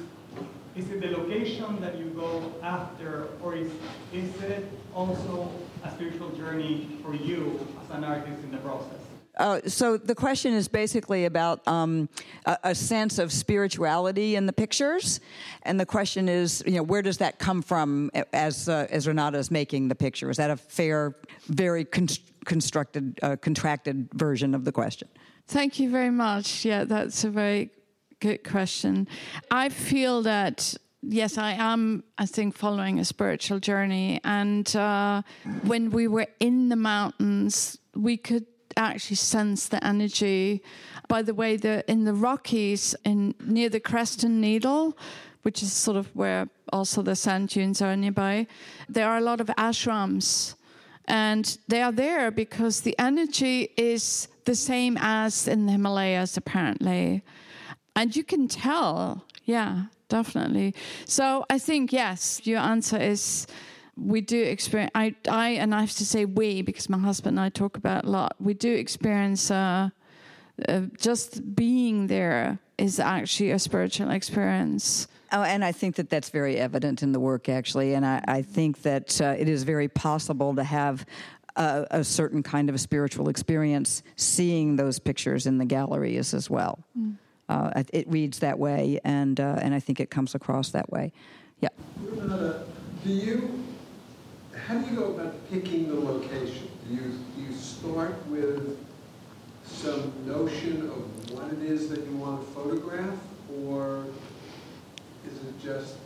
is 0.76 0.90
it 0.90 1.00
the 1.00 1.16
location 1.16 1.80
that 1.80 1.96
you 1.96 2.10
go 2.10 2.52
after, 2.62 3.28
or 3.42 3.54
is, 3.54 3.70
is 4.12 4.34
it 4.42 4.68
also 4.94 5.50
a 5.82 5.90
spiritual 5.92 6.28
journey 6.30 6.98
for 7.02 7.14
you 7.14 7.66
as 7.82 7.96
an 7.96 8.04
artist 8.04 8.42
in 8.44 8.50
the 8.50 8.58
process? 8.58 9.05
Uh, 9.36 9.60
so 9.66 9.96
the 9.96 10.14
question 10.14 10.54
is 10.54 10.66
basically 10.66 11.26
about 11.26 11.66
um, 11.68 12.08
a, 12.46 12.58
a, 12.64 12.74
sense 12.74 13.18
of 13.18 13.30
spirituality 13.30 14.34
in 14.34 14.46
the 14.46 14.52
pictures, 14.52 15.20
and 15.62 15.78
the 15.78 15.84
question 15.84 16.28
is, 16.28 16.62
you 16.66 16.72
know, 16.72 16.82
where 16.82 17.02
does 17.02 17.18
that 17.18 17.38
come 17.38 17.60
from 17.60 18.10
as 18.32 18.68
uh, 18.68 18.86
as 18.90 19.06
Renate's 19.06 19.50
making 19.50 19.88
the 19.88 19.94
picture? 19.94 20.30
Is 20.30 20.38
that 20.38 20.50
a 20.50 20.56
fair, 20.56 21.16
very 21.48 21.84
con- 21.84 22.08
constructed, 22.46 23.18
uh, 23.22 23.36
contracted 23.36 24.08
version 24.14 24.54
of 24.54 24.64
the 24.64 24.72
question? 24.72 25.08
Thank 25.48 25.78
you 25.78 25.90
very 25.90 26.10
much. 26.10 26.64
Yeah, 26.64 26.84
that's 26.84 27.24
a 27.24 27.30
very 27.30 27.70
good 28.20 28.42
question. 28.42 29.06
I 29.50 29.68
feel 29.68 30.22
that 30.22 30.74
yes, 31.02 31.38
I 31.38 31.52
am, 31.52 32.04
I 32.18 32.26
think, 32.26 32.56
following 32.56 32.98
a 32.98 33.04
spiritual 33.04 33.60
journey. 33.60 34.20
And 34.24 34.74
uh, 34.74 35.22
when 35.62 35.90
we 35.90 36.08
were 36.08 36.26
in 36.40 36.68
the 36.68 36.76
mountains, 36.76 37.78
we 37.94 38.16
could 38.16 38.46
actually 38.76 39.16
sense 39.16 39.68
the 39.68 39.84
energy. 39.84 40.62
By 41.08 41.22
the 41.22 41.34
way, 41.34 41.56
the 41.56 41.84
in 41.90 42.04
the 42.04 42.14
Rockies, 42.14 42.94
in 43.04 43.34
near 43.40 43.68
the 43.68 43.80
Crestone 43.80 44.40
Needle, 44.40 44.96
which 45.42 45.62
is 45.62 45.72
sort 45.72 45.96
of 45.96 46.14
where 46.14 46.48
also 46.72 47.02
the 47.02 47.14
sand 47.14 47.50
dunes 47.50 47.80
are 47.80 47.96
nearby, 47.96 48.46
there 48.88 49.08
are 49.08 49.18
a 49.18 49.20
lot 49.20 49.40
of 49.40 49.46
ashrams. 49.56 50.54
And 51.08 51.56
they 51.68 51.82
are 51.82 51.92
there 51.92 52.32
because 52.32 52.80
the 52.80 52.98
energy 52.98 53.70
is 53.76 54.26
the 54.44 54.56
same 54.56 54.98
as 55.00 55.46
in 55.46 55.66
the 55.66 55.72
Himalayas, 55.72 56.36
apparently. 56.36 57.22
And 57.94 58.16
you 58.16 58.24
can 58.24 58.48
tell, 58.48 59.24
yeah, 59.44 59.84
definitely. 60.08 60.74
So 61.04 61.46
I 61.48 61.58
think, 61.60 61.92
yes, 61.92 62.40
your 62.44 62.58
answer 62.58 62.96
is 62.96 63.46
we 63.96 64.20
do 64.20 64.42
experience 64.42 64.90
I, 64.94 65.14
I 65.28 65.50
and 65.50 65.74
i 65.74 65.80
have 65.80 65.92
to 65.92 66.06
say 66.06 66.24
we 66.24 66.62
because 66.62 66.88
my 66.88 66.98
husband 66.98 67.38
and 67.38 67.44
i 67.44 67.48
talk 67.48 67.76
about 67.76 68.04
a 68.04 68.10
lot 68.10 68.36
we 68.38 68.54
do 68.54 68.72
experience 68.72 69.50
uh, 69.50 69.90
uh, 70.68 70.80
just 70.98 71.54
being 71.54 72.06
there 72.06 72.58
is 72.78 73.00
actually 73.00 73.52
a 73.52 73.58
spiritual 73.58 74.10
experience 74.10 75.08
Oh, 75.32 75.42
and 75.42 75.64
I 75.64 75.72
think 75.72 75.96
that 75.96 76.08
that's 76.08 76.30
very 76.30 76.56
evident 76.56 77.02
in 77.02 77.12
the 77.12 77.18
work, 77.18 77.48
actually. 77.48 77.94
And 77.94 78.06
I, 78.06 78.22
I 78.28 78.42
think 78.42 78.82
that 78.82 79.20
uh, 79.20 79.34
it 79.36 79.48
is 79.48 79.64
very 79.64 79.88
possible 79.88 80.54
to 80.54 80.62
have 80.62 81.04
a, 81.56 81.86
a, 81.90 82.04
certain 82.04 82.42
kind 82.42 82.68
of 82.68 82.74
a 82.74 82.78
spiritual 82.78 83.28
experience 83.28 84.02
seeing 84.14 84.76
those 84.76 84.98
pictures 84.98 85.46
in 85.46 85.58
the 85.58 85.64
galleries 85.64 86.32
as 86.32 86.48
well. 86.48 86.78
Mm. 86.96 87.16
Uh, 87.48 87.82
it 87.92 88.08
reads 88.08 88.40
that 88.40 88.58
way, 88.58 89.00
and 89.04 89.38
uh, 89.38 89.58
and 89.60 89.72
I 89.72 89.80
think 89.80 90.00
it 90.00 90.10
comes 90.10 90.34
across 90.34 90.70
that 90.70 90.90
way. 90.90 91.12
Yeah. 91.60 91.68
Do 93.04 93.12
you 93.12 93.64
how 94.66 94.74
do 94.78 94.90
you 94.90 94.96
go 94.96 95.14
about 95.14 95.48
picking 95.48 95.88
the 95.88 95.94
location? 95.94 96.68
Do 96.88 96.94
you, 96.94 97.00
do 97.36 97.42
you 97.42 97.52
start 97.56 98.26
with 98.26 98.84
some 99.64 100.12
notion 100.26 100.90
of 100.90 101.30
what 101.32 101.52
it 101.52 101.62
is 101.62 101.88
that 101.90 102.04
you 102.04 102.16
want 102.16 102.40
to 102.40 102.52
photograph, 102.52 103.14
or 103.64 104.06
is 105.24 105.38
it 105.38 105.62
just 105.62 105.96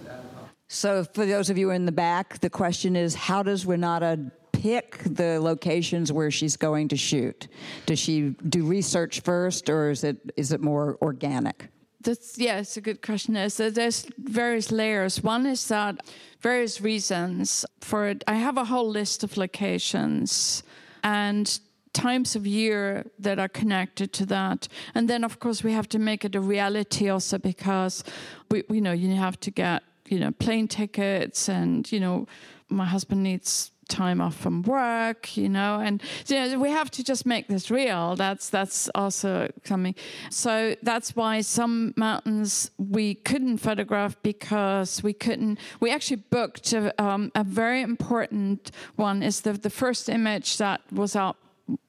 So, 0.69 1.05
for 1.05 1.25
those 1.25 1.49
of 1.49 1.57
you 1.57 1.71
in 1.71 1.87
the 1.87 1.93
back, 1.93 2.39
the 2.41 2.51
question 2.51 2.97
is 2.97 3.15
how 3.15 3.43
does 3.43 3.65
Renate 3.65 4.31
pick 4.53 4.99
the 5.05 5.41
locations 5.41 6.13
where 6.13 6.31
she's 6.31 6.57
going 6.57 6.89
to 6.89 6.97
shoot? 6.97 7.49
Does 7.87 7.99
she 7.99 8.35
do 8.49 8.65
research 8.65 9.21
first, 9.21 9.71
or 9.71 9.91
is 9.91 10.05
it 10.05 10.19
is 10.37 10.53
it 10.53 10.61
more 10.61 10.99
organic? 11.01 11.69
That's 12.03 12.39
yeah, 12.39 12.61
it's 12.61 12.77
a 12.77 12.81
good 12.81 13.03
question. 13.03 13.51
So 13.51 13.71
there's 13.71 14.07
various 14.19 14.73
layers. 14.73 15.23
One 15.23 15.47
is 15.47 15.69
that 15.69 16.01
various 16.41 16.81
reasons 16.81 17.67
for 17.81 18.09
it. 18.09 18.25
I 18.27 18.35
have 18.35 18.57
a 18.57 18.65
whole 18.65 18.89
list 18.89 19.23
of 19.23 19.37
locations 19.37 20.63
and 21.03 21.61
times 21.93 22.37
of 22.37 22.47
year 22.47 23.05
that 23.19 23.39
are 23.39 23.49
connected 23.49 24.13
to 24.15 24.27
that. 24.27 24.69
And 24.95 25.09
then 25.09 25.25
of 25.25 25.41
course 25.41 25.63
we 25.63 25.73
have 25.73 25.89
to 25.91 25.99
make 25.99 26.25
it 26.25 26.35
a 26.35 26.41
reality 26.41 27.09
also 27.11 27.39
because 27.39 28.05
we 28.51 28.63
you 28.71 28.81
know 28.81 28.93
you 28.93 29.15
have 29.17 29.39
to 29.41 29.51
get, 29.51 29.83
you 30.09 30.21
know, 30.21 30.31
plane 30.31 30.69
tickets 30.69 31.49
and, 31.49 31.91
you 31.93 32.01
know, 32.01 32.27
my 32.69 32.87
husband 32.87 33.23
needs 33.23 33.73
time 33.91 34.21
off 34.21 34.37
from 34.37 34.63
work, 34.63 35.37
you 35.37 35.49
know, 35.49 35.81
and 35.81 36.03
you 36.27 36.37
know, 36.37 36.59
we 36.59 36.71
have 36.71 36.91
to 36.93 37.05
just 37.05 37.27
make 37.27 37.49
this 37.49 37.71
real. 37.71 38.17
That's 38.17 38.49
that's 38.49 38.89
also 38.95 39.51
coming. 39.65 39.95
So 40.31 40.77
that's 40.83 41.15
why 41.15 41.43
some 41.43 41.93
mountains 41.97 42.71
we 42.79 43.15
couldn't 43.15 43.59
photograph 43.59 44.17
because 44.23 45.03
we 45.03 45.13
couldn't. 45.13 45.59
We 45.81 45.91
actually 45.91 46.23
booked 46.31 46.73
a, 46.73 47.03
um, 47.03 47.33
a 47.35 47.45
very 47.45 47.83
important 47.83 48.71
one. 48.97 49.23
Is 49.23 49.43
the 49.43 49.53
the 49.53 49.71
first 49.71 50.09
image 50.09 50.57
that 50.59 50.81
was 50.93 51.17
out 51.17 51.37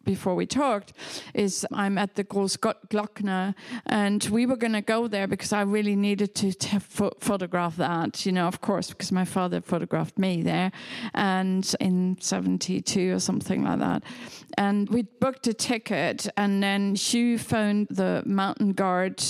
before 0.03 0.35
we 0.35 0.45
talked 0.45 0.93
is 1.33 1.65
I'm 1.71 1.97
at 1.97 2.15
the 2.15 2.23
Großglockner 2.23 3.55
and 3.85 4.23
we 4.25 4.45
were 4.45 4.55
going 4.55 4.73
to 4.73 4.81
go 4.81 5.07
there 5.07 5.27
because 5.27 5.53
I 5.53 5.61
really 5.61 5.95
needed 5.95 6.35
to 6.35 6.79
photograph 7.19 7.77
that, 7.77 8.25
you 8.25 8.31
know, 8.31 8.47
of 8.47 8.61
course, 8.61 8.89
because 8.89 9.11
my 9.11 9.25
father 9.25 9.61
photographed 9.61 10.17
me 10.17 10.41
there 10.41 10.71
and 11.13 11.75
in 11.79 12.17
72 12.19 13.13
or 13.13 13.19
something 13.19 13.63
like 13.63 13.79
that. 13.79 14.03
And 14.57 14.89
we 14.89 15.03
booked 15.03 15.47
a 15.47 15.53
ticket 15.53 16.27
and 16.37 16.61
then 16.61 16.95
Hugh 16.95 17.37
phoned 17.37 17.87
the 17.89 18.23
mountain 18.25 18.73
guard 18.73 19.23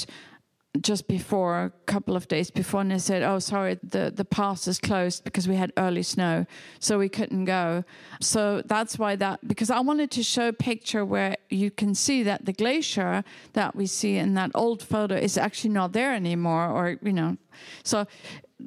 just 0.80 1.08
before, 1.08 1.66
a 1.66 1.70
couple 1.86 2.16
of 2.16 2.30
days 2.30 2.50
before, 2.50 2.80
and 2.80 2.92
they 2.92 3.00
said, 3.00 3.24
"Oh, 3.24 3.40
sorry, 3.40 3.78
the 3.84 4.12
the 4.16 4.24
pass 4.24 4.68
is 4.68 4.80
closed 4.80 5.26
because 5.26 5.48
we 5.48 5.56
had 5.56 5.74
early 5.78 6.04
snow, 6.04 6.46
so 6.80 6.98
we 6.98 7.10
couldn't 7.10 7.46
go." 7.46 7.84
So 8.22 8.62
that's 8.66 8.98
why 8.98 9.18
that 9.18 9.46
because 9.46 9.70
I 9.70 9.82
wanted 9.82 10.12
to 10.12 10.24
show 10.24 10.48
a 10.48 10.54
picture 10.54 11.04
where 11.04 11.36
you 11.50 11.72
can 11.72 11.94
see 11.94 12.24
that 12.24 12.46
the 12.46 12.54
glacier 12.54 13.24
that 13.52 13.76
we 13.76 13.86
see 13.86 14.16
in 14.16 14.34
that 14.36 14.52
old 14.56 14.82
photo 14.82 15.16
is 15.16 15.38
actually 15.38 15.72
not 15.72 15.92
there 15.92 16.14
anymore, 16.14 16.68
or 16.68 16.98
you 17.04 17.14
know, 17.14 17.38
so 17.84 18.08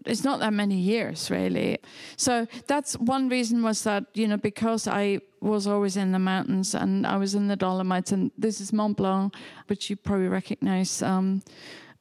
it's 0.05 0.25
not 0.25 0.41
that 0.41 0.53
many 0.53 0.77
years 0.77 1.31
really. 1.31 1.79
So 2.17 2.47
that's 2.67 2.99
one 2.99 3.31
reason 3.31 3.63
was 3.63 3.83
that 3.85 4.05
you 4.13 4.29
know 4.29 4.37
because 4.37 4.87
I 4.87 5.21
was 5.41 5.67
always 5.67 5.97
in 5.97 6.13
the 6.13 6.19
mountains, 6.19 6.75
and 6.75 7.07
I 7.07 7.17
was 7.17 7.35
in 7.35 7.49
the 7.49 7.57
Dolomites, 7.57 8.13
and 8.13 8.31
this 8.37 8.61
is 8.61 8.73
Mont 8.75 8.97
Blanc, 8.97 9.35
which 9.69 9.89
you 9.89 9.97
probably 9.97 10.29
recognize. 10.29 11.03
Um, 11.03 11.43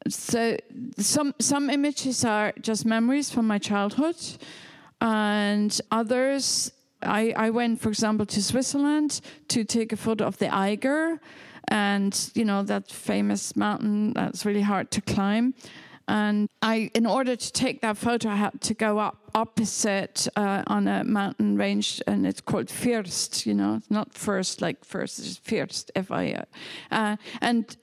so 0.08 0.58
some 0.98 1.34
some 1.40 1.70
images 1.70 2.26
are 2.26 2.54
just 2.62 2.86
memories 2.86 3.30
from 3.32 3.48
my 3.48 3.58
childhood, 3.58 4.18
and 5.00 5.80
others 5.92 6.72
I, 7.02 7.34
I 7.36 7.50
went, 7.50 7.82
for 7.82 7.90
example, 7.90 8.26
to 8.26 8.42
Switzerland 8.42 9.22
to 9.50 9.64
take 9.64 9.94
a 9.94 9.98
photo 9.98 10.26
of 10.26 10.38
the 10.38 10.54
Eiger, 10.54 11.20
and 11.68 12.32
you 12.34 12.46
know 12.46 12.64
that 12.64 12.92
famous 12.92 13.56
mountain 13.56 14.14
that's 14.14 14.46
really 14.46 14.62
hard 14.62 14.92
to 14.92 15.02
climb. 15.02 15.54
And 16.08 16.50
I, 16.62 16.92
in 16.94 17.06
order 17.06 17.36
to 17.36 17.52
take 17.52 17.82
that 17.82 17.98
photo, 17.98 18.30
I 18.30 18.36
had 18.36 18.62
to 18.62 18.74
go 18.74 19.00
up 19.00 19.18
opposite 19.36 20.28
uh, 20.36 20.64
on 20.68 20.88
a 20.88 21.04
mountain 21.04 21.58
range, 21.58 22.02
and 22.08 22.28
it's 22.28 22.42
called 22.42 22.70
First. 22.70 23.46
You 23.46 23.54
know, 23.54 23.82
not 23.90 24.14
first 24.14 24.62
like 24.62 24.84
first, 24.84 25.20
it's 25.20 25.38
First, 25.38 25.92
F 25.96 26.12
I. 26.12 26.44
Uh, 26.92 27.18
and 27.42 27.78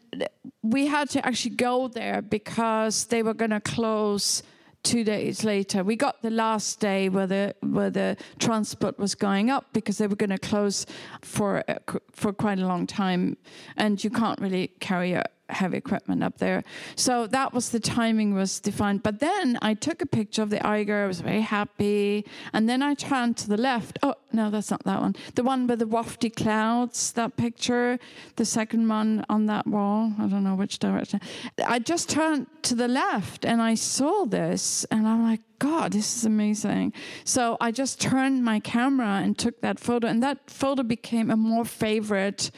we 0.63 0.87
had 0.87 1.09
to 1.11 1.27
actually 1.27 1.57
go 1.57 1.89
there 1.89 2.21
because 2.23 3.07
they 3.07 3.23
were 3.23 3.35
going 3.35 3.53
to 3.53 3.61
close 3.61 4.43
two 4.83 5.05
days 5.05 5.45
later. 5.45 5.85
We 5.85 5.97
got 5.97 6.23
the 6.23 6.31
last 6.31 6.81
day 6.81 7.09
where 7.09 7.27
the 7.27 7.55
where 7.63 7.91
the 7.91 8.17
transport 8.39 8.99
was 8.99 9.15
going 9.15 9.51
up 9.51 9.67
because 9.73 9.99
they 9.99 10.07
were 10.07 10.17
going 10.17 10.31
to 10.31 10.39
close 10.39 10.87
for 11.23 11.65
for 12.13 12.33
quite 12.33 12.59
a 12.59 12.67
long 12.67 12.87
time, 12.87 13.37
and 13.77 14.03
you 14.03 14.11
can't 14.11 14.41
really 14.41 14.69
carry 14.81 15.13
a 15.13 15.25
heavy 15.53 15.77
equipment 15.77 16.23
up 16.23 16.39
there. 16.39 16.63
So 16.97 17.27
that 17.29 17.53
was 17.53 17.71
the 17.71 17.81
timing 17.81 18.35
was 18.35 18.61
defined. 18.61 19.03
But 19.03 19.21
then 19.21 19.59
I 19.63 19.75
took 19.75 20.03
a 20.03 20.07
picture 20.07 20.43
of 20.43 20.51
the 20.51 20.65
Eiger. 20.67 21.05
I 21.05 21.07
was 21.07 21.21
very 21.21 21.41
happy. 21.41 22.27
And 22.53 22.69
then 22.69 22.83
I 22.83 22.95
turned 22.95 23.37
to 23.39 23.49
the 23.49 23.57
left. 23.57 23.99
Oh, 24.03 24.15
no, 24.33 24.51
that's 24.51 24.71
not 24.71 24.85
that 24.85 25.01
one. 25.01 25.17
The 25.35 25.43
one 25.43 25.67
with 25.67 25.81
the 25.81 25.87
wafty 25.87 26.35
clouds, 26.35 27.13
that 27.13 27.37
picture, 27.37 27.99
the 28.37 28.45
second 28.45 28.89
one 28.89 29.25
on 29.29 29.47
that 29.47 29.67
wall. 29.67 30.13
I 30.19 30.27
don't 30.27 30.45
know 30.45 30.55
which 30.55 30.79
direction. 30.79 31.21
I 31.65 31.79
just 31.79 32.09
turned 32.09 32.47
to 32.63 32.75
the 32.75 32.89
left 32.89 33.45
and 33.45 33.61
I 33.61 33.75
saw 33.75 34.25
this 34.25 34.85
and 34.91 35.07
I'm 35.07 35.23
like, 35.23 35.41
God, 35.59 35.93
this 35.93 36.17
is 36.17 36.25
amazing. 36.25 36.93
So 37.25 37.57
I 37.61 37.71
just 37.71 38.01
turned 38.01 38.45
my 38.45 38.61
camera 38.61 39.21
and 39.23 39.37
took 39.37 39.61
that 39.61 39.79
photo. 39.79 40.09
And 40.09 40.23
that 40.23 40.51
photo 40.51 40.83
became 40.83 41.31
a 41.31 41.37
more 41.37 41.65
favorite 41.65 42.51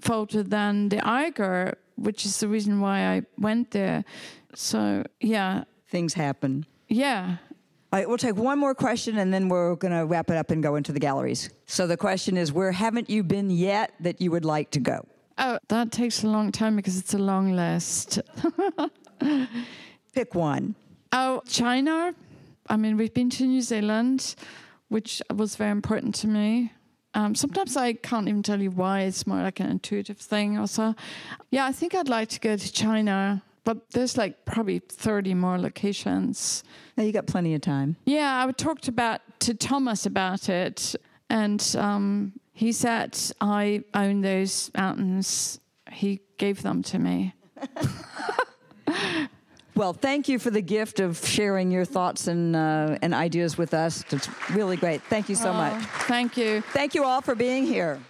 photo 0.00 0.42
than 0.42 0.88
the 0.88 1.06
Eiger 1.06 1.78
which 2.00 2.24
is 2.24 2.40
the 2.40 2.48
reason 2.48 2.80
why 2.80 3.00
I 3.06 3.22
went 3.38 3.70
there. 3.70 4.04
So, 4.54 5.04
yeah. 5.20 5.64
Things 5.88 6.14
happen. 6.14 6.66
Yeah. 6.88 7.36
All 7.92 7.98
right, 7.98 8.08
we'll 8.08 8.18
take 8.18 8.36
one 8.36 8.58
more 8.58 8.74
question 8.74 9.18
and 9.18 9.34
then 9.34 9.48
we're 9.48 9.74
going 9.76 9.92
to 9.92 10.06
wrap 10.06 10.30
it 10.30 10.36
up 10.36 10.50
and 10.50 10.62
go 10.62 10.76
into 10.76 10.92
the 10.92 11.00
galleries. 11.00 11.50
So 11.66 11.86
the 11.86 11.96
question 11.96 12.36
is 12.36 12.52
where 12.52 12.72
haven't 12.72 13.10
you 13.10 13.22
been 13.22 13.50
yet 13.50 13.92
that 14.00 14.20
you 14.20 14.30
would 14.30 14.44
like 14.44 14.70
to 14.72 14.80
go? 14.80 15.06
Oh, 15.38 15.58
that 15.68 15.90
takes 15.90 16.22
a 16.22 16.28
long 16.28 16.52
time 16.52 16.76
because 16.76 16.98
it's 16.98 17.14
a 17.14 17.18
long 17.18 17.56
list. 17.56 18.20
Pick 20.14 20.34
one. 20.34 20.74
Oh, 21.12 21.42
China. 21.48 22.14
I 22.68 22.76
mean, 22.76 22.96
we've 22.96 23.12
been 23.12 23.30
to 23.30 23.44
New 23.44 23.62
Zealand, 23.62 24.36
which 24.88 25.20
was 25.34 25.56
very 25.56 25.70
important 25.70 26.14
to 26.16 26.28
me. 26.28 26.72
Um, 27.14 27.34
sometimes 27.34 27.76
I 27.76 27.94
can't 27.94 28.28
even 28.28 28.42
tell 28.42 28.60
you 28.60 28.70
why. 28.70 29.00
It's 29.00 29.26
more 29.26 29.42
like 29.42 29.60
an 29.60 29.70
intuitive 29.70 30.18
thing. 30.18 30.58
Also, 30.58 30.94
yeah, 31.50 31.66
I 31.66 31.72
think 31.72 31.94
I'd 31.94 32.08
like 32.08 32.28
to 32.30 32.40
go 32.40 32.56
to 32.56 32.72
China, 32.72 33.42
but 33.64 33.90
there's 33.90 34.16
like 34.16 34.44
probably 34.44 34.78
30 34.78 35.34
more 35.34 35.58
locations. 35.58 36.62
Now 36.96 37.04
you 37.04 37.12
got 37.12 37.26
plenty 37.26 37.54
of 37.54 37.60
time. 37.62 37.96
Yeah, 38.04 38.44
I 38.46 38.52
talked 38.52 38.88
about 38.88 39.20
to 39.40 39.54
Thomas 39.54 40.06
about 40.06 40.48
it, 40.48 40.94
and 41.28 41.74
um, 41.78 42.32
he 42.52 42.72
said 42.72 43.18
I 43.40 43.84
own 43.94 44.20
those 44.20 44.70
mountains. 44.76 45.58
He 45.90 46.20
gave 46.38 46.62
them 46.62 46.82
to 46.84 46.98
me. 46.98 47.34
Well, 49.74 49.92
thank 49.92 50.28
you 50.28 50.38
for 50.38 50.50
the 50.50 50.60
gift 50.60 51.00
of 51.00 51.24
sharing 51.24 51.70
your 51.70 51.84
thoughts 51.84 52.26
and 52.26 52.56
uh, 52.56 52.98
and 53.02 53.14
ideas 53.14 53.56
with 53.56 53.72
us. 53.72 54.04
It's 54.10 54.28
really 54.50 54.76
great. 54.76 55.02
Thank 55.02 55.28
you 55.28 55.36
so 55.36 55.52
much. 55.52 55.82
Thank 56.08 56.36
you. 56.36 56.60
Thank 56.72 56.94
you 56.94 57.04
all 57.04 57.20
for 57.20 57.34
being 57.34 57.64
here. 57.64 58.00